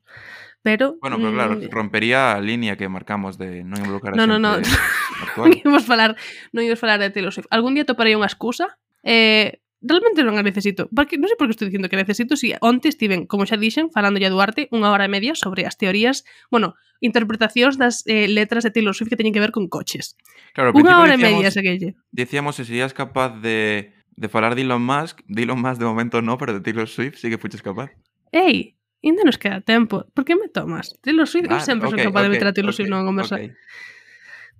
Pero 0.62 0.94
Bueno, 1.02 1.18
pero 1.18 1.30
mm, 1.30 1.34
claro, 1.34 1.54
mmm... 1.58 1.70
rompería 1.74 2.38
a 2.38 2.40
liña 2.40 2.78
que 2.78 2.86
marcamos 2.86 3.34
de 3.34 3.66
non 3.66 3.82
involucrar 3.82 4.14
a 4.14 4.16
no, 4.16 4.24
xente. 4.30 4.38
No, 4.38 4.38
no, 4.38 4.50
no. 4.62 4.62
non 5.42 5.50
íbamos 5.50 5.82
falar, 5.82 6.14
non 6.54 6.62
íbamos 6.62 6.78
falar 6.78 7.02
de 7.02 7.10
Taylor 7.10 7.34
Swift. 7.34 7.50
Algún 7.50 7.74
día 7.74 7.82
toparei 7.82 8.14
unha 8.14 8.30
excusa 8.30 8.78
eh, 9.02 9.58
realmente 9.82 10.22
non 10.22 10.38
a 10.38 10.46
necesito. 10.46 10.88
Porque, 10.94 11.18
non 11.18 11.26
sei 11.28 11.36
por 11.36 11.50
que 11.50 11.54
estou 11.58 11.68
dicindo 11.68 11.90
que 11.90 11.98
necesito 11.98 12.38
si 12.38 12.54
onte 12.62 12.88
estiven, 12.88 13.26
como 13.26 13.44
xa 13.44 13.58
dixen, 13.58 13.90
falando 13.90 14.22
ya 14.22 14.30
Duarte 14.30 14.70
unha 14.70 14.88
hora 14.94 15.04
e 15.06 15.12
media 15.12 15.34
sobre 15.34 15.66
as 15.66 15.74
teorías, 15.74 16.22
bueno, 16.48 16.78
interpretacións 17.02 17.76
das 17.76 18.06
eh, 18.06 18.30
letras 18.30 18.62
de 18.62 18.70
Taylor 18.70 18.94
Swift 18.94 19.10
que 19.10 19.18
teñen 19.18 19.34
que 19.34 19.42
ver 19.42 19.50
con 19.50 19.66
coches. 19.66 20.14
Claro, 20.54 20.70
unha 20.72 21.02
hora 21.02 21.18
e 21.18 21.20
media, 21.20 21.50
seguelle. 21.50 21.98
Dicíamos 22.14 22.56
se 22.56 22.64
serías 22.64 22.94
capaz 22.94 23.34
de, 23.42 23.92
de 24.14 24.28
falar 24.30 24.54
de 24.54 24.62
Elon 24.62 24.80
Musk, 24.80 25.26
de 25.26 25.42
Elon 25.42 25.58
Musk 25.58 25.82
de 25.82 25.86
momento 25.90 26.22
no, 26.22 26.38
pero 26.38 26.54
de 26.54 26.62
Taylor 26.62 26.86
Swift 26.86 27.18
sí 27.18 27.28
que 27.28 27.42
fuches 27.42 27.60
capaz. 27.60 27.90
Ei, 28.30 28.78
ainda 29.02 29.26
nos 29.26 29.36
queda 29.36 29.60
tempo. 29.60 30.06
Por 30.14 30.24
que 30.24 30.38
me 30.38 30.48
tomas? 30.48 30.94
Taylor 31.02 31.26
Swift, 31.26 31.50
vale, 31.50 31.60
eu 31.60 31.66
sempre 31.66 31.90
okay, 31.90 32.06
son 32.06 32.14
capaz 32.14 32.22
okay, 32.22 32.30
de 32.30 32.34
meter 32.38 32.48
a 32.48 32.54
Taylor 32.54 32.70
okay, 32.70 32.76
Swift 32.78 32.90
nunha 32.90 33.04
conversa. 33.04 33.36
Okay 33.36 33.50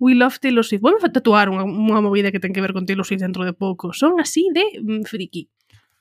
we 0.03 0.15
love 0.15 0.41
Taylor 0.41 0.65
Swift. 0.67 0.83
Vou 0.83 0.99
tatuar 0.99 1.47
unha, 1.47 1.63
unha 1.63 2.03
movida 2.03 2.35
que 2.35 2.43
ten 2.43 2.51
que 2.51 2.59
ver 2.59 2.75
con 2.75 2.83
Taylor 2.83 3.07
Swift 3.07 3.23
dentro 3.23 3.47
de 3.47 3.55
pouco. 3.55 3.95
Son 3.95 4.19
así 4.19 4.51
de 4.51 4.83
mm, 4.83 5.07
friki. 5.07 5.47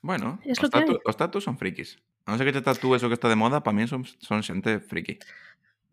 Bueno, 0.02 0.42
es 0.42 0.58
os, 0.58 0.66
tatu, 0.66 0.98
os 0.98 1.14
tatus 1.14 1.46
son 1.46 1.54
frikis. 1.54 2.02
A 2.26 2.34
non 2.34 2.42
ser 2.42 2.50
que 2.50 2.56
te 2.58 2.66
tatúes 2.66 2.98
o 3.06 3.08
que 3.08 3.14
está 3.14 3.30
de 3.30 3.38
moda, 3.38 3.62
para 3.62 3.78
mí 3.78 3.86
son, 3.86 4.02
son 4.02 4.42
xente 4.42 4.82
friki. 4.82 5.22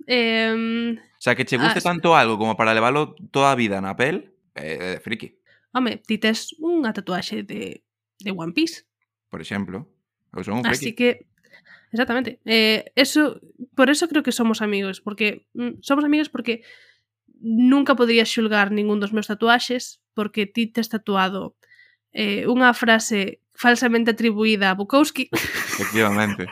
Eh, 0.10 0.98
o 0.98 1.22
sea, 1.22 1.38
que 1.38 1.46
che 1.46 1.62
guste 1.62 1.86
ah, 1.86 1.88
tanto 1.94 2.18
algo 2.18 2.42
como 2.42 2.58
para 2.58 2.74
leválo 2.74 3.14
toda 3.30 3.54
a 3.54 3.60
vida 3.60 3.78
na 3.78 3.94
pel, 3.94 4.34
eh, 4.58 4.98
eh 4.98 5.00
friki. 5.06 5.38
Home, 5.78 6.02
ti 6.02 6.18
tes 6.18 6.58
unha 6.58 6.90
tatuaxe 6.90 7.46
de, 7.46 7.86
de 8.26 8.32
One 8.34 8.58
Piece. 8.58 8.90
Por 9.30 9.38
exemplo. 9.38 9.86
Eu 10.34 10.42
son 10.42 10.58
un 10.58 10.66
friki. 10.66 10.74
Así 10.74 10.92
que 10.98 11.30
Exactamente. 11.92 12.40
Eh, 12.46 12.86
eso, 12.96 13.42
por 13.74 13.90
eso 13.90 14.08
creo 14.08 14.22
que 14.22 14.32
somos 14.32 14.62
amigos, 14.62 15.02
porque 15.02 15.48
mm, 15.54 15.82
somos 15.82 16.06
amigos 16.06 16.30
porque 16.30 16.62
nunca 17.40 17.96
poderías 17.96 18.30
xulgar 18.30 18.72
ningún 18.72 19.00
dos 19.00 19.16
meus 19.16 19.28
tatuaxes 19.28 20.04
porque 20.14 20.46
ti 20.46 20.68
tes 20.68 20.92
tatuado 20.92 21.56
eh, 22.12 22.46
unha 22.46 22.76
frase 22.76 23.40
falsamente 23.56 24.12
atribuída 24.12 24.72
a 24.72 24.78
Bukowski. 24.78 25.32
Efectivamente. 25.32 26.48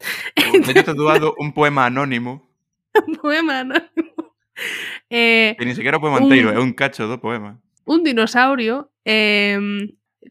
Me 0.66 0.72
he 0.72 0.84
tatuado 0.84 1.34
un 1.38 1.52
poema 1.52 1.86
anónimo. 1.86 2.44
Un 3.06 3.16
poema 3.16 3.60
anónimo. 3.60 4.14
Eh, 5.10 5.56
que 5.58 5.64
ni 5.66 5.74
sequera 5.74 5.98
o 5.98 6.00
poema 6.00 6.22
un, 6.22 6.30
anteiro, 6.30 6.54
é 6.54 6.60
un 6.62 6.72
cacho 6.78 7.10
do 7.10 7.18
poema. 7.18 7.58
Un 7.90 8.06
dinosaurio 8.06 8.94
eh, 9.02 9.58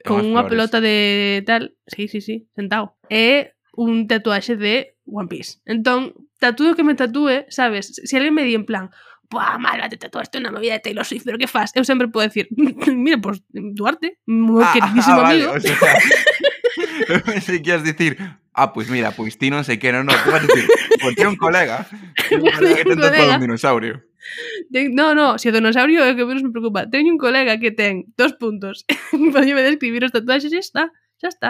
con 0.08 0.24
unha 0.24 0.48
pelota 0.48 0.80
de 0.80 1.44
tal, 1.44 1.76
sí, 1.86 2.08
sí, 2.08 2.24
sí, 2.24 2.48
sentado. 2.56 2.96
E 3.12 3.54
un 3.76 4.08
tatuaxe 4.08 4.56
de 4.56 4.96
One 5.04 5.28
Piece. 5.28 5.60
Entón, 5.68 6.16
tatúe 6.40 6.76
que 6.76 6.88
me 6.88 6.96
tatúe, 6.96 7.44
sabes, 7.52 8.00
se 8.00 8.08
si 8.08 8.16
alguén 8.16 8.34
me 8.34 8.48
di 8.48 8.56
en 8.56 8.64
plan, 8.64 8.96
Buah, 9.34 9.58
Malva, 9.58 9.90
te 9.90 9.98
tatuaste 9.98 10.38
unha 10.38 10.54
movida 10.54 10.78
de 10.78 10.86
Taylor 10.86 11.02
Swift, 11.02 11.26
pero 11.26 11.42
que 11.42 11.50
faz? 11.50 11.74
Eu 11.74 11.82
sempre 11.82 12.06
podo 12.06 12.30
decir, 12.30 12.46
mira, 12.94 13.18
pues, 13.18 13.42
Duarte, 13.50 14.22
moi 14.30 14.62
queridísimo 14.78 15.26
amigo. 15.26 15.50
Ah, 15.50 15.58
vale, 15.58 15.74
o 17.34 17.42
sea, 17.42 17.58
que 17.66 17.70
ibas 17.74 17.82
dicir, 17.82 18.14
ah, 18.54 18.70
pois 18.70 18.94
mira, 18.94 19.10
pois 19.18 19.34
ti 19.42 19.50
non 19.50 19.66
sei 19.66 19.82
que, 19.82 19.90
non, 19.90 20.06
non, 20.06 20.14
tú 20.22 20.30
vas 20.30 20.46
dicir, 20.46 20.70
pois 21.02 21.18
ti 21.18 21.26
un 21.26 21.34
colega, 21.42 21.90
ti 22.30 22.38
un 22.38 22.46
colega 22.46 22.86
que 22.86 22.94
Un 22.94 23.02
tatuado 23.02 23.18
colega. 23.18 23.36
un 23.42 23.46
dinosaurio. 23.50 23.94
No, 24.94 25.18
no, 25.18 25.42
se 25.42 25.50
o 25.50 25.56
dinosaurio 25.58 26.06
é 26.06 26.14
o 26.14 26.16
que 26.16 26.24
menos 26.30 26.46
me 26.46 26.54
preocupa. 26.54 26.86
Teño 26.88 27.12
un 27.12 27.20
colega 27.20 27.58
que 27.58 27.74
ten 27.74 28.08
dos 28.16 28.38
puntos. 28.38 28.86
Podíme 29.12 29.66
describir 29.66 30.06
os 30.06 30.14
tatuaxes 30.14 30.54
e 30.54 30.62
está, 30.62 30.94
xa 31.18 31.34
está. 31.34 31.50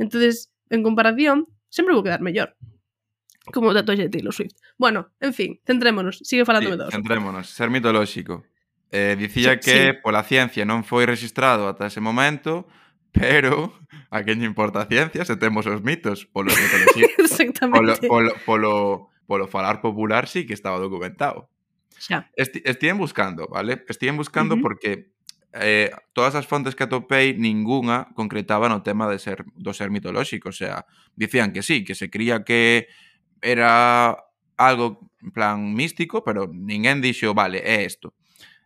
entonces 0.00 0.48
en 0.72 0.80
comparación, 0.82 1.46
sempre 1.68 1.92
vou 1.92 2.02
quedar 2.02 2.24
mellor. 2.24 2.56
Como 3.50 3.68
o 3.68 3.74
tatuaxe 3.74 4.06
de 4.06 4.10
Taylor 4.10 4.34
Swift. 4.34 4.54
Bueno, 4.78 5.10
en 5.18 5.34
fin, 5.34 5.58
centrémonos, 5.66 6.22
sigue 6.22 6.44
falándome 6.44 6.76
sí, 6.76 6.78
dos. 6.78 6.94
Centrémonos, 6.94 7.50
ser 7.50 7.70
mitolóxico. 7.70 8.44
Eh, 8.92 9.16
dicía 9.18 9.54
sí, 9.54 9.60
que 9.60 9.90
sí. 9.90 9.98
pola 10.04 10.22
ciencia 10.22 10.68
non 10.68 10.84
foi 10.84 11.08
registrado 11.08 11.64
ata 11.64 11.88
ese 11.88 12.04
momento, 12.04 12.68
pero 13.08 13.72
a 14.14 14.20
quen 14.22 14.44
importa 14.44 14.84
a 14.84 14.86
ciencia 14.86 15.24
se 15.24 15.34
temos 15.40 15.64
os 15.64 15.80
mitos 15.80 16.28
polo 16.28 16.52
mitología. 16.62 17.08
Exactamente. 17.18 18.06
Polo, 18.06 18.30
polo, 18.30 18.30
polo, 18.44 18.72
polo 19.24 19.44
falar 19.48 19.80
popular 19.80 20.28
sí 20.28 20.44
que 20.44 20.52
estaba 20.52 20.76
documentado. 20.76 21.48
Xa. 21.96 22.28
Esti, 22.36 22.60
estiven 22.68 22.98
buscando, 22.98 23.48
vale? 23.48 23.82
Estiven 23.88 24.20
buscando 24.20 24.54
uh 24.54 24.58
-huh. 24.58 24.62
porque 24.62 25.12
eh, 25.52 25.90
todas 26.12 26.34
as 26.34 26.46
fontes 26.46 26.74
que 26.74 26.84
atopei, 26.84 27.36
ninguna 27.36 28.08
concretaban 28.14 28.72
o 28.72 28.80
tema 28.80 29.08
de 29.08 29.20
ser 29.20 29.44
do 29.56 29.72
ser 29.72 29.92
mitolóxico, 29.92 30.48
o 30.48 30.56
sea, 30.56 30.84
dicían 31.16 31.52
que 31.52 31.62
sí, 31.62 31.84
que 31.84 31.94
se 31.94 32.08
cría 32.08 32.44
que 32.44 32.88
era 33.42 34.16
algo 34.56 35.10
en 35.20 35.30
plan 35.30 35.74
místico, 35.74 36.24
pero 36.24 36.48
ninguén 36.48 37.02
dixo, 37.02 37.34
vale, 37.34 37.60
é 37.62 37.84
isto. 37.84 38.14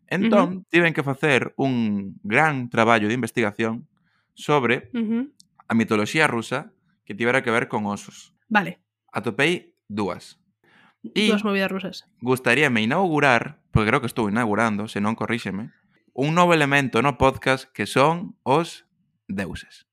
Entón, 0.07 0.47
uh 0.49 0.53
-huh. 0.61 0.65
tiven 0.71 0.95
que 0.95 1.03
facer 1.03 1.53
un 1.57 2.15
gran 2.23 2.71
traballo 2.71 3.09
de 3.09 3.15
investigación 3.15 3.89
sobre 4.35 4.91
uh 4.95 5.01
-huh. 5.01 5.25
a 5.67 5.75
mitoloxía 5.75 6.27
rusa 6.29 6.71
que 7.05 7.15
tivera 7.15 7.43
que 7.43 7.51
ver 7.51 7.67
con 7.69 7.87
osos. 7.87 8.33
Vale. 8.49 8.79
Atopei 9.11 9.75
dúas. 9.89 10.39
E 11.03 11.31
dúas 11.31 11.43
movidas 11.43 11.71
rusas. 11.71 11.97
Gustaríame 12.21 12.83
inaugurar, 12.83 13.63
porque 13.71 13.91
creo 13.91 14.01
que 14.01 14.11
estou 14.11 14.29
inaugurando, 14.31 14.87
se 14.87 15.01
non 15.03 15.19
corríxeme, 15.19 15.75
un 16.15 16.35
novo 16.35 16.55
elemento 16.55 17.03
no 17.03 17.19
podcast 17.19 17.71
que 17.71 17.87
son 17.87 18.35
os 18.43 18.87
deuses. 19.29 19.86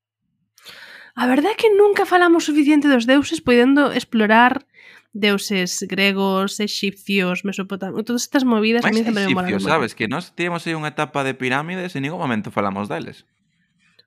A 1.14 1.28
verdade 1.30 1.53
é 1.53 1.59
que 1.59 1.70
nunca 1.70 2.05
falamos 2.09 2.45
suficiente 2.49 2.89
dos 2.89 3.05
deuses 3.05 3.39
podendo 3.39 3.93
explorar 3.93 4.66
deuses 5.14 5.86
gregos, 5.86 6.59
egipcios, 6.59 7.45
mesopotamios, 7.45 8.01
todas 8.03 8.24
estas 8.26 8.43
movidas 8.43 8.82
Mas 8.82 8.91
a 8.91 8.93
mí 8.97 9.05
sempre 9.05 9.28
me 9.30 9.34
molan. 9.34 9.59
sabes, 9.61 9.93
que 9.93 10.09
nós 10.09 10.34
tivemos 10.34 10.66
aí 10.66 10.74
unha 10.74 10.89
etapa 10.89 11.22
de 11.22 11.38
pirámides 11.38 11.93
e 11.93 12.01
en 12.01 12.09
ningún 12.09 12.18
momento 12.18 12.49
falamos 12.49 12.89
deles. 12.89 13.30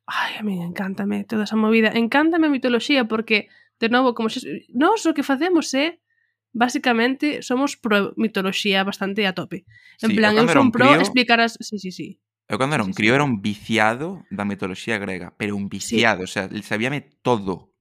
Ai, 0.07 0.35
a 0.39 0.43
mí 0.43 0.59
encántame 0.59 1.23
toda 1.23 1.47
esa 1.47 1.55
movida. 1.55 1.95
Encántame 1.95 2.51
a 2.51 2.55
mitoloxía 2.55 3.07
porque, 3.07 3.47
de 3.79 3.87
novo, 3.87 4.19
como 4.19 4.27
se... 4.27 4.67
Nós 4.75 5.07
o 5.07 5.15
que 5.15 5.23
facemos 5.23 5.71
é 5.79 6.03
basicamente 6.51 7.43
somos 7.47 7.79
pro 7.79 8.15
mitoloxía 8.19 8.83
bastante 8.83 9.27
a 9.31 9.35
tope. 9.35 9.63
En 10.03 10.11
sí, 10.11 10.17
plan, 10.19 10.35
eu 10.35 10.51
son 10.51 10.75
pro 10.75 10.91
crío... 10.91 11.03
explicar 11.03 11.39
as... 11.39 11.55
Sí, 11.63 11.79
sí, 11.79 11.95
sí. 11.95 12.19
Eu 12.47 12.59
cando 12.59 12.78
era 12.78 12.86
un 12.86 12.94
crío 12.94 13.14
era 13.14 13.26
un 13.26 13.42
viciado 13.42 14.22
da 14.30 14.47
mitoloxía 14.47 15.03
grega, 15.03 15.34
pero 15.34 15.59
un 15.59 15.68
viciado, 15.68 16.22
sí. 16.22 16.24
o 16.24 16.30
sea, 16.30 16.44
sabíame 16.62 17.03
todo. 17.22 17.74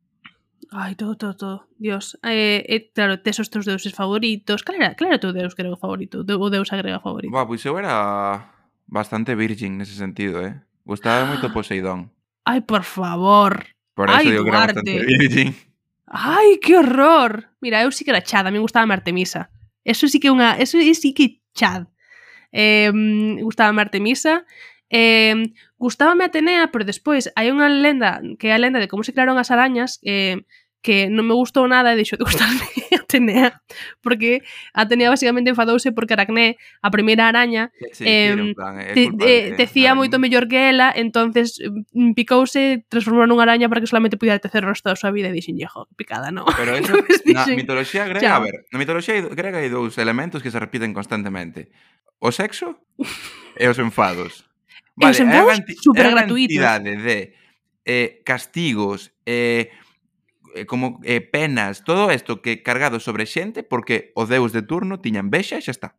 Ai, 0.72 0.96
todo, 0.96 1.16
todo, 1.16 1.36
todo. 1.38 1.58
Dios. 1.78 2.18
Eh, 2.24 2.66
eh, 2.68 2.92
claro, 2.94 3.22
tes 3.22 3.38
os 3.40 3.54
teus 3.54 3.70
deuses 3.70 3.94
favoritos. 3.94 4.66
Cal 4.66 4.76
era, 4.82 4.98
cal 4.98 5.08
era 5.14 5.22
teu 5.22 5.32
deus 5.32 5.54
grego 5.54 5.78
favorito? 5.78 6.26
De, 6.26 6.34
o 6.34 6.50
deus 6.50 6.74
grega 6.74 7.00
favorito? 7.00 7.30
Bah, 7.30 7.46
pois 7.46 7.62
eu 7.64 7.78
era 7.78 8.50
bastante 8.90 9.38
virgin 9.38 9.78
nese 9.78 9.94
sentido, 9.94 10.42
eh? 10.42 10.58
Gustaba 10.82 11.30
moito 11.30 11.52
Poseidón. 11.56 12.10
Ai, 12.44 12.66
por 12.66 12.84
favor. 12.84 13.70
Por 13.94 14.10
eso 14.10 14.18
Ai, 14.18 14.34
digo 14.34 14.44
Duarte. 14.44 14.82
que 14.82 14.90
era 14.90 15.00
bastante 15.00 15.00
virgin. 15.06 15.50
Ai, 16.10 16.58
que 16.58 16.74
horror. 16.74 17.54
Mira, 17.62 17.86
eu 17.86 17.94
sí 17.94 18.02
que 18.02 18.12
era 18.12 18.26
chad, 18.26 18.46
a 18.46 18.52
mí 18.52 18.58
gustaba 18.58 18.90
Artemisa. 18.94 19.54
Eso 19.86 20.10
sí 20.10 20.18
que 20.18 20.28
é 20.28 20.34
unha, 20.34 20.58
eso 20.58 20.82
sí 20.82 21.14
que 21.14 21.46
chad 21.54 21.86
eh, 22.56 22.92
gustaba 23.44 23.76
Artemisa, 23.82 24.48
eh, 24.90 25.52
gustábame 25.78 26.24
Atenea, 26.24 26.72
pero 26.72 26.88
despois 26.88 27.28
hai 27.36 27.52
unha 27.52 27.68
lenda 27.68 28.24
que 28.40 28.48
é 28.50 28.54
a 28.56 28.62
lenda 28.62 28.80
de 28.80 28.88
como 28.88 29.04
se 29.04 29.12
crearon 29.12 29.36
as 29.36 29.52
arañas, 29.52 30.00
eh, 30.08 30.48
que 30.86 31.10
non 31.10 31.26
me 31.26 31.34
gustou 31.34 31.66
nada 31.66 31.90
e 31.90 31.98
deixou 31.98 32.22
de 32.22 32.30
gustarme 32.30 32.62
Atenea, 33.06 33.62
porque 34.06 34.46
Atenea 34.74 35.10
basicamente 35.10 35.50
enfadouse 35.50 35.90
porque 35.92 36.14
Aracné, 36.14 36.58
a 36.82 36.90
primeira 36.94 37.26
araña, 37.26 37.74
sí, 37.92 38.06
eh, 38.06 38.54
plan, 38.54 38.78
eh, 38.78 38.94
te, 38.94 39.04
eh, 39.26 39.54
tecía 39.58 39.98
moito 39.98 40.22
mellor 40.22 40.46
que 40.46 40.70
ela, 40.70 40.94
entonces 40.94 41.58
mm, 41.58 42.14
picouse, 42.14 42.86
transformou 42.86 43.26
nunha 43.26 43.50
araña 43.50 43.66
para 43.66 43.82
que 43.82 43.90
solamente 43.90 44.22
pudiera 44.22 44.38
tecer 44.38 44.62
o 44.62 44.70
resto 44.70 44.94
da 44.94 45.00
súa 45.00 45.10
vida 45.10 45.34
e 45.34 45.36
dixen, 45.36 45.58
"Jejo, 45.58 45.90
picada, 45.98 46.30
no." 46.30 46.46
Pero 46.54 46.78
eso, 46.80 46.94
na 47.34 47.50
mitoloxía 47.50 48.06
grega, 48.06 48.22
chao. 48.22 48.38
a 48.38 48.46
ver, 48.46 48.70
na 48.70 48.78
mitoloxía 48.78 49.26
grega 49.34 49.58
hai 49.58 49.74
dous 49.74 49.98
elementos 49.98 50.46
que 50.46 50.54
se 50.54 50.62
repiten 50.62 50.94
constantemente. 50.94 51.74
O 52.22 52.30
sexo 52.30 52.78
e 53.62 53.66
os 53.66 53.82
enfados. 53.82 54.46
Vale, 54.94 55.10
e 55.10 55.14
os 55.14 55.20
enfados 55.24 55.58
super 55.82 56.14
gratuitos. 56.14 56.62
de 56.62 57.34
eh, 57.86 58.22
castigos, 58.26 59.14
eh, 59.26 59.70
eh, 60.56 60.66
como 60.66 61.00
eh, 61.04 61.22
penas, 61.22 61.84
todo 61.84 62.12
isto 62.12 62.42
que 62.42 62.64
cargado 62.64 63.00
sobre 63.00 63.28
xente 63.28 63.62
porque 63.64 64.12
o 64.16 64.26
deus 64.26 64.56
de 64.56 64.64
turno 64.64 65.04
tiña 65.04 65.20
envexa 65.20 65.60
e 65.60 65.64
xa 65.64 65.76
está. 65.76 65.90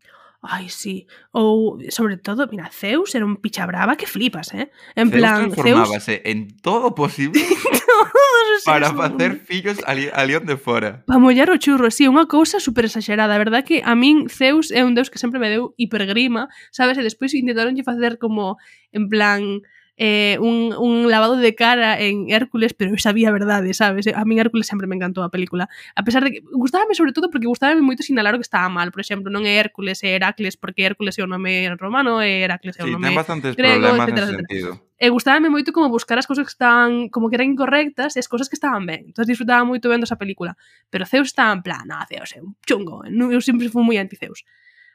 Ai, 0.42 0.68
sí. 0.68 1.06
Ou, 1.32 1.80
sobre 1.90 2.16
todo, 2.16 2.46
mira, 2.48 2.70
Zeus 2.70 3.14
era 3.14 3.24
un 3.24 3.36
picha 3.36 3.66
brava 3.66 3.96
que 3.96 4.06
flipas, 4.06 4.54
eh? 4.54 4.70
En 4.94 5.10
Zeus 5.10 5.20
plan, 5.20 5.50
transformábase 5.50 6.22
Zeus... 6.22 6.24
en 6.24 6.56
todo 6.60 6.94
posible 6.94 7.40
todos 7.86 8.46
os 8.56 8.64
para 8.64 8.92
facer 8.92 9.40
fillos 9.40 9.78
ali, 9.86 10.08
ali 10.12 10.36
onde 10.36 10.54
de 10.54 10.56
fora. 10.56 11.04
Pa 11.06 11.18
mollar 11.18 11.50
o 11.50 11.58
churro, 11.58 11.90
sí, 11.90 12.06
unha 12.06 12.30
cousa 12.30 12.62
super 12.62 12.86
exagerada. 12.86 13.34
A 13.34 13.42
verdad 13.42 13.64
que 13.64 13.82
a 13.82 13.98
min 13.98 14.28
Zeus 14.30 14.70
é 14.70 14.84
un 14.86 14.94
deus 14.94 15.10
que 15.10 15.18
sempre 15.18 15.40
me 15.40 15.50
deu 15.50 15.74
hipergrima, 15.80 16.46
sabes? 16.70 17.00
E 17.00 17.02
despois 17.02 17.34
intentaronlle 17.34 17.82
facer 17.82 18.20
como, 18.20 18.60
en 18.92 19.10
plan, 19.10 19.64
eh, 19.96 20.36
un, 20.40 20.74
un 20.76 21.10
lavado 21.10 21.36
de 21.36 21.54
cara 21.54 22.00
en 22.00 22.30
Hércules, 22.30 22.74
pero 22.74 22.92
eu 22.92 23.00
sabía 23.00 23.28
a 23.28 23.32
verdade, 23.32 23.72
sabes? 23.72 24.04
A 24.12 24.24
min 24.28 24.36
Hércules 24.36 24.68
sempre 24.68 24.84
me 24.84 24.92
encantou 24.92 25.24
a 25.24 25.32
película. 25.32 25.72
A 25.96 26.04
pesar 26.04 26.20
de 26.24 26.36
que 26.36 26.40
gustábame 26.52 26.92
sobre 26.92 27.16
todo 27.16 27.32
porque 27.32 27.48
gustábame 27.48 27.80
moito 27.80 28.04
sinalar 28.04 28.36
o 28.36 28.38
que 28.38 28.44
estaba 28.44 28.68
mal, 28.68 28.92
por 28.92 29.00
exemplo, 29.00 29.32
non 29.32 29.48
é 29.48 29.56
Hércules, 29.56 30.04
é 30.04 30.12
Heracles, 30.12 30.60
porque 30.60 30.84
Hércules 30.84 31.16
é 31.16 31.24
o 31.24 31.30
nome 31.30 31.72
romano, 31.80 32.20
é 32.20 32.44
Heracles 32.44 32.76
é 32.76 32.84
o 32.84 32.92
nome 32.92 33.08
sí, 33.08 33.16
ten 33.16 33.16
bastantes 33.16 33.52
grego, 33.56 33.88
problemas 33.88 34.04
etcétera, 34.04 34.26
nese 34.28 34.40
sentido. 34.44 34.70
E 34.96 35.06
gustábame 35.08 35.48
moito 35.48 35.72
como 35.72 35.88
buscar 35.88 36.20
as 36.20 36.28
cousas 36.28 36.44
que 36.44 36.52
estaban 36.52 37.08
como 37.08 37.32
que 37.32 37.36
eran 37.40 37.48
incorrectas 37.48 38.16
e 38.16 38.20
as 38.20 38.28
cousas 38.28 38.52
que 38.52 38.56
estaban 38.56 38.84
ben. 38.84 39.12
Entón 39.12 39.24
disfrutaba 39.24 39.64
moito 39.64 39.88
vendo 39.88 40.04
esa 40.04 40.20
película. 40.20 40.56
Pero 40.92 41.08
Zeus 41.08 41.32
estaba 41.32 41.52
en 41.56 41.64
plan, 41.64 41.88
ah, 41.88 42.04
Zeus 42.04 42.36
é 42.36 42.40
un 42.44 42.52
chungo. 42.64 43.04
Eu 43.08 43.40
sempre 43.40 43.68
fui 43.72 43.80
moi 43.80 43.96
anti 43.96 44.16
Zeus. 44.16 44.44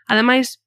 Ademais, 0.06 0.62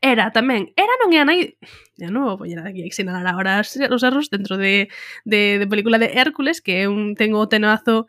Era 0.00 0.32
tamén, 0.32 0.72
era 0.72 0.94
non 1.02 1.12
é 1.12 1.20
a 1.20 1.28
nai... 1.28 1.60
De 2.00 2.08
novo, 2.08 2.40
poñer 2.40 2.64
aquí 2.64 2.80
a 2.80 2.88
exinalar 2.88 3.26
agora 3.28 3.60
os 3.60 4.02
erros 4.02 4.32
dentro 4.32 4.56
de, 4.56 4.88
de, 5.28 5.60
de 5.60 5.66
película 5.68 6.00
de 6.00 6.16
Hércules, 6.16 6.64
que 6.64 6.82
é 6.82 6.88
un 6.88 7.12
tengo 7.12 7.44
tenazo 7.48 8.08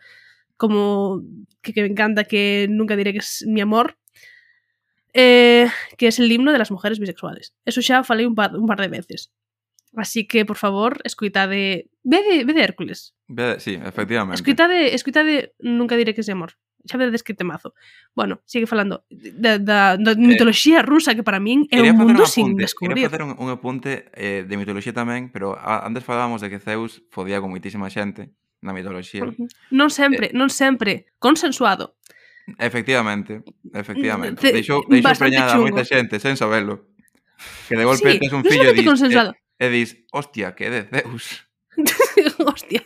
como 0.56 1.22
que, 1.62 1.74
que 1.74 1.84
me 1.84 1.92
encanta 1.92 2.24
que 2.24 2.68
nunca 2.70 2.96
diré 2.96 3.12
que 3.12 3.20
es 3.20 3.44
mi 3.46 3.62
amor, 3.62 4.00
eh, 5.14 5.68
que 5.98 6.08
es 6.08 6.20
el 6.20 6.32
himno 6.32 6.52
de 6.52 6.60
las 6.60 6.72
mujeres 6.72 7.00
bisexuales. 7.00 7.54
Eso 7.66 7.82
xa 7.82 8.08
falei 8.08 8.26
un 8.26 8.36
par, 8.36 8.56
un 8.56 8.68
par 8.68 8.80
de 8.80 8.88
veces. 8.88 9.32
Así 9.96 10.28
que, 10.28 10.46
por 10.46 10.58
favor, 10.58 11.02
escuitade... 11.04 11.90
Ve 12.04 12.22
de, 12.24 12.46
ve 12.46 12.54
de 12.54 12.62
Hércules. 12.62 13.16
Ve, 13.28 13.60
sí, 13.60 13.80
efectivamente. 13.82 14.36
Escuitade, 14.36 14.94
escuitade 14.94 15.54
Nunca 15.60 15.96
diré 15.96 16.14
que 16.14 16.22
es 16.22 16.28
mi 16.28 16.34
amor 16.34 16.54
xa 16.88 16.98
vedes 16.98 17.22
que 17.22 17.36
temazo. 17.36 17.76
Bueno, 18.16 18.42
sigue 18.48 18.66
falando 18.66 19.04
da, 19.12 19.60
da, 19.60 19.98
da 20.00 20.12
eh, 20.12 20.18
mitoloxía 20.18 20.82
rusa 20.82 21.14
que 21.14 21.24
para 21.24 21.40
min 21.44 21.68
é 21.70 21.84
un 21.84 21.94
mundo 21.94 22.24
un 22.24 22.26
apunte, 22.26 22.32
sin 22.32 22.56
descubrir. 22.56 23.06
Quería 23.06 23.12
facer 23.12 23.24
un, 23.28 23.36
un 23.38 23.50
apunte 23.52 24.10
eh, 24.16 24.48
de 24.48 24.56
mitoloxía 24.56 24.96
tamén, 24.96 25.30
pero 25.30 25.54
a, 25.60 25.84
antes 25.84 26.02
falábamos 26.02 26.40
de 26.40 26.50
que 26.50 26.64
Zeus 26.64 27.04
fodía 27.12 27.44
con 27.44 27.52
moitísima 27.52 27.92
xente 27.92 28.32
na 28.64 28.74
mitoloxía. 28.74 29.28
Non 29.70 29.92
sempre, 29.92 30.32
eh, 30.32 30.36
non 30.36 30.50
sempre 30.50 31.12
consensuado. 31.20 32.00
Efectivamente, 32.58 33.44
efectivamente. 33.76 34.40
Ce, 34.40 34.56
deixou 34.56 34.82
deixou 34.88 35.16
preñada 35.20 35.54
a 35.54 35.60
moita 35.60 35.84
xente 35.84 36.18
sen 36.24 36.40
sabelo. 36.40 36.96
Que 37.68 37.76
de 37.76 37.86
golpe 37.86 38.16
sí, 38.16 38.20
tes 38.24 38.34
un 38.34 38.42
fillo 38.42 38.72
e 38.72 38.74
dis, 38.74 38.88
eh, 38.88 39.30
e, 39.60 39.66
e 39.66 39.68
dis, 39.70 39.90
hostia, 40.16 40.56
que 40.56 40.64
é 40.66 40.72
de 40.72 40.82
Zeus. 40.88 41.46
hostia. 42.48 42.82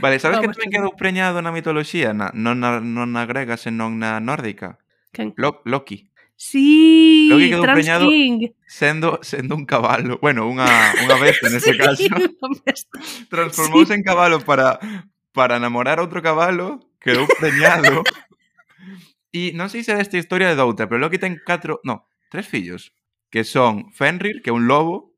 Vale, 0.00 0.18
sabes 0.18 0.38
Vamos 0.38 0.52
que 0.52 0.60
tamén 0.60 0.72
quedou 0.72 0.92
preñado 0.94 1.40
na 1.40 1.54
mitoloxía, 1.54 2.12
na, 2.12 2.28
non, 2.36 2.60
na, 2.60 2.80
non 2.82 3.12
na 3.16 3.24
grega, 3.24 3.56
senón 3.56 3.96
na 3.96 4.20
nórdica? 4.20 4.78
Quen? 5.12 5.32
Lo, 5.36 5.64
Loki. 5.64 6.12
Sí, 6.36 7.28
Loki 7.32 7.48
quedou 7.48 7.64
Trans 7.64 7.76
preñado 7.80 8.04
King. 8.08 8.52
sendo, 8.68 9.18
sendo 9.22 9.56
un 9.56 9.64
cabalo. 9.64 10.20
Bueno, 10.20 10.44
unha, 10.44 10.68
unha 11.08 11.16
bestia 11.16 11.48
nese 11.48 11.72
sí, 11.72 11.80
caso. 11.80 12.12
Transformouse 13.32 13.88
sí. 13.88 13.96
en 13.96 14.04
cabalo 14.04 14.44
para, 14.44 14.76
para 15.32 15.56
enamorar 15.56 15.96
a 15.98 16.04
outro 16.04 16.20
cabalo, 16.20 16.84
quedou 17.00 17.24
preñado. 17.40 18.04
e 19.32 19.56
non 19.56 19.72
sei 19.72 19.80
se 19.80 19.96
desta 19.96 20.20
historia 20.20 20.52
de 20.52 20.60
doutra, 20.60 20.84
pero 20.84 21.00
Loki 21.00 21.16
ten 21.16 21.40
catro, 21.40 21.80
no, 21.88 22.04
tres 22.28 22.44
fillos, 22.44 22.92
que 23.32 23.44
son 23.44 23.88
Fenrir, 23.96 24.44
que 24.44 24.52
é 24.52 24.56
un 24.56 24.68
lobo, 24.68 25.16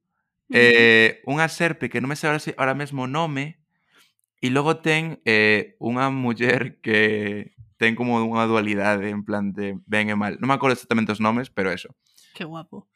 mm. 0.50 0.54
eh, 0.54 1.10
unha 1.26 1.50
serpe 1.50 1.90
que 1.90 1.98
non 1.98 2.10
me 2.10 2.18
sei 2.18 2.30
ahora, 2.30 2.42
ahora 2.58 2.74
mesmo 2.78 3.06
o 3.06 3.10
nome, 3.10 3.58
E 4.38 4.50
logo 4.54 4.78
ten 4.78 5.18
eh, 5.26 5.74
unha 5.82 6.14
muller 6.14 6.78
que 6.78 7.54
ten 7.78 7.98
como 7.98 8.22
unha 8.22 8.46
dualidade 8.46 9.10
en 9.10 9.26
plan 9.26 9.50
de 9.54 9.78
ben 9.86 10.10
e 10.10 10.16
mal. 10.18 10.38
Non 10.38 10.50
me 10.50 10.56
acordo 10.58 10.78
exactamente 10.78 11.14
os 11.14 11.22
nomes, 11.22 11.50
pero 11.50 11.74
eso. 11.74 11.94
Que 12.34 12.46
guapo. 12.46 12.86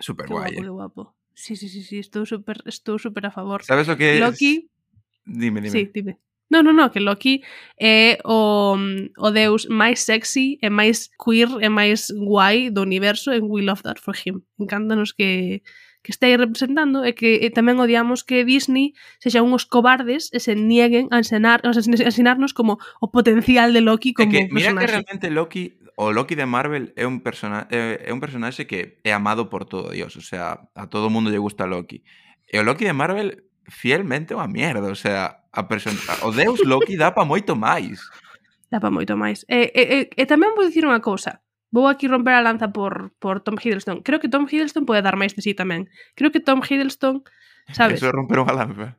Super 0.00 0.24
qué 0.28 0.32
guai. 0.32 0.52
Guapo, 0.56 0.64
eh? 0.64 0.72
guapo. 0.72 1.02
Sí, 1.36 1.56
sí, 1.56 1.68
sí, 1.68 1.82
sí, 1.84 2.00
estou 2.00 2.24
super, 2.24 2.60
estou 2.68 3.00
super 3.00 3.24
a 3.28 3.32
favor. 3.32 3.64
Sabes 3.64 3.88
o 3.88 3.96
que 3.96 4.16
é? 4.16 4.20
Loki... 4.20 4.68
Es... 4.68 4.70
Dime, 5.24 5.60
dime. 5.60 5.72
Sí, 5.72 5.90
dime. 5.92 6.20
No, 6.50 6.64
no, 6.64 6.72
no, 6.72 6.90
que 6.90 6.98
Loki 6.98 7.44
é 7.78 8.18
o, 8.24 8.74
o 9.16 9.30
deus 9.30 9.68
máis 9.70 10.02
sexy 10.02 10.58
eh, 10.60 10.66
e 10.66 10.70
máis 10.70 11.08
queer 11.14 11.48
eh, 11.62 11.66
e 11.66 11.68
máis 11.70 12.10
guai 12.10 12.74
do 12.74 12.82
universo 12.82 13.30
and 13.30 13.46
we 13.46 13.62
love 13.62 13.82
that 13.86 14.02
for 14.02 14.18
him. 14.18 14.42
Encántanos 14.58 15.14
que 15.14 15.62
que 16.02 16.12
está 16.12 16.26
aí 16.26 16.36
representando 16.36 17.04
e 17.04 17.12
que 17.12 17.44
e 17.44 17.48
tamén 17.52 17.76
odiamos 17.76 18.24
que 18.24 18.44
Disney 18.44 18.96
sexa 19.20 19.44
unhos 19.44 19.68
cobardes 19.68 20.32
e 20.32 20.40
se 20.40 20.56
nieguen 20.56 21.12
a 21.12 21.20
ensenar, 21.20 21.60
a 21.64 21.70
ensinarnos 21.76 22.56
como 22.56 22.80
o 23.00 23.12
potencial 23.12 23.72
de 23.76 23.84
Loki 23.84 24.16
como 24.16 24.32
é 24.32 24.32
que, 24.32 24.40
Mira 24.48 24.72
personaxe. 24.72 24.80
que 24.80 24.92
realmente 24.92 25.26
Loki, 25.28 25.64
o 26.00 26.12
Loki 26.12 26.34
de 26.34 26.48
Marvel 26.48 26.96
é 26.96 27.04
un, 27.04 27.20
persona, 27.20 27.68
é, 27.68 28.08
é 28.08 28.10
un 28.16 28.20
personaxe 28.20 28.64
que 28.64 29.00
é 29.04 29.12
amado 29.12 29.52
por 29.52 29.68
todo 29.68 29.92
Dios, 29.92 30.16
o 30.16 30.24
sea, 30.24 30.72
a 30.72 30.88
todo 30.88 31.12
mundo 31.12 31.28
lle 31.28 31.40
gusta 31.40 31.68
Loki. 31.68 32.00
E 32.48 32.56
o 32.56 32.64
Loki 32.64 32.88
de 32.88 32.96
Marvel 32.96 33.44
fielmente 33.68 34.32
unha 34.32 34.48
mierda, 34.48 34.88
o 34.88 34.98
sea, 34.98 35.44
a 35.52 35.62
persona, 35.68 36.00
o 36.24 36.32
deus 36.32 36.64
Loki 36.64 36.96
dá 36.96 37.12
pa 37.12 37.28
moito 37.28 37.54
máis. 37.54 38.00
Dá 38.72 38.80
pa 38.80 38.88
moito 38.88 39.14
máis. 39.20 39.44
E, 39.50 39.68
e, 39.74 39.82
e, 39.82 39.98
e 40.16 40.24
tamén 40.24 40.56
vou 40.56 40.64
dicir 40.64 40.88
unha 40.88 41.02
cousa. 41.04 41.44
Vou 41.70 41.86
aquí 41.86 42.10
romper 42.10 42.34
a 42.34 42.42
lanza 42.42 42.74
por, 42.74 43.14
por 43.22 43.40
Tom 43.40 43.54
Hiddleston. 43.54 44.02
Creo 44.02 44.18
que 44.18 44.28
Tom 44.28 44.46
Hiddleston 44.50 44.86
pode 44.86 45.06
dar 45.06 45.14
máis 45.14 45.38
de 45.38 45.42
sí 45.42 45.54
tamén. 45.54 45.86
Creo 46.18 46.34
que 46.34 46.42
Tom 46.42 46.60
Hiddleston, 46.66 47.22
sabes? 47.70 48.02
Eso 48.02 48.10
é 48.10 48.14
romper 48.14 48.42
unha 48.42 48.54
lanza. 48.54 48.98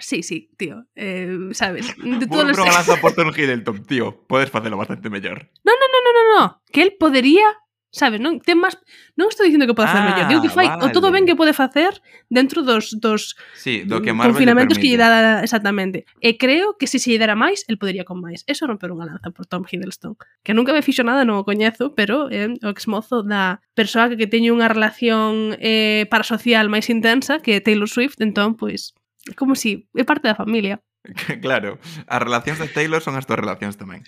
Sí, 0.00 0.22
sí, 0.22 0.50
tío. 0.56 0.86
Eh, 0.96 1.54
sabes? 1.54 1.94
De 2.20 2.26
todos 2.26 2.56
lanza 2.58 2.98
por 2.98 3.14
Tom 3.14 3.30
Hiddleston, 3.30 3.86
tío. 3.86 4.26
Podes 4.26 4.50
facelo 4.50 4.76
bastante 4.76 5.06
mellor. 5.06 5.50
No, 5.62 5.72
no, 5.72 5.86
no, 5.86 5.98
no, 6.02 6.10
no, 6.10 6.22
no. 6.34 6.42
Que 6.72 6.82
el 6.82 6.98
podería, 6.98 7.46
Sabes, 7.90 8.22
non 8.22 8.38
ten 8.38 8.54
máis 8.54 8.78
non 9.18 9.26
estou 9.26 9.42
dicindo 9.42 9.66
que 9.66 9.74
pode 9.74 9.90
facer 9.90 10.06
ah, 10.06 10.08
mellor, 10.14 10.26
digo 10.30 10.42
que 10.46 10.52
ah, 10.54 10.58
fai 10.62 10.66
vale. 10.70 10.86
o 10.86 10.94
todo 10.94 11.10
ben 11.10 11.26
que 11.26 11.34
pode 11.34 11.50
facer 11.50 11.90
dentro 12.30 12.62
dos 12.62 12.94
dos 12.94 13.34
sí, 13.58 13.82
do 13.82 13.98
que 13.98 14.14
Marvel 14.14 14.30
confinamentos 14.30 14.78
que 14.78 14.86
lle 14.86 14.94
dá 14.94 15.42
exactamente. 15.42 16.06
E 16.22 16.38
creo 16.38 16.78
que 16.78 16.86
se 16.86 17.02
se 17.02 17.10
lle 17.10 17.18
dera 17.18 17.34
máis, 17.34 17.66
el 17.66 17.82
podería 17.82 18.06
con 18.06 18.22
máis. 18.22 18.46
Eso 18.46 18.70
romper 18.70 18.94
unha 18.94 19.10
lanza 19.10 19.34
por 19.34 19.50
Tom 19.50 19.66
Hiddleston, 19.66 20.14
que 20.46 20.54
nunca 20.54 20.70
me 20.70 20.86
fixo 20.86 21.02
nada, 21.02 21.26
non 21.26 21.42
o 21.42 21.44
coñezo, 21.44 21.98
pero 21.98 22.30
é 22.30 22.46
eh, 22.46 22.54
o 22.62 22.70
exmozo 22.70 23.26
da 23.26 23.58
persoa 23.74 24.06
que, 24.06 24.14
que 24.14 24.30
teño 24.30 24.54
unha 24.54 24.70
relación 24.70 25.58
eh, 25.58 26.06
parasocial 26.06 26.70
máis 26.70 26.86
intensa 26.94 27.42
que 27.42 27.58
Taylor 27.58 27.90
Swift, 27.90 28.22
entón 28.22 28.54
pois 28.54 28.94
é 29.26 29.34
como 29.34 29.58
si 29.58 29.90
é 29.98 30.06
parte 30.06 30.30
da 30.30 30.38
familia. 30.38 30.78
claro, 31.44 31.82
as 32.06 32.20
relacións 32.22 32.62
de 32.62 32.70
Taylor 32.70 33.02
son 33.02 33.18
as 33.18 33.26
túas 33.26 33.42
relacións 33.42 33.74
tamén. 33.74 34.06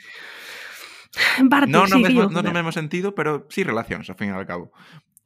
Parte, 1.48 1.68
non, 1.68 1.88
no 1.88 1.96
sí, 1.96 2.02
mesmo, 2.02 2.28
non 2.32 2.44
no 2.44 2.56
mesmo 2.56 2.72
sentido, 2.72 3.12
pero 3.12 3.44
sí 3.52 3.64
relacións, 3.64 4.08
ao 4.08 4.16
fin 4.16 4.32
e 4.32 4.36
ao 4.36 4.48
cabo. 4.48 4.72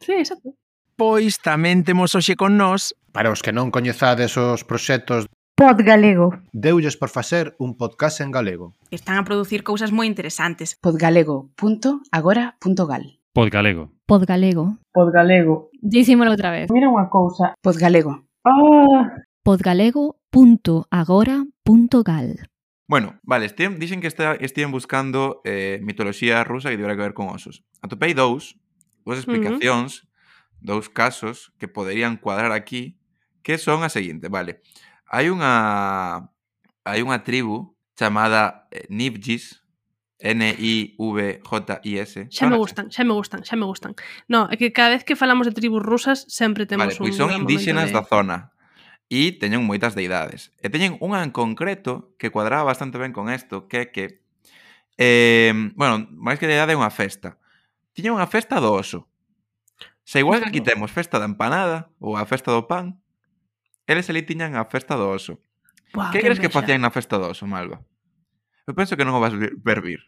Sí, 0.02 0.18
exacto. 0.18 0.54
Pois 0.96 1.38
tamén 1.44 1.84
temos 1.84 2.16
hoxe 2.16 2.34
con 2.34 2.56
nós... 2.56 2.96
Para 3.12 3.32
os 3.32 3.40
que 3.40 3.52
non 3.52 3.72
coñezades 3.72 4.36
os 4.36 4.64
proxectos 4.64 5.24
Pod 5.56 5.80
Galego. 5.80 6.36
Deulles 6.52 7.00
por 7.00 7.08
facer 7.08 7.56
un 7.58 7.78
podcast 7.78 8.20
en 8.20 8.30
galego. 8.30 8.74
Están 8.90 9.16
a 9.16 9.24
producir 9.24 9.64
cousas 9.64 9.88
moi 9.88 10.04
interesantes. 10.04 10.76
podgalego.agora.gal 10.76 13.04
Podgalego. 13.32 13.88
Podgalego. 14.04 14.76
Podgalego. 14.92 15.72
Dícimolo 15.80 16.36
outra 16.36 16.52
vez. 16.52 16.68
Mira 16.68 16.92
unha 16.92 17.08
cousa. 17.08 17.52
Ah. 17.52 17.54
Podgalego. 17.64 18.28
Ah! 18.44 19.16
Podgalego.agora.gal 19.44 22.28
Bueno, 22.86 23.18
vale, 23.22 23.46
estían, 23.46 23.78
dixen 23.78 24.00
que 24.00 24.06
está, 24.06 24.34
estían 24.38 24.70
buscando 24.70 25.42
eh, 25.44 25.80
mitoloxía 25.82 26.44
rusa 26.44 26.70
que 26.70 26.76
tivera 26.76 26.94
que 26.94 27.02
ver 27.02 27.14
con 27.14 27.28
osos. 27.28 27.64
Atopei 27.82 28.14
dous, 28.14 28.54
dúas 29.02 29.18
explicacións, 29.18 30.02
uh 30.02 30.06
-huh. 30.06 30.10
dous 30.62 30.86
casos 30.88 31.50
que 31.58 31.66
poderían 31.66 32.16
cuadrar 32.16 32.52
aquí, 32.54 32.98
que 33.42 33.58
son 33.58 33.82
a 33.82 33.90
seguinte, 33.90 34.28
vale. 34.30 34.62
Hai 35.10 35.30
unha 35.34 36.30
hai 36.86 37.02
unha 37.02 37.26
tribu 37.26 37.74
chamada 37.98 38.70
eh, 38.70 38.86
Nivjis, 38.86 39.66
N-I-V-J-I-S. 40.22 42.14
Xa 42.30 42.46
ah, 42.46 42.50
me 42.50 42.56
gustan, 42.56 42.90
xa 42.90 43.04
me 43.04 43.12
gustan, 43.12 43.44
xa 43.44 43.56
me 43.58 43.66
gustan. 43.66 43.94
No, 44.30 44.48
é 44.48 44.56
que 44.56 44.72
cada 44.72 44.94
vez 44.94 45.04
que 45.04 45.18
falamos 45.18 45.46
de 45.46 45.52
tribus 45.52 45.82
rusas 45.82 46.24
sempre 46.30 46.64
temos 46.64 46.86
vale, 46.86 46.96
pois 46.96 47.18
un... 47.18 47.26
Vale, 47.26 47.34
pois 47.34 47.34
son 47.34 47.42
indígenas 47.42 47.90
de... 47.90 47.98
da 47.98 48.02
zona 48.06 48.55
e 49.06 49.38
teñen 49.38 49.62
moitas 49.62 49.94
deidades. 49.94 50.50
E 50.58 50.66
teñen 50.66 50.98
unha 50.98 51.22
en 51.22 51.30
concreto 51.30 52.14
que 52.18 52.34
cuadraba 52.34 52.66
bastante 52.66 52.98
ben 52.98 53.14
con 53.14 53.30
isto, 53.30 53.70
que 53.70 53.86
é 53.86 53.86
que 53.94 54.04
eh, 54.98 55.54
bueno, 55.78 56.06
máis 56.10 56.42
que 56.42 56.50
deidade 56.50 56.74
é 56.74 56.80
unha 56.80 56.90
festa. 56.90 57.38
Tiñen 57.94 58.18
unha 58.18 58.26
festa 58.26 58.58
do 58.58 58.74
oso. 58.74 59.06
Se 60.06 60.22
igual 60.22 60.42
que 60.42 60.50
aquí 60.50 60.62
temos 60.62 60.90
festa 60.90 61.18
da 61.18 61.26
empanada 61.26 61.90
ou 61.98 62.18
a 62.18 62.26
festa 62.26 62.50
do 62.50 62.66
pan, 62.66 62.98
eles 63.86 64.10
ali 64.10 64.26
tiñan 64.26 64.58
a 64.58 64.66
festa 64.66 64.98
do 64.98 65.06
oso. 65.06 65.38
Buah, 65.94 66.10
que, 66.10 66.18
que 66.18 66.26
crees 66.26 66.42
que 66.42 66.50
facían 66.50 66.82
na 66.82 66.90
festa 66.90 67.18
do 67.18 67.30
oso, 67.30 67.46
Malva? 67.46 67.82
Eu 68.66 68.74
penso 68.74 68.98
que 68.98 69.06
non 69.06 69.14
o 69.14 69.22
vas 69.22 69.34
ver 69.34 69.80
vir. 69.82 70.02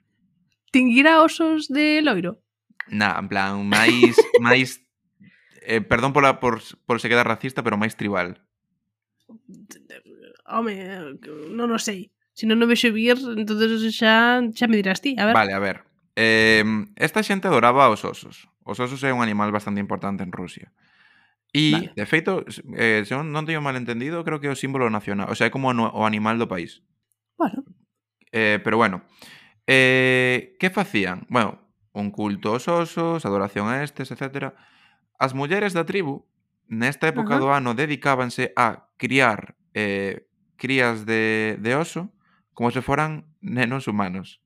Tinguir 0.74 1.06
a 1.06 1.22
osos 1.22 1.70
de 1.70 2.02
loiro? 2.02 2.42
Na, 2.90 3.14
en 3.14 3.30
plan, 3.30 3.62
máis... 3.62 4.18
máis 4.42 4.82
eh, 5.62 5.80
perdón 5.80 6.10
pola, 6.10 6.40
por, 6.40 6.58
por 6.86 6.98
se 6.98 7.06
queda 7.06 7.22
racista, 7.22 7.62
pero 7.62 7.78
máis 7.78 7.94
tribal. 7.94 8.42
Home, 10.46 10.74
non 11.52 11.68
o 11.72 11.78
sei. 11.78 12.10
Se 12.32 12.46
non 12.46 12.62
o 12.62 12.66
vexo 12.70 12.88
vir, 12.94 13.18
entonces 13.18 13.82
xa, 13.92 14.40
xa 14.54 14.66
me 14.70 14.78
dirás 14.78 15.02
ti, 15.02 15.18
a 15.18 15.26
ver. 15.26 15.34
Vale, 15.34 15.52
a 15.52 15.60
ver. 15.60 15.84
Eh, 16.16 16.64
esta 16.96 17.22
xente 17.22 17.46
adoraba 17.46 17.92
os 17.92 18.02
osos. 18.06 18.48
Os 18.64 18.78
osos 18.80 19.00
é 19.04 19.12
un 19.12 19.20
animal 19.20 19.52
bastante 19.52 19.80
importante 19.80 20.22
en 20.22 20.32
Rusia. 20.32 20.72
E, 21.52 21.72
vale. 21.72 21.92
de 21.96 22.04
feito, 22.04 22.44
eh, 22.76 23.04
se 23.08 23.14
non 23.16 23.44
teño 23.48 23.64
mal 23.64 23.76
entendido, 23.76 24.20
creo 24.24 24.40
que 24.40 24.48
é 24.48 24.52
o 24.52 24.58
símbolo 24.58 24.88
nacional. 24.92 25.32
O 25.32 25.36
sea, 25.36 25.48
é 25.48 25.52
como 25.52 25.72
o 25.72 26.02
animal 26.04 26.36
do 26.36 26.48
país. 26.48 26.84
Bueno. 27.36 27.64
Eh, 28.32 28.60
pero 28.60 28.76
bueno. 28.76 29.04
Eh, 29.68 30.56
que 30.60 30.68
facían? 30.70 31.28
Bueno, 31.28 31.60
un 31.92 32.10
culto 32.10 32.56
aos 32.56 32.68
osos, 32.68 33.24
adoración 33.24 33.68
a 33.68 33.84
estes, 33.84 34.12
etc. 34.12 34.52
As 35.18 35.32
mulleres 35.32 35.72
da 35.72 35.84
tribu, 35.84 36.24
nesta 36.68 37.08
época 37.08 37.36
uh 37.36 37.40
-huh. 37.40 37.44
do 37.44 37.48
ano, 37.52 37.70
dedicábanse 37.72 38.52
a 38.56 38.87
criar 38.98 39.56
eh, 39.72 40.26
crías 40.56 41.06
de, 41.06 41.56
de 41.58 41.74
oso 41.74 42.12
como 42.52 42.70
se 42.70 42.82
foran 42.82 43.24
nenos 43.40 43.88
humanos. 43.88 44.42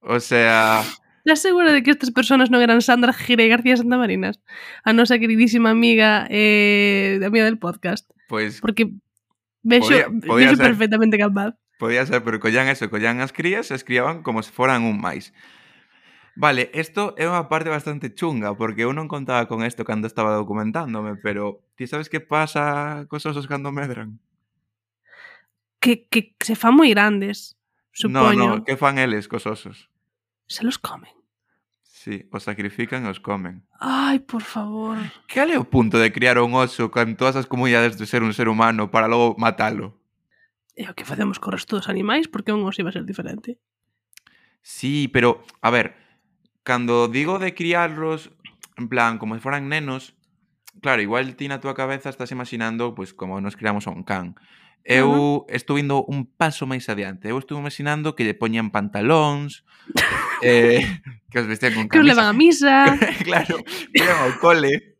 o 0.00 0.20
sea... 0.20 0.82
Estás 1.24 1.42
segura 1.42 1.70
eh 1.70 1.74
de 1.74 1.82
que 1.82 1.92
estas 1.92 2.10
personas 2.10 2.50
non 2.50 2.58
eran 2.64 2.82
Sandra 2.82 3.14
Gira 3.14 3.46
e 3.46 3.52
García 3.52 3.78
Santamarinas? 3.78 4.42
A 4.82 4.90
nosa 4.90 5.22
queridísima 5.22 5.70
amiga 5.70 6.26
eh, 6.26 7.22
amiga 7.22 7.46
del 7.46 7.62
podcast. 7.62 8.10
Pois... 8.26 8.58
Pues, 8.58 8.60
Porque 8.60 8.90
vexo, 9.62 9.94
vexo 10.10 10.56
perfectamente 10.58 11.16
capaz. 11.16 11.54
Podía 11.78 12.04
ser, 12.04 12.24
pero 12.24 12.40
collan 12.40 12.68
eso, 12.68 12.90
collan 12.90 13.22
as 13.22 13.32
crías 13.32 13.70
e 13.70 13.78
as 13.78 13.86
criaban 13.86 14.26
como 14.26 14.42
se 14.42 14.50
foran 14.50 14.82
un 14.82 14.98
máis. 14.98 15.30
Vale, 16.36 16.70
isto 16.72 17.14
é 17.18 17.26
unha 17.26 17.50
parte 17.50 17.68
bastante 17.68 18.14
chunga, 18.14 18.54
porque 18.54 18.86
eu 18.86 18.94
non 18.94 19.10
contaba 19.10 19.50
con 19.50 19.66
isto 19.66 19.82
cando 19.82 20.06
estaba 20.06 20.38
documentándome, 20.38 21.18
pero 21.18 21.66
ti 21.74 21.90
sabes 21.90 22.06
que 22.06 22.22
pasa 22.22 23.04
cos 23.10 23.26
osos 23.26 23.50
cando 23.50 23.74
medran? 23.74 24.22
Que, 25.82 26.06
que 26.06 26.36
se 26.40 26.54
fan 26.54 26.78
moi 26.78 26.92
grandes, 26.94 27.58
supoño. 27.90 28.62
No, 28.62 28.62
no, 28.62 28.64
que 28.64 28.78
fan 28.78 28.96
eles 29.02 29.26
cos 29.26 29.44
osos? 29.44 29.90
Se 30.46 30.62
los 30.62 30.78
comen. 30.78 31.12
Sí, 31.82 32.24
os 32.32 32.48
sacrifican 32.48 33.04
e 33.04 33.12
os 33.12 33.20
comen. 33.20 33.60
Ai, 33.76 34.24
por 34.24 34.40
favor. 34.40 34.96
Cal 35.28 35.52
é 35.52 35.60
o 35.60 35.68
punto 35.68 36.00
de 36.00 36.08
criar 36.08 36.40
un 36.40 36.56
oso 36.56 36.88
con 36.88 37.12
todas 37.12 37.36
as 37.36 37.44
comunidades 37.44 38.00
de 38.00 38.08
ser 38.08 38.24
un 38.24 38.32
ser 38.32 38.48
humano 38.48 38.88
para 38.88 39.04
logo 39.04 39.36
matalo? 39.36 40.00
É 40.72 40.86
eh, 40.86 40.88
o 40.88 40.96
que 40.96 41.04
facemos 41.04 41.36
co 41.36 41.52
resto 41.52 41.76
dos 41.76 41.92
animais, 41.92 42.24
porque 42.24 42.56
un 42.56 42.64
oso 42.64 42.80
iba 42.80 42.88
a 42.88 42.96
ser 42.96 43.04
diferente. 43.04 43.60
Sí, 44.64 45.12
pero, 45.12 45.44
a 45.60 45.68
ver, 45.68 45.99
cando 46.70 47.08
digo 47.08 47.40
de 47.40 47.52
criarlos, 47.52 48.30
en 48.76 48.88
plan, 48.88 49.18
como 49.18 49.34
se 49.34 49.40
foran 49.40 49.68
nenos, 49.68 50.14
claro, 50.80 51.02
igual 51.02 51.34
ti 51.34 51.50
na 51.50 51.58
túa 51.58 51.74
cabeza 51.74 52.14
estás 52.14 52.30
imaginando 52.30 52.94
pois 52.94 53.10
como 53.10 53.42
nos 53.42 53.58
criamos 53.58 53.90
a 53.90 53.90
un 53.90 54.06
can. 54.06 54.38
Eu 54.86 55.10
uh 55.10 55.42
-huh. 55.42 55.50
estou 55.50 55.82
indo 55.82 56.06
un 56.06 56.30
paso 56.30 56.70
máis 56.70 56.86
adiante. 56.86 57.26
Eu 57.26 57.42
estou 57.42 57.58
imaginando 57.58 58.14
que 58.14 58.22
lle 58.22 58.38
poñan 58.38 58.70
pantalóns, 58.70 59.66
eh, 60.46 60.86
que 61.34 61.42
os 61.42 61.50
vestían 61.50 61.74
con 61.74 61.90
camisa. 61.90 61.98
Que 61.98 61.98
os 61.98 62.06
levan 62.06 62.30
a 62.30 62.36
misa. 62.38 62.74
claro, 63.26 63.58
que 63.90 63.98
levan 63.98 64.30
ao 64.30 64.38
cole. 64.38 64.94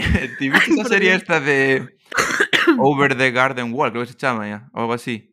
ti 0.40 0.48
viste 0.48 0.80
esa 0.80 0.88
serie 0.88 1.12
esta 1.12 1.44
de 1.44 1.92
Over 2.80 3.12
the 3.20 3.36
Garden 3.36 3.68
Wall, 3.76 3.92
creo 3.92 4.08
que 4.08 4.16
se 4.16 4.16
chama, 4.16 4.48
ya, 4.48 4.72
ou 4.72 4.88
algo 4.88 4.96
así. 4.96 5.27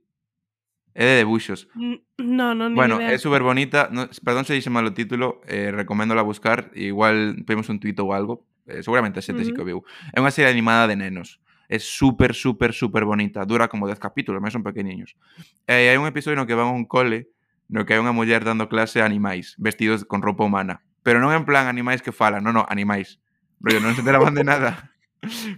É 0.96 1.04
de 1.04 1.16
debuxos. 1.28 1.68
No, 1.76 2.56
non 2.56 2.72
Bueno, 2.72 3.04
é 3.04 3.20
super 3.20 3.43
bonita. 3.43 3.91
No, 3.91 4.08
perdón 4.24 4.48
se 4.48 4.56
dixe 4.56 4.72
mal 4.72 4.88
o 4.88 4.96
título, 4.96 5.43
eh, 5.43 5.76
recoméndola 5.76 6.24
buscar. 6.24 6.72
Igual 6.72 7.43
vemos 7.43 7.68
un 7.68 7.84
tuito 7.84 8.08
ou 8.08 8.16
algo. 8.16 8.48
Eh, 8.64 8.80
seguramente 8.80 9.20
a 9.20 9.24
xente 9.24 9.43
uh 9.43 9.52
-huh. 9.52 9.52
sí 9.52 9.60
que 9.60 9.68
viu. 9.68 9.84
É 10.16 10.24
unha 10.24 10.32
serie 10.32 10.48
animada 10.48 10.88
de 10.88 10.96
nenos. 10.96 11.43
É 11.68 11.84
super, 11.84 12.32
super, 12.32 12.72
super 12.72 13.04
bonita. 13.04 13.43
Dura 13.43 13.68
como 13.68 13.91
10 13.91 14.00
capítulos, 14.00 14.39
mas 14.39 14.56
son 14.56 14.64
pequeniños. 14.64 15.20
E 15.68 15.76
eh, 15.76 15.91
hai 15.91 16.00
un 16.00 16.08
episodio 16.08 16.39
no 16.39 16.48
que 16.48 16.56
van 16.56 16.72
a 16.72 16.76
un 16.80 16.88
cole 16.88 17.28
no 17.68 17.86
que 17.86 17.98
hai 17.98 18.00
unha 18.00 18.14
muller 18.14 18.46
dando 18.46 18.70
clase 18.70 19.02
a 19.02 19.06
animais, 19.10 19.58
vestidos 19.58 20.06
con 20.06 20.22
roupa 20.22 20.46
humana. 20.46 20.86
Pero 21.02 21.20
non 21.22 21.34
en 21.34 21.46
plan 21.46 21.68
animais 21.68 22.02
que 22.02 22.14
falan, 22.14 22.46
non, 22.46 22.54
non, 22.54 22.66
animais. 22.70 23.18
Rollo, 23.62 23.82
non 23.82 23.98
se 23.98 24.06
enteraban 24.06 24.38
de 24.38 24.46
nada. 24.46 24.93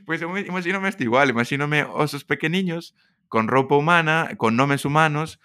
Pois 0.07 0.23
pues, 0.23 0.47
imagínome 0.47 0.87
isto 0.87 1.03
igual, 1.03 1.29
imagínome 1.29 1.83
osos 1.83 2.23
pequeniños 2.23 2.95
con 3.27 3.47
roupa 3.47 3.75
humana, 3.75 4.35
con 4.37 4.55
nomes 4.55 4.85
humanos, 4.85 5.39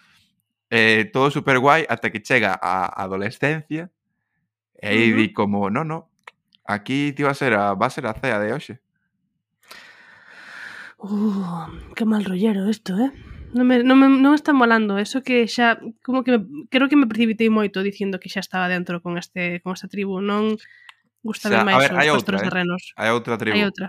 eh, 0.71 1.11
todo 1.13 1.31
super 1.31 1.59
guai 1.59 1.87
ata 1.89 2.11
que 2.11 2.23
chega 2.23 2.57
a 2.57 2.87
adolescencia 3.03 3.91
e 4.81 4.87
aí 4.89 5.13
Ujú. 5.13 5.19
di 5.21 5.27
como, 5.33 5.71
no, 5.71 5.85
no, 5.85 6.11
aquí 6.65 7.13
ti 7.13 7.23
va 7.23 7.31
a 7.31 7.39
ser 7.39 7.55
a, 7.55 7.75
va 7.75 7.87
a 7.87 7.95
ser 7.95 8.07
a 8.07 8.15
cea 8.15 8.41
de 8.41 8.53
hoxe. 8.53 8.81
Uh, 10.99 11.67
que 11.95 12.05
mal 12.05 12.25
rollero 12.25 12.71
isto, 12.71 12.95
eh? 12.97 13.11
Non 13.53 13.69
me, 13.69 13.85
non 13.85 14.01
me, 14.01 14.09
non 14.09 14.33
está 14.33 14.57
molando 14.57 14.97
eso 14.97 15.21
que 15.21 15.45
xa 15.45 15.77
como 16.01 16.25
que 16.25 16.41
me, 16.41 16.41
creo 16.73 16.89
que 16.89 16.97
me 16.97 17.05
precipitei 17.05 17.53
moito 17.53 17.85
dicindo 17.85 18.17
que 18.17 18.33
xa 18.33 18.41
estaba 18.41 18.65
dentro 18.65 19.05
con 19.05 19.21
este 19.21 19.61
con 19.61 19.77
esta 19.77 19.93
tribu, 19.93 20.25
non 20.25 20.57
gustame 21.21 21.61
O 21.61 21.61
sea, 21.61 21.67
a 21.67 21.69
máis 21.69 21.85
ver, 21.85 21.91
os 21.93 21.99
hai 22.01 22.09
pastores 22.09 22.41
outra, 22.41 22.49
de 22.49 22.49
eh. 22.49 22.57
renos. 22.57 22.83
Hai 22.97 23.11
outra 23.13 23.37
tribu. 23.37 23.55
Hai 23.61 23.65
outra. 23.69 23.87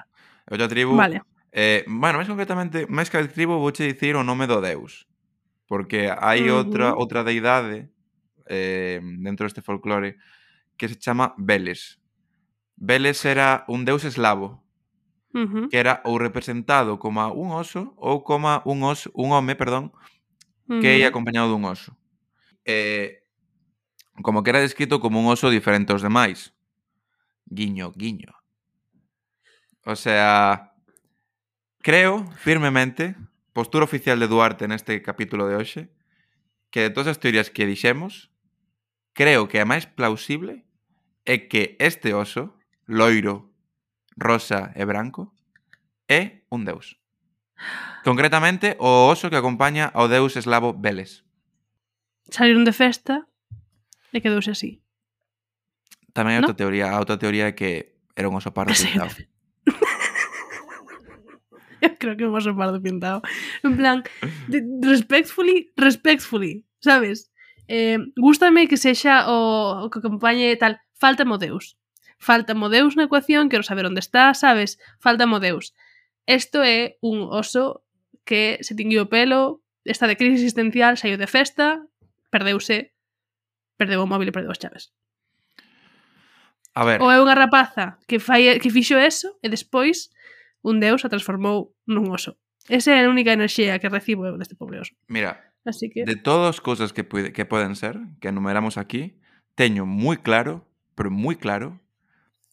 Outra 0.52 0.68
tribu. 0.68 0.92
Vale. 1.00 1.24
Eh, 1.54 1.86
bueno, 1.86 2.18
máis 2.18 2.26
concretamente, 2.26 2.90
máis 2.90 3.14
que 3.14 3.22
adjetivo, 3.22 3.62
vouche 3.62 3.86
dicir 3.86 4.18
o 4.18 4.26
nome 4.26 4.50
do 4.50 4.58
Deus. 4.58 5.06
Porque 5.70 6.10
hai 6.10 6.50
uh 6.50 6.58
-huh. 6.58 6.58
outra 6.66 6.88
outra 6.98 7.22
deidade 7.22 7.94
eh, 8.50 8.98
dentro 9.22 9.46
deste 9.46 9.62
folclore 9.62 10.18
que 10.76 10.90
se 10.90 10.98
chama 10.98 11.38
Veles. 11.38 12.02
Veles 12.76 13.22
era 13.24 13.64
un 13.70 13.86
deus 13.86 14.02
eslavo 14.04 14.66
uh 15.38 15.46
-huh. 15.46 15.70
que 15.70 15.78
era 15.78 16.02
ou 16.10 16.18
representado 16.18 16.98
como 16.98 17.22
un 17.30 17.54
oso 17.54 17.94
ou 18.02 18.26
como 18.26 18.62
un 18.66 18.82
oso, 18.82 19.14
un 19.14 19.32
home, 19.32 19.54
perdón, 19.54 19.94
uh 20.66 20.82
que 20.82 20.98
ia 20.98 21.14
acompañado 21.14 21.54
dun 21.54 21.70
oso. 21.70 21.94
Eh, 22.66 23.22
como 24.26 24.42
que 24.42 24.50
era 24.50 24.62
descrito 24.62 24.98
como 24.98 25.22
un 25.22 25.30
oso 25.30 25.54
diferente 25.54 25.94
aos 25.94 26.02
demais. 26.02 26.50
Guiño, 27.46 27.94
guiño. 27.94 28.34
O 29.86 29.96
sea, 29.96 30.73
Creo 31.84 32.26
firmemente, 32.38 33.18
postura 33.52 33.84
oficial 33.84 34.18
de 34.18 34.32
Duarte 34.32 34.72
neste 34.72 35.04
capítulo 35.04 35.52
de 35.52 35.60
hoxe, 35.60 35.92
que 36.72 36.88
de 36.88 36.90
todas 36.96 37.12
as 37.12 37.20
teorías 37.20 37.52
que 37.52 37.68
dixemos, 37.68 38.32
creo 39.12 39.52
que 39.52 39.60
a 39.60 39.68
máis 39.68 39.84
plausible 39.84 40.64
é 41.28 41.52
que 41.52 41.76
este 41.84 42.16
oso, 42.16 42.56
loiro, 42.88 43.52
rosa 44.16 44.72
e 44.80 44.88
branco, 44.88 45.36
é 46.08 46.48
un 46.48 46.64
deus. 46.64 47.04
Concretamente, 48.08 48.80
o 48.80 49.12
oso 49.12 49.28
que 49.28 49.36
acompaña 49.36 49.92
ao 49.92 50.08
deus 50.08 50.40
eslavo 50.40 50.72
Veles. 50.72 51.28
Saliron 52.32 52.64
de 52.64 52.72
festa 52.72 53.28
e 54.16 54.24
quedouse 54.24 54.56
así. 54.56 54.80
Tamén 56.16 56.40
hai 56.40 56.40
no? 56.40 56.48
outra 56.48 56.56
teoría, 56.56 56.96
a 56.96 57.00
outra 57.04 57.20
teoría 57.20 57.52
é 57.52 57.54
que 57.60 58.00
era 58.16 58.32
un 58.32 58.40
oso 58.40 58.56
pardo 58.56 58.72
pintado. 58.80 59.20
creo 62.00 62.18
que 62.18 62.26
vamos 62.26 62.48
a 62.48 62.56
par 62.56 62.82
pintado. 62.82 63.22
En 63.64 63.76
plan, 63.78 64.04
respectfully, 64.82 65.72
respectfully, 65.76 66.66
sabes? 66.80 67.32
Eh, 67.68 67.98
gústame 68.16 68.68
que 68.68 68.78
sexa 68.78 69.30
o, 69.32 69.86
o 69.86 69.90
que 69.90 70.00
acompañe 70.00 70.56
tal, 70.56 70.80
falta 70.94 71.26
Modeus. 71.26 71.78
Falta 72.20 72.56
Modeus 72.56 72.96
na 72.96 73.08
ecuación, 73.08 73.50
quero 73.50 73.64
saber 73.64 73.86
onde 73.86 74.00
está, 74.00 74.34
sabes? 74.34 74.80
Falta 75.00 75.28
Modeus. 75.28 75.76
Isto 76.26 76.64
é 76.64 76.96
un 77.04 77.28
oso 77.28 77.84
que 78.24 78.60
se 78.64 78.76
tinguiu 78.76 79.04
o 79.04 79.12
pelo, 79.12 79.64
está 79.84 80.08
de 80.08 80.16
crise 80.16 80.40
existencial, 80.40 80.96
saiu 80.96 81.20
de 81.20 81.28
festa, 81.28 81.84
perdeuse, 82.32 82.96
perdeu 83.76 84.00
o 84.04 84.08
móvil 84.08 84.32
e 84.32 84.36
perdeu 84.36 84.52
as 84.52 84.60
chaves. 84.60 84.96
A 86.74 86.88
ver. 86.88 87.04
Ou 87.04 87.12
é 87.12 87.20
unha 87.20 87.36
rapaza 87.36 88.00
que 88.08 88.18
fai 88.18 88.58
que 88.58 88.72
fixo 88.72 88.96
eso 88.96 89.36
e 89.44 89.52
despois 89.52 90.10
un 90.64 90.80
deus 90.80 91.06
a 91.06 91.12
transformou 91.12 91.76
nun 91.86 92.10
oso. 92.10 92.40
Esa 92.72 92.96
é 92.96 93.04
a 93.04 93.12
única 93.12 93.36
enerxía 93.36 93.78
que 93.78 93.92
recibo 93.92 94.24
eu 94.24 94.40
deste 94.40 94.56
pobre 94.56 94.80
oso. 94.80 94.96
Mira, 95.12 95.44
Así 95.68 95.92
que... 95.92 96.08
de 96.08 96.16
todas 96.16 96.56
as 96.56 96.60
cousas 96.64 96.96
que, 96.96 97.04
pude, 97.04 97.36
que 97.36 97.46
poden 97.46 97.76
ser, 97.76 98.00
que 98.24 98.32
enumeramos 98.32 98.80
aquí, 98.80 99.20
teño 99.60 99.84
moi 99.84 100.18
claro, 100.24 100.64
pero 100.96 101.12
moi 101.12 101.36
claro, 101.36 101.84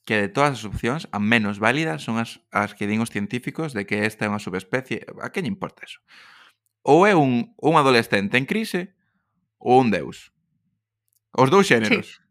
que 0.04 0.18
de 0.18 0.28
todas 0.28 0.58
as 0.58 0.64
opcións, 0.66 1.06
a 1.14 1.22
menos 1.22 1.62
válidas 1.62 2.02
son 2.02 2.18
as, 2.18 2.42
as 2.50 2.74
que 2.74 2.90
din 2.90 2.98
os 2.98 3.14
científicos 3.14 3.70
de 3.70 3.86
que 3.86 4.02
esta 4.02 4.26
é 4.26 4.30
unha 4.30 4.42
subespecie. 4.42 5.06
A 5.22 5.30
que 5.30 5.38
lle 5.38 5.50
importa 5.50 5.86
eso? 5.86 6.02
Ou 6.82 7.06
é 7.06 7.14
un, 7.14 7.54
un 7.62 7.74
adolescente 7.78 8.34
en 8.34 8.46
crise 8.50 8.98
ou 9.62 9.78
un 9.78 9.94
deus. 9.94 10.34
Os 11.30 11.46
dous 11.46 11.70
xéneros. 11.70 12.18
Sí. 12.18 12.30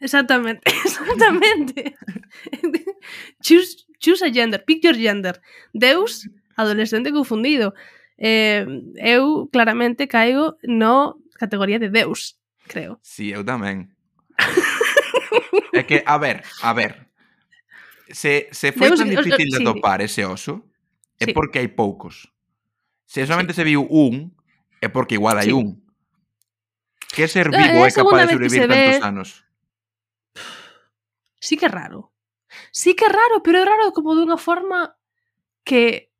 Exactamente, 0.00 0.64
exactamente. 0.84 1.96
choose, 3.44 3.86
choose 4.00 4.24
a 4.24 4.32
gender, 4.32 4.64
pick 4.64 4.82
your 4.82 4.96
gender. 4.96 5.40
Deus, 5.72 6.28
adolescente 6.56 7.12
confundido. 7.12 7.74
Eh, 8.18 8.66
eu 8.96 9.48
claramente 9.52 10.08
caigo 10.08 10.58
no 10.64 11.20
categoría 11.32 11.78
de 11.78 11.88
Deus, 11.88 12.36
creo. 12.68 13.00
Sí, 13.00 13.32
eu 13.32 13.44
tamén. 13.44 13.96
é 15.72 15.82
que, 15.84 16.04
a 16.04 16.18
ver, 16.18 16.44
a 16.60 16.72
ver. 16.76 17.08
Se, 18.12 18.50
se 18.52 18.72
foi 18.72 18.92
Deus, 18.92 19.00
tan 19.00 19.08
difícil 19.08 19.48
os, 19.48 19.54
os, 19.54 19.58
de 19.58 19.64
topar 19.64 20.04
sí. 20.04 20.04
ese 20.04 20.22
oso, 20.26 20.68
é 21.16 21.30
sí. 21.30 21.32
porque 21.32 21.64
hai 21.64 21.72
poucos. 21.72 22.28
Se 23.08 23.24
solamente 23.24 23.56
sí. 23.56 23.64
se 23.64 23.68
viu 23.68 23.88
un, 23.88 24.36
é 24.84 24.92
porque 24.92 25.16
igual 25.16 25.40
hai 25.40 25.48
sí. 25.48 25.56
un. 25.56 25.80
Que 27.08 27.24
ser 27.24 27.48
eh, 27.48 27.56
vivo 27.56 27.80
é, 27.84 27.88
é 27.88 27.92
capaz 27.92 28.28
de 28.28 28.36
sobrevivir 28.36 28.68
tantos 28.68 29.00
ve... 29.00 29.06
anos? 29.06 29.28
Sí 31.40 31.56
que 31.56 31.64
é 31.64 31.72
raro. 31.72 32.12
Sí 32.70 32.94
que 32.94 33.06
é 33.06 33.12
raro, 33.12 33.42
pero 33.42 33.58
é 33.58 33.64
raro 33.64 33.92
como 33.92 34.14
dunha 34.14 34.36
forma 34.36 34.96
que 35.64 36.10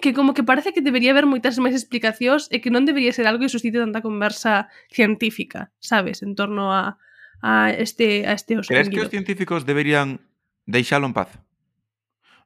que 0.00 0.12
como 0.12 0.34
que 0.34 0.42
parece 0.42 0.72
que 0.72 0.82
debería 0.82 1.14
haber 1.14 1.26
moitas 1.26 1.58
máis 1.62 1.74
explicacións 1.78 2.50
e 2.50 2.58
que 2.58 2.72
non 2.72 2.82
debería 2.82 3.14
ser 3.14 3.30
algo 3.30 3.46
que 3.46 3.52
suscite 3.52 3.78
tanta 3.78 4.02
conversa 4.02 4.66
científica, 4.90 5.70
sabes, 5.78 6.26
en 6.26 6.34
torno 6.34 6.74
a, 6.74 6.98
a 7.38 7.70
este 7.70 8.26
a 8.26 8.34
este 8.34 8.58
oscuro. 8.58 8.74
Crees 8.74 8.90
que 8.90 9.02
os 9.06 9.12
científicos 9.12 9.62
deberían 9.62 10.18
deixalo 10.66 11.06
en 11.06 11.14
paz? 11.14 11.30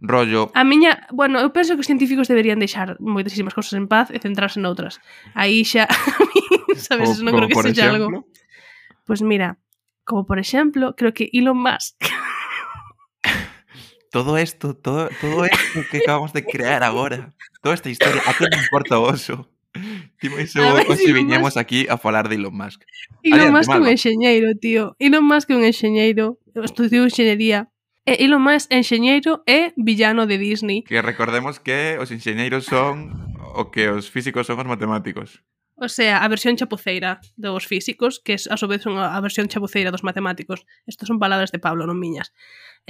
rollo... 0.01 0.51
A 0.55 0.63
miña, 0.65 1.07
bueno, 1.11 1.41
eu 1.41 1.51
penso 1.51 1.75
que 1.75 1.83
os 1.83 1.91
científicos 1.91 2.31
deberían 2.31 2.63
deixar 2.63 2.95
moitísimas 3.03 3.55
cousas 3.55 3.75
en 3.75 3.91
paz 3.91 4.15
e 4.15 4.23
centrarse 4.23 4.63
noutras. 4.63 5.03
Aí 5.35 5.67
xa, 5.67 5.91
sabes, 6.87 7.19
o, 7.19 7.27
non 7.27 7.35
creo 7.35 7.49
que 7.51 7.59
sexa 7.59 7.91
algo. 7.91 8.23
Pois 9.03 9.19
pues 9.19 9.21
mira, 9.27 9.59
como 10.07 10.23
por 10.23 10.39
exemplo, 10.39 10.95
creo 10.95 11.11
que 11.11 11.31
Elon 11.35 11.59
Musk 11.59 11.99
todo 14.11 14.39
esto, 14.39 14.75
todo, 14.75 15.09
todo 15.21 15.45
esto 15.45 15.81
que 15.91 15.99
acabamos 15.99 16.33
de 16.33 16.45
crear 16.45 16.83
agora, 16.83 17.35
toda 17.63 17.75
esta 17.75 17.91
historia, 17.91 18.23
a 18.27 18.35
que 18.35 18.45
non 18.49 18.61
importa 18.61 18.99
o 18.99 19.05
oso? 19.09 19.49
Tipo, 20.21 20.39
iso 20.41 20.61
ver, 20.75 20.87
se 20.87 20.97
si 20.97 21.13
viñemos 21.13 21.55
Musk... 21.55 21.59
aquí 21.59 21.87
a 21.89 21.99
falar 21.99 22.29
de 22.29 22.37
Elon 22.37 22.57
Musk. 22.57 22.83
Elon 23.23 23.53
Musk 23.53 23.71
é 23.71 23.79
un 23.79 23.89
enxeñeiro, 23.89 24.49
tío. 24.59 24.97
Elon 24.99 25.25
Musk 25.25 25.51
é 25.51 25.57
un 25.57 25.65
enxeñeiro, 25.65 26.39
estudiou 26.55 27.05
enxeñería. 27.05 27.69
E 28.09 28.17
eh, 28.17 28.25
Elon 28.25 28.43
Musk 28.43 28.73
enxeñeiro 28.73 29.45
é 29.47 29.73
villano 29.77 30.27
de 30.27 30.39
Disney. 30.39 30.83
Que 30.83 31.03
recordemos 31.03 31.61
que 31.61 32.01
os 32.01 32.11
enxeñeiros 32.11 32.65
son 32.65 33.13
o 33.55 33.71
que 33.71 33.93
os 33.93 34.09
físicos 34.11 34.49
son 34.49 34.59
os 34.59 34.69
matemáticos. 34.69 35.45
O 35.79 35.89
sea, 35.89 36.19
a 36.19 36.29
versión 36.29 36.59
chapuceira 36.59 37.23
dos 37.39 37.67
físicos, 37.67 38.19
que 38.19 38.35
es 38.35 38.51
a 38.51 38.59
súa 38.59 38.75
vez 38.75 38.83
unha 38.83 39.15
a 39.15 39.19
versión 39.23 39.47
chapuceira 39.47 39.95
dos 39.95 40.03
matemáticos. 40.03 40.67
Estas 40.91 41.07
son 41.07 41.23
palabras 41.23 41.55
de 41.55 41.63
Pablo, 41.63 41.87
non 41.87 42.03
miñas. 42.03 42.35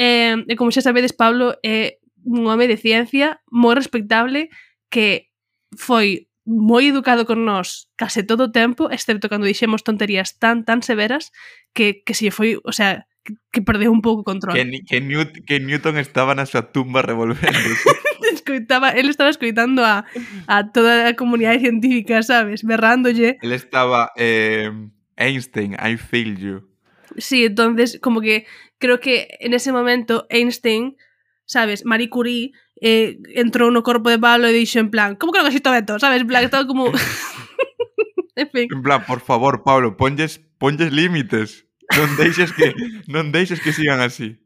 Eh, 0.01 0.41
e 0.49 0.55
como 0.57 0.73
xa 0.73 0.81
sabedes, 0.81 1.13
Pablo 1.13 1.61
é 1.61 2.01
un 2.25 2.49
home 2.49 2.65
de 2.65 2.81
ciencia 2.81 3.45
moi 3.53 3.77
respectable 3.77 4.49
que 4.89 5.29
foi 5.77 6.29
moi 6.49 6.89
educado 6.89 7.29
con 7.29 7.45
nós 7.45 7.93
case 8.01 8.25
todo 8.25 8.49
o 8.49 8.53
tempo, 8.57 8.89
excepto 8.89 9.29
cando 9.29 9.45
dixemos 9.45 9.85
tonterías 9.85 10.41
tan 10.41 10.65
tan 10.65 10.81
severas 10.81 11.29
que, 11.77 12.01
que 12.01 12.17
se 12.17 12.33
foi, 12.33 12.57
o 12.65 12.73
sea, 12.73 13.05
que, 13.21 13.37
que 13.53 13.61
perdeu 13.61 13.93
un 13.93 14.01
pouco 14.01 14.25
o 14.25 14.29
control. 14.29 14.57
Que, 14.57 14.81
que, 14.89 15.05
Newt, 15.05 15.45
que 15.45 15.61
Newton 15.61 16.01
estaba 16.01 16.33
na 16.33 16.49
súa 16.49 16.73
tumba 16.73 17.05
revolvéndose. 17.05 17.85
escoitaba, 18.49 18.91
él 18.91 19.09
estaba 19.09 19.31
escoitando 19.31 19.85
a, 19.85 20.07
a 20.47 20.73
toda 20.73 21.09
a 21.09 21.17
comunidade 21.17 21.61
científica, 21.61 22.23
sabes, 22.23 22.65
berrándolle. 22.65 23.39
Él 23.43 23.53
estaba 23.53 24.13
eh, 24.17 24.71
Einstein, 25.17 25.75
I 25.75 25.97
feel 25.97 26.37
you. 26.37 26.69
Sí, 27.17 27.45
entonces, 27.45 27.99
como 28.01 28.21
que 28.21 28.47
creo 28.79 29.01
que 29.01 29.37
en 29.41 29.55
ese 29.55 29.73
momento 29.73 30.27
Einstein, 30.31 30.97
sabes, 31.45 31.85
Marie 31.85 32.09
Curie 32.09 32.53
eh, 32.81 33.19
entrou 33.35 33.71
no 33.71 33.83
corpo 33.83 34.09
de 34.09 34.19
Pablo 34.19 34.47
e 34.49 34.55
dixo 34.55 34.79
en 34.79 34.89
plan, 34.89 35.17
como 35.19 35.33
que 35.33 35.41
non 35.43 35.51
existe 35.51 35.69
Beto, 35.69 35.99
sabes, 35.99 36.23
en 36.23 36.29
plan, 36.29 36.45
estaba 36.45 36.65
como... 36.65 36.89
en 38.37 38.49
fin, 38.51 38.69
En 38.71 38.83
plan, 38.83 39.05
por 39.05 39.21
favor, 39.21 39.63
Pablo, 39.65 39.97
ponlles, 39.97 40.41
ponlles 40.59 40.95
límites. 40.95 41.69
Non 41.97 42.21
deixes 42.21 42.53
que 42.53 42.77
non 43.09 43.33
deixes 43.33 43.65
que 43.65 43.73
sigan 43.73 44.05
así. 44.05 44.37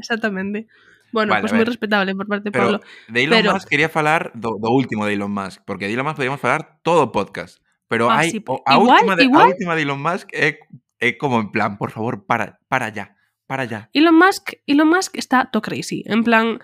exactamente. 0.00 0.64
Bueno, 1.12 1.30
vale, 1.30 1.42
pues 1.42 1.52
moi 1.54 1.64
respetable 1.64 2.14
por 2.14 2.26
parte 2.26 2.50
de 2.50 2.54
Pablo. 2.54 2.78
Pero, 2.82 3.12
de 3.14 3.20
Elon 3.24 3.38
pero... 3.40 3.52
Musk 3.54 3.68
quería 3.68 3.88
falar 3.88 4.32
do, 4.34 4.58
do 4.58 4.70
último 4.74 5.06
de 5.06 5.14
Elon 5.14 5.32
Musk, 5.32 5.62
porque 5.64 5.86
de 5.86 5.94
Elon 5.94 6.04
Musk 6.04 6.18
podíamos 6.18 6.42
falar 6.42 6.82
todo 6.82 7.08
o 7.08 7.12
podcast, 7.14 7.62
pero 7.86 8.10
ah, 8.10 8.24
hai 8.24 8.34
sí, 8.34 8.42
o, 8.44 8.60
a, 8.66 8.76
igual, 8.76 9.00
última 9.00 9.14
de, 9.16 9.24
igual... 9.24 9.46
a 9.46 9.52
última 9.54 9.72
de 9.78 9.82
Elon 9.86 10.02
Musk 10.02 10.28
é, 10.34 10.58
é 10.98 11.08
como 11.16 11.38
en 11.40 11.54
plan, 11.54 11.78
por 11.78 11.94
favor, 11.94 12.26
para, 12.26 12.58
para 12.66 12.90
ya 12.90 13.16
para 13.46 13.62
allá. 13.62 13.90
Elon 13.92 14.18
Musk, 14.18 14.54
Elon 14.66 14.88
Musk 14.88 15.16
está 15.16 15.50
to 15.50 15.62
crazy, 15.62 16.02
en 16.06 16.24
plan 16.24 16.58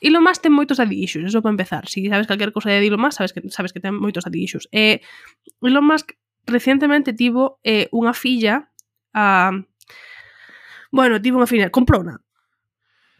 Elon 0.00 0.22
Musk 0.22 0.42
ten 0.44 0.52
moitos 0.52 0.76
daddy 0.76 1.00
issues, 1.00 1.24
eso 1.24 1.40
para 1.40 1.56
empezar. 1.56 1.88
Si 1.88 2.06
sabes 2.08 2.28
calquer 2.28 2.52
cosa 2.52 2.68
de 2.70 2.84
Elon 2.84 3.00
Musk, 3.00 3.18
sabes 3.18 3.32
que 3.32 3.40
sabes 3.48 3.72
que 3.72 3.80
ten 3.80 3.96
moitos 3.96 4.24
daddy 4.24 4.44
issues. 4.44 4.68
Eh, 4.72 5.00
Elon 5.64 5.84
Musk 5.84 6.12
recientemente 6.44 7.16
tivo 7.16 7.58
eh, 7.64 7.88
unha 7.90 8.12
filla 8.12 8.68
a 9.16 9.50
Bueno, 10.92 11.20
tivo 11.20 11.42
unha 11.42 11.50
filla, 11.50 11.72
comprou 11.72 12.04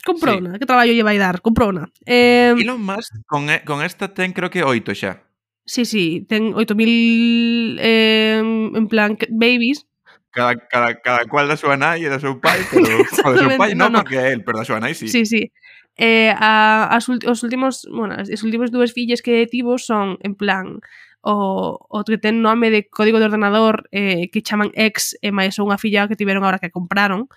Comprouna, 0.06 0.52
sí. 0.52 0.58
que 0.60 0.66
traballo 0.66 0.94
lle 0.94 1.02
vai 1.02 1.18
dar, 1.18 1.42
comprouna. 1.42 1.90
Eh, 2.06 2.54
Elon 2.54 2.78
Musk 2.78 3.26
con, 3.26 3.50
con 3.66 3.82
esta 3.82 4.14
ten 4.14 4.30
creo 4.30 4.54
que 4.54 4.62
oito 4.62 4.94
xa. 4.94 5.26
Sí, 5.66 5.82
sí, 5.82 6.22
ten 6.30 6.54
8000 6.54 7.78
eh, 7.82 8.38
en 8.38 8.86
plan 8.86 9.18
babies. 9.34 9.90
Cada, 10.30 10.54
cada, 10.70 10.94
cada 11.02 11.26
cual 11.26 11.50
da 11.50 11.58
súa 11.58 11.74
nai 11.74 12.06
e 12.06 12.08
da 12.08 12.22
seu 12.22 12.38
pai, 12.38 12.54
pero 12.70 13.02
o 13.26 13.28
da 13.34 13.38
seu 13.42 13.50
pai 13.58 13.74
no, 13.74 13.90
no, 13.90 14.06
porque 14.06 14.14
é 14.14 14.30
el, 14.30 14.46
pero 14.46 14.62
da 14.62 14.68
súa 14.68 14.78
nai 14.78 14.94
sí. 14.94 15.10
Sí, 15.10 15.26
sí. 15.26 15.50
Eh, 15.98 16.30
a, 16.30 16.86
as, 16.86 17.10
os 17.10 17.42
últimos, 17.42 17.82
bueno, 17.90 18.14
as, 18.14 18.30
as 18.30 18.46
últimas 18.46 18.70
dúas 18.70 18.94
fillas 18.94 19.26
que 19.26 19.42
tivo 19.50 19.74
son 19.74 20.22
en 20.22 20.38
plan 20.38 20.78
o, 21.18 21.82
o 21.82 21.98
que 22.06 22.22
ten 22.22 22.46
nome 22.46 22.70
de 22.70 22.86
código 22.86 23.18
de 23.18 23.26
ordenador 23.26 23.90
eh, 23.90 24.30
que 24.30 24.38
chaman 24.38 24.70
X 24.70 25.18
e 25.18 25.34
máis 25.34 25.58
unha 25.58 25.82
filla 25.82 26.06
que 26.06 26.14
tiveron 26.14 26.46
agora 26.46 26.62
que 26.62 26.70
compraron. 26.70 27.26
Uh 27.26 27.34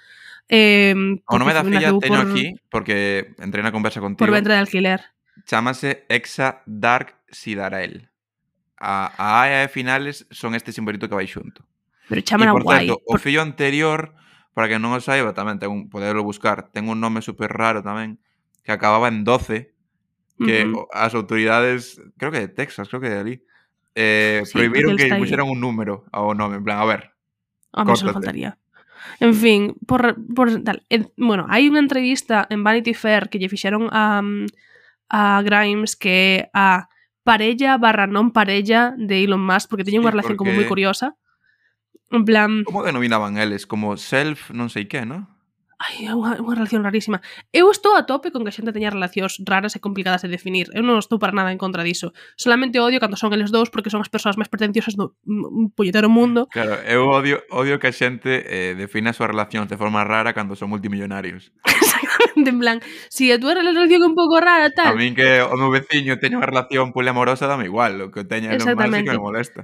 Eh, 0.50 0.96
O 1.30 1.38
nome 1.38 1.54
da 1.54 1.62
porque 1.62 1.78
filla 1.78 1.94
teño 2.02 2.20
por, 2.26 2.28
aquí, 2.34 2.46
porque 2.74 2.98
entrei 3.38 3.62
na 3.62 3.70
conversa 3.72 4.02
contigo. 4.02 4.26
por 4.26 4.34
ventre 4.34 4.58
de 4.58 4.62
alquiler. 4.66 5.02
Chámase 5.46 6.04
Exa 6.10 6.66
Dark 6.66 7.16
Sidarel. 7.30 8.10
A, 8.82 9.14
a 9.14 9.44
A 9.46 9.64
e 9.64 9.70
finales 9.70 10.26
son 10.34 10.56
este 10.58 10.74
simbolito 10.74 11.06
que 11.08 11.14
vai 11.16 11.30
xunto. 11.30 11.64
Pero 12.10 12.20
E, 12.20 12.26
chaman 12.26 12.50
a 12.50 12.54
por 12.58 12.66
guai. 12.66 12.90
certo, 12.90 12.98
o 13.06 13.16
fillo 13.22 13.46
anterior, 13.46 14.18
para 14.58 14.66
que 14.66 14.82
non 14.82 14.90
o 14.98 15.00
saiba, 15.04 15.38
tamén 15.38 15.62
ten 15.62 15.70
un, 15.70 15.86
poderlo 15.94 16.26
buscar, 16.26 16.74
ten 16.74 16.90
un 16.90 16.98
nome 16.98 17.22
super 17.22 17.54
raro 17.54 17.86
tamén, 17.86 18.18
que 18.66 18.74
acababa 18.74 19.06
en 19.14 19.22
12, 19.22 19.78
que 20.42 20.66
Ujú. 20.66 20.88
o- 20.88 20.88
as 20.90 21.14
autoridades, 21.14 22.02
creo 22.18 22.34
que 22.34 22.42
de 22.42 22.50
Texas, 22.50 22.90
creo 22.90 23.04
que 23.04 23.12
de 23.14 23.20
ali, 23.22 23.36
eh, 23.94 24.42
Sí, 24.50 24.56
prohibiron 24.58 24.98
que 24.98 25.12
aí. 25.14 25.20
puxeran 25.22 25.46
un 25.46 25.60
número 25.62 26.08
ao 26.10 26.34
nome, 26.34 26.58
en 26.58 26.64
plan, 26.66 26.80
a 26.82 26.88
ver, 26.90 27.14
Home, 27.76 27.94
Córtate. 27.94 28.14
faltaría. 28.18 28.58
En 29.20 29.34
fin, 29.36 29.76
por, 29.86 30.16
por 30.34 30.64
tal. 30.64 30.84
En, 30.90 31.12
bueno, 31.18 31.46
hai 31.52 31.68
unha 31.68 31.84
entrevista 31.84 32.48
en 32.48 32.64
Vanity 32.64 32.94
Fair 32.96 33.28
que 33.28 33.40
lle 33.40 33.52
fixeron 33.52 33.92
a, 33.92 34.24
a 35.12 35.22
Grimes 35.44 35.96
que 35.96 36.48
é 36.48 36.52
a 36.54 36.88
parella 37.24 37.78
barra 37.78 38.10
non 38.10 38.34
parella 38.34 38.96
de 38.98 39.22
Elon 39.22 39.44
Musk, 39.44 39.70
porque 39.70 39.86
teñen 39.86 40.02
unha 40.02 40.12
sí, 40.12 40.16
relación 40.18 40.36
porque... 40.36 40.52
como 40.52 40.58
moi 40.58 40.68
curiosa. 40.68 41.16
En 42.10 42.26
plan... 42.26 42.66
Como 42.66 42.82
denominaban 42.82 43.38
eles? 43.38 43.70
Como 43.70 43.94
self 43.96 44.50
non 44.50 44.74
sei 44.74 44.90
que, 44.90 45.06
non? 45.06 45.30
Ai, 45.80 46.08
é 46.08 46.12
unha, 46.12 46.36
unha 46.44 46.60
relación 46.60 46.84
rarísima. 46.84 47.24
Eu 47.56 47.72
estou 47.72 47.96
a 47.96 48.04
tope 48.04 48.36
con 48.36 48.44
que 48.44 48.52
a 48.52 48.56
xente 48.56 48.76
teña 48.76 48.92
relacións 48.92 49.40
raras 49.48 49.80
e 49.80 49.80
complicadas 49.80 50.28
de 50.28 50.28
definir. 50.28 50.68
Eu 50.76 50.84
non 50.84 51.00
estou 51.00 51.24
para 51.24 51.32
nada 51.32 51.56
en 51.56 51.60
contra 51.62 51.88
diso. 51.88 52.12
Solamente 52.36 52.84
odio 52.84 53.00
cando 53.00 53.16
son 53.16 53.32
eles 53.32 53.48
dous 53.48 53.72
porque 53.72 53.88
son 53.88 54.04
as 54.04 54.12
persoas 54.12 54.36
máis 54.36 54.52
pretenciosas 54.52 55.00
do 55.00 55.16
polletero 55.80 56.12
mundo. 56.12 56.52
Claro, 56.52 56.76
eu 56.84 57.08
odio, 57.08 57.40
odio 57.48 57.80
que 57.80 57.88
a 57.88 57.96
xente 57.96 58.44
eh, 58.44 58.76
defina 58.76 59.16
as 59.16 59.18
súas 59.18 59.32
relacións 59.32 59.72
de 59.72 59.80
forma 59.80 60.04
rara 60.04 60.36
cando 60.36 60.60
son 60.60 60.68
multimillonarios. 60.68 61.56
Exactamente, 61.64 62.52
en 62.52 62.60
plan, 62.60 62.78
si 63.08 63.32
a 63.32 63.40
túa 63.40 63.56
relación 63.56 63.88
é 63.88 64.04
un 64.04 64.20
pouco 64.20 64.44
rara, 64.44 64.76
tal... 64.76 64.92
A 64.92 65.00
min 65.00 65.16
que 65.16 65.40
o 65.40 65.56
meu 65.56 65.72
veciño 65.72 66.20
teña 66.20 66.44
unha 66.44 66.52
relación 66.52 66.92
poliamorosa, 66.92 67.48
dame 67.48 67.72
igual. 67.72 67.96
O 68.04 68.12
que 68.12 68.28
teña 68.28 68.52
normal 68.52 69.00
sí 69.00 69.08
que 69.08 69.16
me 69.16 69.24
molesta. 69.24 69.64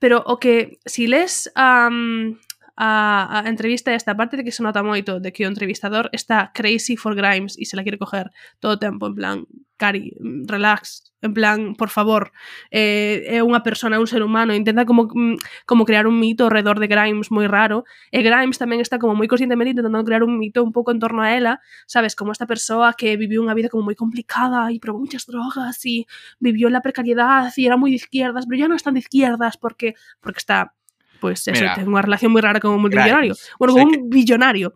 Pero 0.00 0.24
o 0.24 0.40
que, 0.40 0.80
si 0.88 1.04
les... 1.04 1.52
Um, 1.52 2.40
a, 2.80 3.42
a 3.42 3.48
entrevista 3.48 3.92
esta, 3.92 4.16
parte 4.16 4.36
de 4.36 4.44
que 4.44 4.54
se 4.54 4.62
nota 4.62 4.86
moito 4.86 5.18
de 5.18 5.34
que 5.34 5.42
o 5.42 5.50
entrevistador 5.50 6.06
está 6.14 6.54
crazy 6.54 6.94
for 6.94 7.18
Grimes 7.18 7.58
e 7.58 7.66
se 7.66 7.74
la 7.74 7.82
quere 7.82 7.98
coger 7.98 8.30
todo 8.62 8.78
o 8.78 8.80
tempo, 8.80 9.10
en 9.10 9.14
plan, 9.18 9.36
Cari, 9.78 10.14
relax, 10.46 11.14
en 11.22 11.34
plan, 11.34 11.74
por 11.74 11.88
favor, 11.88 12.30
eh, 12.70 13.26
é 13.26 13.42
unha 13.42 13.62
persona, 13.66 13.98
é 13.98 14.02
un 14.02 14.06
ser 14.06 14.22
humano, 14.22 14.54
intenta 14.54 14.86
como, 14.86 15.10
mm, 15.10 15.66
como 15.66 15.86
crear 15.86 16.06
un 16.06 16.18
mito 16.22 16.46
alrededor 16.46 16.78
de 16.78 16.86
Grimes 16.86 17.34
moi 17.34 17.50
raro, 17.50 17.82
e 18.14 18.22
Grimes 18.22 18.62
tamén 18.62 18.78
está 18.78 19.02
como 19.02 19.18
moi 19.18 19.26
conscientemente 19.26 19.74
intentando 19.74 20.06
crear 20.06 20.22
un 20.22 20.38
mito 20.38 20.62
un 20.62 20.70
pouco 20.70 20.94
en 20.94 21.02
torno 21.02 21.26
a 21.26 21.34
ela, 21.34 21.58
sabes, 21.90 22.14
como 22.14 22.30
esta 22.30 22.46
persoa 22.46 22.94
que 22.94 23.18
viviu 23.18 23.42
unha 23.42 23.58
vida 23.58 23.70
como 23.70 23.86
moi 23.90 23.98
complicada 23.98 24.70
e 24.70 24.78
probou 24.78 25.02
muchas 25.02 25.26
drogas 25.26 25.82
e 25.82 26.06
vivió 26.38 26.70
la 26.70 26.82
precariedad 26.82 27.50
e 27.58 27.66
era 27.66 27.74
moi 27.74 27.90
de 27.90 27.98
izquierdas, 27.98 28.46
pero 28.46 28.58
ya 28.62 28.70
non 28.70 28.78
están 28.78 28.94
de 28.94 29.02
izquierdas 29.02 29.58
porque, 29.58 29.98
porque 30.22 30.38
está 30.38 30.77
pues 31.20 31.46
eso, 31.48 31.64
tengo 31.74 31.90
unha 31.92 32.04
relación 32.04 32.30
moi 32.32 32.42
rara 32.42 32.62
como 32.62 32.78
un 32.78 32.86
multimillonario. 32.86 33.34
Grimes, 33.34 33.52
bueno, 33.58 33.70
como 33.74 33.84
un 33.84 33.92
que... 33.92 34.00
billonario. 34.06 34.68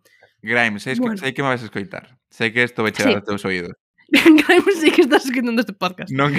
Grimes, 0.42 0.82
sei, 0.82 0.98
bueno. 0.98 1.16
sei 1.16 1.32
que 1.32 1.42
me 1.42 1.54
vas 1.54 1.62
a 1.62 1.68
escoitar. 1.70 2.18
Sei 2.28 2.50
que 2.50 2.66
isto 2.66 2.82
vai 2.82 2.92
chegar 2.92 3.14
sí. 3.14 3.18
aos 3.18 3.26
teus 3.26 3.44
oídos. 3.46 3.74
Grimes 4.10 4.76
sei 4.82 4.90
que 4.90 5.06
estás 5.06 5.24
escoitando 5.24 5.62
este 5.62 5.72
podcast. 5.72 6.10
Non, 6.10 6.34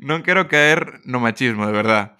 non 0.00 0.24
quero 0.24 0.48
caer 0.48 1.04
no 1.04 1.20
machismo, 1.20 1.68
de 1.68 1.74
verdad. 1.76 2.16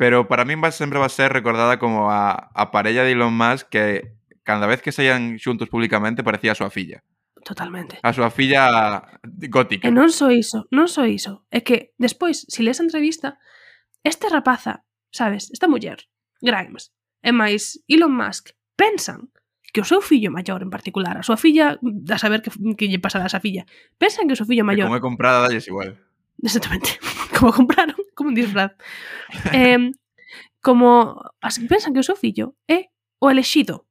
Pero 0.00 0.28
para 0.28 0.48
min 0.48 0.60
va, 0.64 0.72
sempre 0.72 0.96
va 0.96 1.06
a 1.06 1.12
ser 1.12 1.32
recordada 1.32 1.78
como 1.78 2.08
a, 2.08 2.52
a 2.56 2.70
parella 2.72 3.04
de 3.04 3.12
Elon 3.12 3.36
Musk 3.36 3.68
que 3.68 4.16
cada 4.44 4.66
vez 4.66 4.82
que 4.82 4.92
saían 4.92 5.38
xuntos 5.38 5.68
públicamente 5.68 6.24
parecía 6.24 6.52
a 6.52 6.58
súa 6.58 6.72
filla. 6.72 7.04
Totalmente. 7.44 7.98
A 8.02 8.12
súa 8.12 8.28
filla 8.28 9.00
gótica. 9.48 9.88
Eh, 9.88 9.92
e 9.92 9.94
non 9.94 10.12
só 10.12 10.28
so 10.28 10.34
iso, 10.34 10.58
non 10.74 10.88
só 10.90 11.04
so 11.04 11.08
iso. 11.08 11.32
É 11.48 11.64
que 11.64 11.96
despois, 11.96 12.44
se 12.48 12.60
si 12.60 12.66
lees 12.66 12.80
a 12.80 12.86
entrevista, 12.86 13.40
esta 14.04 14.28
rapaza, 14.28 14.84
sabes, 15.12 15.48
esta 15.54 15.68
muller, 15.68 16.09
Grimes 16.40 16.92
e 17.22 17.30
máis 17.32 17.78
Elon 17.86 18.12
Musk 18.12 18.56
pensan 18.76 19.28
que 19.70 19.80
o 19.80 19.86
seu 19.86 20.02
fillo 20.02 20.34
maior 20.34 20.60
en 20.64 20.70
particular, 20.72 21.14
a 21.14 21.22
súa 21.22 21.38
filla, 21.38 21.78
a 21.78 22.18
saber 22.18 22.42
que, 22.42 22.50
que 22.74 22.90
lle 22.90 22.98
pasará 22.98 23.28
a 23.28 23.30
esa 23.30 23.38
filla, 23.38 23.68
pensan 24.00 24.26
que 24.26 24.34
o 24.34 24.40
seu 24.40 24.48
fillo 24.48 24.66
maior... 24.66 24.88
Que 24.88 24.90
como 24.90 24.98
é 24.98 25.04
comprada, 25.04 25.46
dalles 25.46 25.68
igual. 25.70 25.94
Exactamente. 26.42 26.98
Como 27.36 27.52
compraron, 27.52 27.96
como 28.14 28.28
un 28.28 28.34
disfraz. 28.34 28.72
eh, 29.52 29.92
como 30.60 31.16
as, 31.40 31.56
pensan 31.68 31.92
que 31.92 32.00
o 32.00 32.06
seu 32.06 32.16
fillo 32.16 32.56
é 32.68 32.92
o 33.20 33.30
elexido 33.30 33.88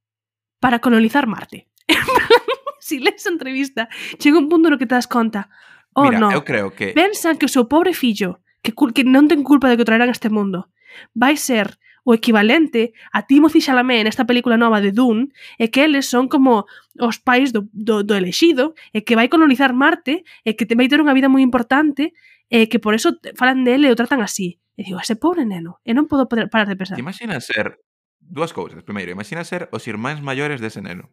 para 0.60 0.78
colonizar 0.78 1.26
Marte. 1.26 1.70
si 2.80 3.00
lees 3.00 3.26
a 3.26 3.34
entrevista, 3.34 3.90
chega 4.20 4.38
un 4.38 4.50
punto 4.50 4.70
no 4.70 4.78
que 4.78 4.86
te 4.86 4.94
das 4.94 5.08
conta. 5.08 5.50
Oh, 5.94 6.06
Mira, 6.10 6.20
no. 6.20 6.30
eu 6.30 6.46
creo 6.46 6.70
que... 6.74 6.94
Pensan 6.94 7.38
que 7.38 7.46
o 7.46 7.54
seu 7.54 7.66
pobre 7.66 7.94
fillo, 7.94 8.42
que, 8.62 8.74
que 8.74 9.04
non 9.06 9.26
ten 9.26 9.42
culpa 9.42 9.70
de 9.70 9.78
que 9.78 9.86
o 9.86 9.90
traerán 9.90 10.10
a 10.10 10.16
este 10.16 10.30
mundo, 10.30 10.70
vai 11.18 11.38
ser 11.38 11.82
o 12.04 12.14
equivalente 12.14 12.94
a 13.12 13.24
Timothy 13.24 13.62
Chalamet 13.62 14.04
nesta 14.04 14.26
película 14.26 14.58
nova 14.58 14.82
de 14.82 14.92
Dune 14.92 15.32
é 15.58 15.68
que 15.68 15.84
eles 15.84 16.08
son 16.08 16.28
como 16.28 16.66
os 17.00 17.18
pais 17.20 17.52
do, 17.52 17.68
do, 17.74 18.04
do 18.04 18.14
elexido 18.16 18.76
e 18.94 19.02
que 19.02 19.16
vai 19.16 19.28
colonizar 19.28 19.74
Marte 19.74 20.24
e 20.46 20.54
que 20.54 20.66
te 20.66 20.76
vai 20.76 20.88
ter 20.88 21.00
unha 21.00 21.16
vida 21.16 21.28
moi 21.28 21.44
importante 21.44 22.16
e 22.50 22.66
que 22.68 22.82
por 22.82 22.96
eso 22.98 23.16
falan 23.38 23.64
de 23.64 23.78
e 23.78 23.92
o 23.92 23.98
tratan 23.98 24.24
así. 24.26 24.58
E 24.80 24.88
digo, 24.88 25.00
ese 25.04 25.20
pobre 25.20 25.44
neno, 25.44 25.84
e 25.84 25.92
non 25.92 26.08
podo 26.08 26.26
parar 26.32 26.66
de 26.66 26.80
pensar. 26.80 26.96
Te 26.96 27.04
imaginas 27.04 27.44
ser 27.44 27.84
dúas 28.24 28.56
cousas. 28.56 28.80
Primeiro, 28.88 29.12
imagina 29.12 29.44
ser 29.44 29.68
os 29.76 29.84
irmáns 29.92 30.24
maiores 30.24 30.64
dese 30.64 30.80
neno. 30.80 31.12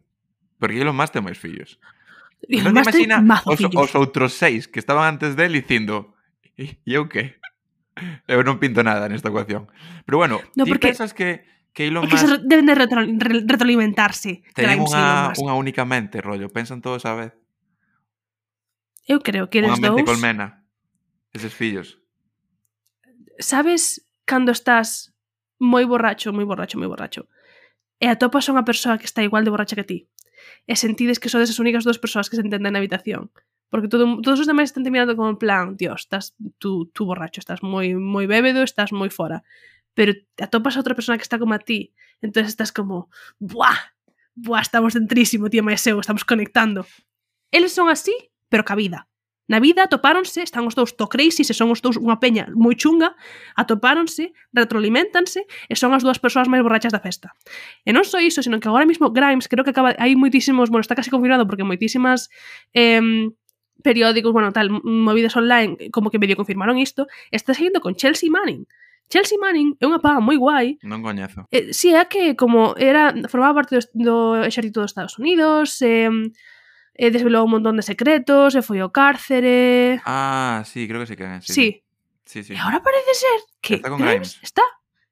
Porque 0.55 0.79
ele 0.79 0.89
máis 0.95 1.11
ten 1.11 1.19
máis 1.19 1.35
fillos. 1.35 1.75
Non 2.47 2.71
te 2.71 2.81
imagina 2.87 3.19
os, 3.43 3.59
os 3.59 3.91
outros 3.97 4.39
seis 4.39 4.71
que 4.71 4.79
estaban 4.79 5.03
antes 5.03 5.35
del 5.35 5.51
dicindo 5.51 6.15
e 6.55 6.79
eu 6.87 7.11
que? 7.11 7.37
Eu 8.27 8.41
non 8.45 8.61
pinto 8.61 8.85
nada 8.85 9.09
nesta 9.09 9.29
ecuación. 9.29 9.67
Pero 10.05 10.21
bueno, 10.21 10.41
no, 10.55 10.63
ti 10.65 10.71
porque... 10.71 10.93
pensas 10.93 11.13
que 11.13 11.45
que 11.77 11.93
Elon 11.93 12.09
Musk... 12.09 12.13
É 12.13 12.17
que 12.17 12.25
se 12.25 12.37
deben 12.41 12.65
de 12.65 12.73
retro, 12.73 13.05
retroalimentarse. 13.45 14.41
Teñen 14.57 14.81
unha, 14.81 15.29
unha 15.37 15.53
única 15.53 15.85
mente, 15.85 16.25
rollo. 16.25 16.49
Pensan 16.49 16.81
todos 16.81 17.05
a 17.05 17.13
vez. 17.13 17.37
Eu 19.05 19.21
creo 19.21 19.45
que 19.53 19.61
eles 19.61 19.77
dous... 19.77 19.85
Unha 19.85 19.93
mente 19.93 20.01
dous... 20.01 20.09
colmena. 20.09 20.65
Eses 21.37 21.53
fillos. 21.53 22.01
Sabes 23.37 24.01
cando 24.25 24.49
estás 24.49 25.13
moi 25.61 25.85
borracho, 25.85 26.33
moi 26.33 26.45
borracho, 26.45 26.77
moi 26.77 26.89
borracho, 26.89 27.29
e 27.97 28.05
atopas 28.09 28.45
a 28.49 28.53
unha 28.53 28.65
persoa 28.65 28.97
que 28.97 29.09
está 29.09 29.25
igual 29.25 29.45
de 29.45 29.53
borracha 29.53 29.77
que 29.77 29.85
ti, 29.85 29.99
e 30.69 30.73
sentides 30.77 31.17
que 31.17 31.29
sodes 31.29 31.49
as 31.49 31.61
únicas 31.61 31.81
dúas 31.85 31.97
persoas 31.97 32.29
que 32.29 32.37
se 32.37 32.45
entenden 32.45 32.73
na 32.73 32.81
habitación, 32.81 33.33
Porque 33.69 33.87
todo, 33.87 34.21
todos 34.21 34.39
os 34.39 34.47
demais 34.47 34.69
están 34.69 34.83
te 34.83 34.91
mirando 34.91 35.15
como 35.15 35.29
en 35.29 35.37
plan, 35.37 35.75
Dios, 35.75 36.07
estás 36.07 36.35
tú, 36.57 36.87
tú 36.93 37.05
borracho, 37.05 37.39
estás 37.39 37.61
moi, 37.63 37.95
moi 37.95 38.25
bébedo, 38.27 38.63
estás 38.63 38.95
moi 38.95 39.11
fora. 39.11 39.43
Pero 39.97 40.13
atopas 40.39 40.75
a 40.75 40.81
outra 40.81 40.95
persona 40.95 41.17
que 41.17 41.27
está 41.27 41.39
como 41.39 41.53
a 41.53 41.59
ti. 41.59 41.91
entonces 42.21 42.49
estás 42.49 42.71
como, 42.71 43.09
buah, 43.39 43.93
buah, 44.35 44.61
estamos 44.61 44.93
dentrísimo, 44.93 45.49
tía 45.49 45.65
máis 45.65 45.85
eu, 45.85 45.99
estamos 45.99 46.23
conectando. 46.23 46.85
Eles 47.51 47.73
son 47.73 47.89
así, 47.89 48.15
pero 48.49 48.63
ca 48.63 48.75
vida. 48.75 49.07
Na 49.47 49.63
vida 49.63 49.87
atopáronse, 49.87 50.43
están 50.43 50.67
os 50.67 50.75
dous 50.75 50.99
to 50.99 51.07
crazy, 51.07 51.47
se 51.47 51.55
son 51.55 51.71
os 51.71 51.79
dous 51.79 51.95
unha 51.95 52.19
peña 52.19 52.51
moi 52.51 52.75
chunga, 52.75 53.15
atopáronse, 53.55 54.35
retroalimentanse 54.51 55.47
e 55.71 55.73
son 55.79 55.95
as 55.95 56.03
dúas 56.03 56.19
persoas 56.19 56.51
máis 56.51 56.59
borrachas 56.67 56.91
da 56.91 56.99
festa. 56.99 57.31
E 57.87 57.95
non 57.95 58.03
só 58.03 58.19
iso, 58.19 58.43
senón 58.43 58.59
que 58.59 58.67
agora 58.67 58.83
mesmo 58.83 59.07
Grimes 59.15 59.47
creo 59.47 59.63
que 59.63 59.71
acaba, 59.71 59.95
hai 59.95 60.19
moitísimos, 60.19 60.67
bueno, 60.67 60.83
está 60.83 60.99
casi 60.99 61.07
confirmado 61.07 61.47
porque 61.47 61.63
moitísimas 61.63 62.27
eh, 62.75 62.99
periódicos, 63.87 64.35
bueno, 64.35 64.51
tal, 64.51 64.67
movidas 64.83 65.31
online, 65.39 65.87
como 65.95 66.11
que 66.11 66.19
medio 66.19 66.35
confirmaron 66.35 66.75
isto, 66.75 67.07
está 67.31 67.55
seguindo 67.55 67.79
con 67.79 67.95
Chelsea 67.95 68.27
Manning. 68.27 68.67
Chelsea 69.07 69.39
Manning 69.39 69.79
é 69.79 69.87
unha 69.87 70.03
paga 70.03 70.19
moi 70.19 70.35
guai. 70.35 70.75
Non 70.83 70.99
coñezo. 70.99 71.47
Eh, 71.47 71.71
si, 71.71 71.95
sí, 71.95 71.95
é 71.95 72.03
que 72.11 72.35
como 72.35 72.75
era 72.75 73.15
formaba 73.31 73.63
parte 73.63 73.79
do, 73.79 73.83
do 73.95 74.15
exército 74.43 74.83
dos 74.83 74.91
Estados 74.91 75.15
Unidos, 75.15 75.79
eh, 75.79 76.11
eh, 76.99 77.07
desvelou 77.07 77.47
un 77.47 77.55
montón 77.55 77.79
de 77.79 77.87
secretos, 77.87 78.51
e 78.51 78.59
eh, 78.59 78.65
foi 78.67 78.83
ao 78.83 78.91
cárcere... 78.91 80.03
Ah, 80.03 80.67
sí, 80.67 80.83
creo 80.91 80.99
que 80.99 81.07
sí 81.07 81.15
que 81.15 81.23
é. 81.23 81.39
Sí. 81.39 81.55
sí. 81.55 81.67
Sí, 82.27 82.43
sí. 82.43 82.53
E 82.53 82.59
agora 82.59 82.83
parece 82.83 83.13
ser 83.15 83.39
que 83.63 83.79
está, 83.79 83.87
con 83.87 84.03
Grimes. 84.03 84.35
está 84.43 84.65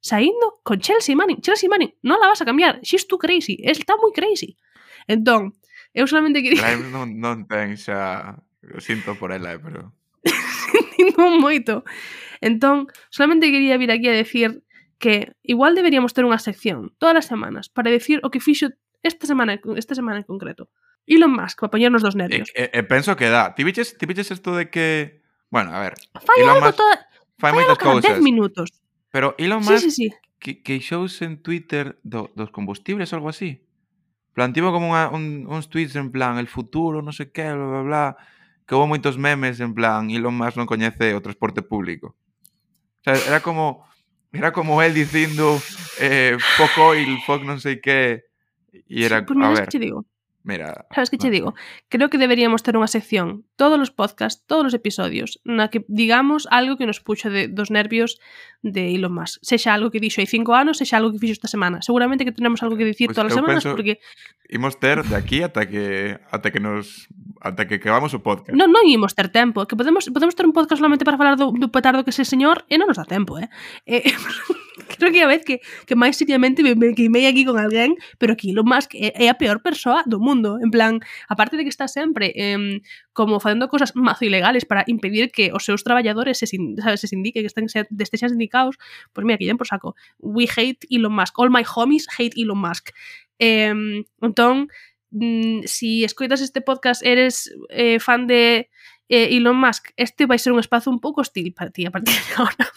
saindo 0.03 0.59
con 0.67 0.83
Chelsea 0.83 1.15
Manning. 1.15 1.39
Chelsea 1.39 1.71
Manning, 1.71 1.95
non 2.03 2.19
la 2.19 2.27
vas 2.27 2.43
a 2.43 2.45
cambiar. 2.45 2.83
She's 2.83 3.07
too 3.07 3.15
crazy. 3.15 3.55
Está 3.63 3.95
moi 3.95 4.11
crazy. 4.11 4.59
Entón, 5.07 5.55
eu 5.95 6.03
solamente 6.03 6.43
quería... 6.43 6.59
Grimes 6.59 6.91
non, 6.91 7.15
non 7.15 7.47
ten 7.47 7.79
xa 7.79 8.35
O 8.73 8.81
sinto 8.81 9.13
por 9.15 9.31
ela, 9.31 9.53
eh, 9.53 9.59
pero... 9.59 9.93
Sentimos 10.71 11.37
moito. 11.37 11.85
Entón, 12.41 12.87
solamente 13.09 13.51
quería 13.51 13.77
vir 13.77 13.91
aquí 13.91 14.09
a 14.09 14.17
decir 14.17 14.63
que 14.97 15.33
igual 15.43 15.75
deberíamos 15.75 16.13
ter 16.13 16.25
unha 16.25 16.39
sección 16.39 16.95
todas 16.97 17.25
as 17.25 17.27
semanas 17.27 17.67
para 17.69 17.91
decir 17.91 18.23
o 18.23 18.31
que 18.31 18.41
fixo 18.41 18.71
esta 19.03 19.27
semana 19.27 19.59
esta 19.77 19.93
semana 19.93 20.23
en 20.23 20.25
concreto. 20.25 20.71
Elon 21.05 21.33
Musk, 21.35 21.61
para 21.61 21.69
poñernos 21.69 22.01
dos 22.01 22.15
nervios. 22.15 22.49
E, 22.57 22.73
e, 22.73 22.79
e 22.79 22.81
penso 22.83 23.13
que 23.13 23.29
dá. 23.29 23.53
Ti 23.53 23.61
viches, 23.61 23.93
ti 23.97 24.09
viches 24.09 24.33
isto 24.33 24.57
de 24.57 24.73
que... 24.73 25.21
Bueno, 25.53 25.69
a 25.69 25.79
ver. 25.79 25.93
Fai 26.17 26.41
Elon 26.41 26.57
algo 26.57 26.65
Musk, 26.65 26.77
toda... 26.81 26.95
Fai, 27.37 27.53
fai 27.53 27.53
moitas 27.53 27.77
cousas. 27.77 28.17
10 28.17 28.25
minutos. 28.25 28.73
Pero 29.13 29.37
Elon 29.37 29.61
Musk 29.61 29.85
sí, 29.85 29.91
sí, 29.91 30.09
sí. 30.09 30.15
Que, 30.41 30.65
queixouse 30.65 31.21
en 31.21 31.45
Twitter 31.45 32.01
do, 32.01 32.33
dos 32.33 32.49
combustibles 32.49 33.13
ou 33.13 33.21
algo 33.21 33.29
así. 33.29 33.61
Plantivo 34.33 34.73
como 34.73 34.89
unha, 34.89 35.13
un, 35.13 35.45
uns 35.45 35.69
tweets 35.69 35.93
en 35.95 36.09
plan 36.09 36.41
el 36.41 36.49
futuro, 36.49 37.05
non 37.05 37.13
sei 37.13 37.29
que, 37.29 37.45
bla, 37.45 37.69
bla, 37.69 37.83
bla 37.85 38.05
que 38.65 38.73
houve 38.73 38.89
moitos 38.89 39.15
memes 39.17 39.61
en 39.61 39.77
plan 39.77 40.09
Elon 40.09 40.33
Musk 40.33 40.57
non 40.57 40.69
coñece 40.69 41.13
o 41.13 41.21
transporte 41.21 41.61
público. 41.61 42.17
O 43.01 43.03
sea, 43.05 43.15
era 43.29 43.39
como 43.45 43.85
era 44.33 44.51
como 44.51 44.81
el 44.81 44.93
dicindo 44.93 45.61
eh, 46.01 46.35
fuck 46.57 46.73
oil, 46.81 47.21
fuck 47.23 47.45
non 47.45 47.61
sei 47.61 47.79
que 47.79 48.25
e 48.73 49.05
era, 49.05 49.23
sí, 49.23 49.33
a 49.39 49.49
ver. 49.53 49.69
Que 49.69 49.79
digo. 49.79 50.03
Mira, 50.45 50.85
Sabes 50.93 51.09
que 51.09 51.17
che 51.17 51.31
digo? 51.31 51.55
Creo 51.89 52.09
que 52.09 52.21
deberíamos 52.21 52.61
ter 52.61 52.77
unha 52.77 52.85
sección, 52.85 53.49
todos 53.57 53.81
os 53.81 53.89
podcasts, 53.89 54.45
todos 54.45 54.69
os 54.69 54.77
episodios, 54.77 55.41
na 55.41 55.73
que 55.73 55.81
digamos 55.89 56.45
algo 56.53 56.77
que 56.77 56.85
nos 56.85 57.01
puxo 57.01 57.33
de, 57.33 57.49
dos 57.49 57.73
nervios 57.73 58.21
de 58.61 58.93
Elon 58.93 59.09
Musk. 59.09 59.41
Sexa 59.41 59.73
algo 59.73 59.89
que 59.89 59.97
dixo 59.97 60.21
hai 60.21 60.29
cinco 60.29 60.53
anos, 60.53 60.77
sexa 60.77 61.01
algo 61.01 61.09
que 61.09 61.17
fixo 61.17 61.41
esta 61.41 61.49
semana. 61.49 61.81
Seguramente 61.81 62.29
que 62.29 62.31
tenemos 62.31 62.61
algo 62.61 62.77
que 62.77 62.85
dicir 62.85 63.09
pues 63.09 63.17
todas 63.17 63.33
as 63.33 63.41
semanas 63.41 63.65
penso, 63.65 63.73
porque... 63.73 63.97
Imos 64.45 64.77
ter 64.77 65.01
de 65.01 65.17
aquí 65.17 65.41
ata 65.41 65.65
que 65.65 66.21
ata 66.29 66.53
que 66.53 66.61
nos 66.61 67.09
ata 67.41 67.65
que 67.65 67.81
acabamos 67.81 68.13
o 68.13 68.21
podcast. 68.21 68.53
Non, 68.53 68.69
non 68.69 68.85
imos 68.85 69.17
ter 69.17 69.33
tempo, 69.33 69.65
que 69.65 69.73
podemos 69.73 70.05
podemos 70.13 70.37
ter 70.37 70.45
un 70.45 70.53
podcast 70.53 70.77
solamente 70.77 71.01
para 71.01 71.17
falar 71.17 71.41
do, 71.41 71.57
do 71.57 71.73
petardo 71.73 72.05
que 72.05 72.13
ese 72.13 72.21
señor 72.21 72.69
e 72.69 72.77
non 72.77 72.85
nos 72.85 73.01
dá 73.01 73.09
tempo, 73.09 73.41
eh. 73.41 73.49
eh 73.89 74.05
creo 74.99 75.11
que 75.11 75.21
a 75.21 75.27
vez 75.27 75.43
que, 75.45 75.61
que 75.85 75.95
máis 75.95 76.17
seriamente 76.17 76.63
me, 76.63 76.75
me 76.75 76.93
queimei 76.93 77.25
aquí 77.25 77.45
con 77.45 77.57
alguén, 77.57 77.95
pero 78.17 78.35
que 78.37 78.51
Elon 78.51 78.65
Musk 78.65 78.95
é, 78.95 79.13
é 79.15 79.29
a 79.29 79.35
peor 79.35 79.61
persoa 79.61 80.03
do 80.05 80.19
mundo, 80.19 80.57
en 80.61 80.69
plan, 80.69 80.99
aparte 81.27 81.57
de 81.57 81.63
que 81.63 81.73
está 81.73 81.87
sempre 81.87 82.33
eh, 82.35 82.81
como 83.13 83.39
facendo 83.39 83.67
cosas 83.69 83.95
mazo 83.95 84.25
ilegales 84.25 84.65
para 84.65 84.83
impedir 84.87 85.31
que 85.31 85.51
os 85.53 85.63
seus 85.63 85.83
traballadores 85.83 86.37
se, 86.37 86.47
sin, 86.47 86.75
sabes, 86.77 87.01
se 87.01 87.07
sindiquen, 87.07 87.43
que 87.43 87.47
estén 87.47 87.69
se, 87.69 87.87
estexan 87.87 88.29
sindicados, 88.29 88.77
pois 89.13 89.23
pues 89.23 89.25
mira, 89.25 89.37
que 89.37 89.47
den 89.47 89.57
por 89.57 89.67
saco. 89.67 89.95
We 90.19 90.45
hate 90.45 90.85
Elon 90.89 91.13
Musk. 91.13 91.37
All 91.39 91.49
my 91.49 91.63
homies 91.63 92.07
hate 92.17 92.35
Elon 92.35 92.59
Musk. 92.59 92.91
Eh, 93.39 93.73
entón, 94.21 94.67
mm, 95.11 95.63
si 95.65 96.03
escoitas 96.03 96.41
este 96.41 96.61
podcast 96.61 97.03
eres 97.05 97.51
eh, 97.69 97.99
fan 97.99 98.27
de 98.27 98.69
eh, 99.09 99.37
Elon 99.37 99.57
Musk, 99.57 99.91
este 99.97 100.25
vai 100.25 100.39
ser 100.39 100.53
un 100.53 100.59
espazo 100.59 100.89
un 100.89 100.99
pouco 100.99 101.21
hostil 101.21 101.53
para 101.53 101.71
ti 101.71 101.85
a 101.85 101.91
partir 101.91 102.15
de 102.15 102.33
agora. 102.35 102.67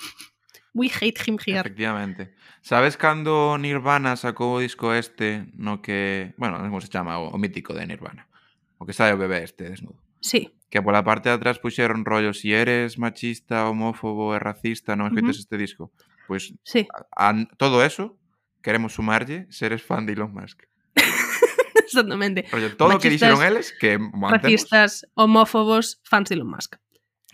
We 0.78 0.86
hate 0.94 1.18
him 1.26 1.42
here. 1.42 1.58
Efectivamente. 1.60 2.30
Sabes 2.62 2.94
cando 2.94 3.58
Nirvana 3.58 4.14
sacou 4.14 4.56
o 4.56 4.62
disco 4.62 4.94
este 4.94 5.50
no 5.58 5.82
que, 5.82 6.34
bueno, 6.38 6.62
como 6.62 6.78
se 6.78 6.86
chama, 6.86 7.18
o, 7.18 7.34
o 7.34 7.38
mítico 7.38 7.74
de 7.74 7.82
Nirvana. 7.90 8.30
O 8.78 8.86
que 8.86 8.94
sabe 8.94 9.12
o 9.12 9.18
bebé 9.18 9.42
este 9.42 9.66
desnudo. 9.66 9.98
Sí, 10.22 10.54
Que 10.70 10.82
pola 10.82 11.02
parte 11.02 11.30
de 11.30 11.34
atrás 11.34 11.58
puxeron 11.58 12.04
rollo 12.04 12.30
si 12.36 12.52
eres 12.52 12.98
machista, 12.98 13.66
homófobo 13.66 14.36
e 14.36 14.38
racista, 14.38 14.94
non 14.94 15.10
escoites 15.10 15.40
Ujú. 15.40 15.44
este 15.48 15.56
disco. 15.56 15.82
Pois 16.28 16.52
sí. 16.62 16.84
a, 17.16 17.32
a 17.32 17.34
todo 17.56 17.80
eso 17.82 18.20
queremos 18.60 18.92
sumarlle 18.92 19.48
se 19.48 19.64
eres 19.66 19.80
fan 19.80 20.04
de 20.04 20.12
Elon 20.12 20.30
Musk. 20.30 20.68
Exactamente. 21.88 22.44
Rollo, 22.52 22.76
todo 22.76 22.96
o 22.96 23.00
que 23.00 23.08
dixeron 23.08 23.40
eles 23.40 23.72
que. 23.72 23.96
Racistas, 23.96 25.08
homófobos, 25.16 26.04
fans 26.04 26.28
de 26.28 26.36
Elon 26.36 26.52
Musk. 26.52 26.76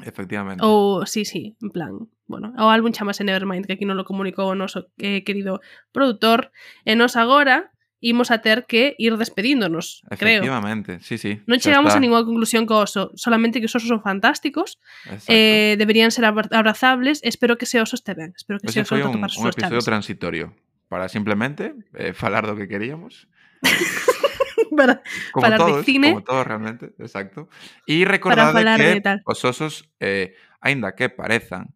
Efectivamente. 0.03 0.65
Ou, 0.67 1.07
sí, 1.07 1.23
sí, 1.23 1.55
en 1.63 1.71
plan, 1.71 1.93
bueno, 2.27 2.51
o 2.59 2.67
álbum 2.67 2.91
chamase 2.91 3.23
Nevermind, 3.23 3.67
que 3.71 3.79
aquí 3.79 3.87
non 3.87 3.95
lo 3.95 4.03
comunicou 4.03 4.51
o 4.51 4.59
noso 4.59 4.91
eh, 4.99 5.23
querido 5.23 5.63
produtor, 5.95 6.51
e 6.83 6.99
nos 6.99 7.15
agora 7.15 7.71
imos 8.05 8.29
a 8.35 8.43
ter 8.45 8.67
que 8.69 8.93
ir 9.01 9.17
despedíndonos, 9.17 10.03
creo. 10.19 10.43
Efectivamente, 10.45 10.99
sí, 11.01 11.17
sí. 11.17 11.41
Non 11.47 11.57
chegamos 11.63 11.95
a 11.95 11.97
está. 11.97 12.03
ninguna 12.05 12.27
conclusión 12.27 12.67
co 12.67 12.83
oso, 12.83 13.15
solamente 13.17 13.63
que 13.63 13.71
os 13.71 13.77
osos 13.79 13.87
son 13.89 14.03
fantásticos, 14.03 14.83
Exacto. 15.07 15.31
eh, 15.31 15.79
deberían 15.79 16.11
ser 16.11 16.27
abra- 16.27 16.51
abrazables, 16.53 17.23
espero 17.23 17.55
que 17.57 17.65
ese 17.71 17.79
oso 17.81 17.95
este 17.97 18.13
ben, 18.19 18.35
espero 18.37 18.59
que 18.59 18.67
ese 18.69 18.83
Ese 18.83 18.99
oso 18.99 19.09
un, 19.09 19.23
un 19.23 19.25
episodio 19.25 19.53
chaves. 19.57 19.85
transitorio 19.87 20.53
para 20.91 21.09
simplemente 21.09 21.73
eh, 21.97 22.13
falar 22.13 22.45
do 22.51 22.59
que 22.59 22.67
queríamos. 22.69 23.31
para, 24.79 25.03
como 25.33 25.43
para 25.43 25.57
todos, 25.57 25.77
de 25.79 25.83
cine. 25.85 26.09
Como 26.11 26.25
todos 26.25 26.47
realmente, 26.47 26.93
exacto. 26.99 27.49
E 27.87 28.05
recordade 28.05 28.65
que 28.77 29.03
os 29.25 29.41
osos, 29.45 29.89
eh, 30.01 30.35
aínda 30.61 30.95
que 30.95 31.09
parezan 31.09 31.73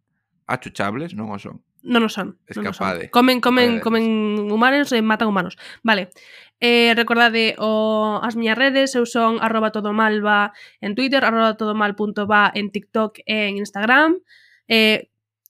achuchables, 0.49 1.15
non 1.15 1.31
o 1.31 1.39
son. 1.39 1.63
Non 1.85 2.03
o 2.03 2.11
son. 2.11 2.35
Escapade. 2.45 3.07
Non 3.07 3.07
son. 3.07 3.15
Comen, 3.15 3.37
comen, 3.39 3.79
Escapade 3.79 3.83
comen 3.83 4.05
humanos 4.51 4.91
e 4.91 4.99
matan 4.99 5.31
humanos. 5.31 5.55
Vale. 5.85 6.11
Eh, 6.59 6.91
recordade 6.91 7.55
o, 7.55 8.19
as 8.19 8.35
miñas 8.35 8.59
redes, 8.59 8.91
eu 8.91 9.07
son 9.07 9.39
arroba 9.39 9.71
todomalva 9.71 10.51
en 10.83 10.91
Twitter, 10.91 11.23
arroba 11.23 11.55
todomal.va 11.55 12.51
en 12.51 12.67
TikTok 12.67 13.23
e 13.23 13.47
en 13.47 13.55
Instagram. 13.63 14.19
Eh, 14.67 15.07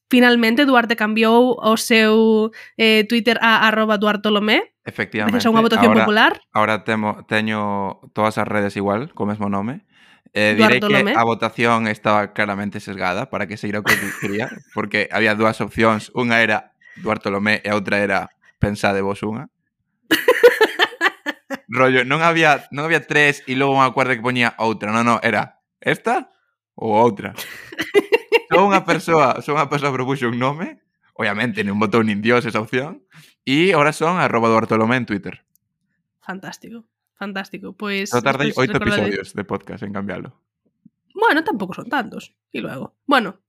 Finalmente, 0.10 0.66
Duarte 0.66 0.98
cambiou 0.98 1.54
o 1.62 1.78
seu 1.78 2.50
eh, 2.82 3.06
Twitter 3.06 3.38
a 3.46 3.70
arroba 3.70 4.02
Duartolomé. 4.02 4.74
Efectivamente. 4.82 5.38
Gracias 5.38 5.46
a 5.46 5.54
unha 5.54 5.62
votación 5.62 5.94
ahora, 5.94 6.02
popular. 6.02 6.34
Ahora 6.50 6.82
temo, 6.82 7.22
teño 7.30 8.02
todas 8.18 8.42
as 8.42 8.50
redes 8.50 8.74
igual, 8.74 9.14
co 9.14 9.30
mesmo 9.30 9.54
nome. 9.54 9.86
Eh, 10.34 10.58
direi 10.58 10.82
que 10.82 11.14
a 11.14 11.26
votación 11.26 11.86
estaba 11.86 12.34
claramente 12.34 12.82
sesgada 12.82 13.30
para 13.30 13.46
que 13.46 13.58
seguira 13.58 13.82
o 13.82 13.86
que 13.86 13.94
quería, 14.18 14.50
porque 14.74 15.06
había 15.14 15.38
dúas 15.38 15.62
opcións. 15.62 16.10
Unha 16.18 16.42
era 16.42 16.74
Duarte 16.98 17.30
Lomé 17.30 17.62
e 17.62 17.70
a 17.70 17.78
outra 17.78 18.02
era 18.02 18.34
Pensade 18.58 19.06
vos 19.06 19.22
unha. 19.22 19.48
Rollo, 21.70 22.02
non 22.02 22.26
había, 22.26 22.66
non 22.74 22.90
había 22.90 23.06
tres 23.06 23.46
e 23.46 23.54
logo 23.54 23.78
unha 23.78 23.94
cuarta 23.94 24.18
que 24.18 24.26
poñía 24.26 24.58
outra. 24.58 24.90
Non, 24.90 25.06
non, 25.06 25.18
era 25.22 25.62
esta 25.80 26.34
ou 26.74 26.98
outra. 26.98 27.38
Só 28.54 28.66
unha 28.66 28.82
persoa, 28.82 29.46
só 29.46 29.54
unha 29.54 29.70
persoa 29.70 29.94
propuxo 29.94 30.26
un 30.26 30.42
nome, 30.42 30.82
obviamente 31.14 31.62
non 31.62 31.78
botou 31.78 32.02
nin 32.02 32.26
dios 32.26 32.50
esa 32.50 32.58
opción, 32.58 33.06
e 33.46 33.78
ahora 33.78 33.94
son 33.94 34.18
arroba 34.18 34.50
do 34.50 34.58
Bartolomé 34.58 34.98
en 34.98 35.06
Twitter. 35.06 35.46
Fantástico, 36.18 36.90
fantástico. 37.14 37.78
Pois... 37.78 38.10
Pues, 38.10 38.26
tardei 38.26 38.50
oito 38.58 38.82
episodios 38.82 39.38
de 39.38 39.44
podcast 39.46 39.86
en 39.86 39.94
cambiálo. 39.94 40.34
Bueno, 41.14 41.44
tampouco 41.44 41.78
son 41.78 41.94
tantos. 41.94 42.34
E 42.50 42.64
logo. 42.64 42.98
Bueno, 43.06 43.44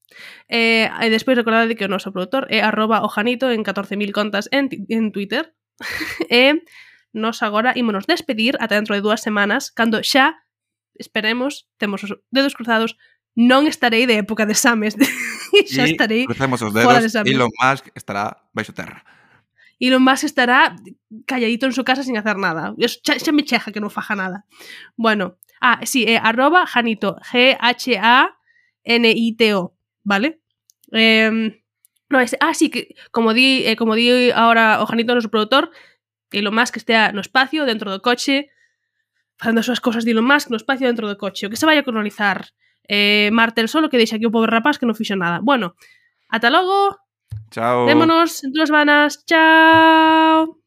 eh, 0.53 0.91
e 0.91 1.07
despois 1.09 1.39
recordade 1.39 1.79
que 1.79 1.87
o 1.87 1.93
noso 1.93 2.13
produtor 2.13 2.45
é 2.53 2.61
arroba 2.61 3.01
ojanito 3.01 3.49
en 3.49 3.65
14.000 3.65 4.13
contas 4.13 4.53
en, 4.53 4.69
en 4.69 5.15
Twitter. 5.17 5.57
e 6.29 6.53
eh, 6.53 6.55
nos 7.17 7.43
agora 7.43 7.73
ímonos 7.75 8.07
despedir 8.07 8.61
ata 8.61 8.77
dentro 8.77 8.95
de 8.95 9.03
dúas 9.03 9.23
semanas, 9.25 9.73
cando 9.73 10.03
xa, 10.05 10.45
esperemos, 10.95 11.67
temos 11.79 12.05
os 12.05 12.21
dedos 12.31 12.55
cruzados 12.55 13.01
non 13.37 13.67
estarei 13.67 14.07
de 14.07 14.19
época 14.19 14.47
de 14.47 14.53
exames. 14.53 14.95
xa 15.71 15.87
e 15.87 15.93
estarei 15.95 16.27
crucemos 16.27 16.63
os 16.63 16.73
dedos, 16.75 16.87
fora 16.87 17.01
de 17.01 17.07
exames. 17.11 17.31
Elon 17.31 17.51
Musk 17.59 17.91
estará 17.95 18.37
baixo 18.53 18.73
terra. 18.73 19.03
Elon 19.81 20.03
Musk 20.05 20.25
estará 20.25 20.77
calladito 21.27 21.67
en 21.67 21.73
su 21.73 21.85
casa 21.85 22.03
sin 22.03 22.17
hacer 22.19 22.37
nada. 22.37 22.75
Xa, 22.77 23.19
xa 23.19 23.33
me 23.33 23.45
cheja 23.45 23.73
que 23.73 23.81
non 23.81 23.91
faja 23.91 24.15
nada. 24.15 24.45
Bueno, 24.95 25.39
ah, 25.61 25.81
sí, 25.87 26.05
eh, 26.05 26.21
arroba 26.21 26.67
Janito, 26.67 27.17
G-H-A-N-I-T-O, 27.33 28.03
vale? 30.05 30.41
Eh, 30.93 31.57
no, 32.11 32.21
es, 32.21 32.37
ah, 32.41 32.53
sí, 32.53 32.69
que 32.69 32.95
como 33.11 33.33
di, 33.33 33.65
eh, 33.65 33.77
como 33.77 33.95
di 33.95 34.31
ahora 34.35 34.83
o 34.83 34.87
Janito, 34.87 35.15
noso 35.15 35.31
produtor, 35.31 35.71
que 36.29 36.45
Elon 36.45 36.55
Musk 36.55 36.77
estea 36.77 37.13
no 37.17 37.21
espacio, 37.25 37.65
dentro 37.65 37.91
do 37.91 38.03
coche, 38.05 38.51
facendo 39.41 39.65
as 39.65 39.67
súas 39.67 39.81
cousas 39.81 40.05
de 40.05 40.13
Elon 40.13 40.29
Musk 40.29 40.53
no 40.53 40.61
espacio 40.61 40.85
dentro 40.87 41.09
do 41.09 41.17
coche, 41.17 41.49
o 41.49 41.51
que 41.51 41.57
se 41.57 41.65
vai 41.65 41.81
a 41.81 41.87
colonizar 41.87 42.53
eh, 42.89 43.31
Martel 43.33 43.69
solo 43.69 43.89
que 43.89 43.99
deixa 43.99 44.17
aquí 44.17 44.27
o 44.27 44.35
pobre 44.35 44.51
rapaz 44.51 44.79
que 44.79 44.87
non 44.87 44.97
fixo 44.97 45.19
nada. 45.19 45.43
Bueno, 45.43 45.75
ata 46.29 46.49
logo. 46.49 46.97
Chao. 47.51 47.87
Vémonos 47.87 48.45
en 48.45 48.53
dúas 48.55 48.71
vanas. 48.71 49.27
Chao. 49.27 50.61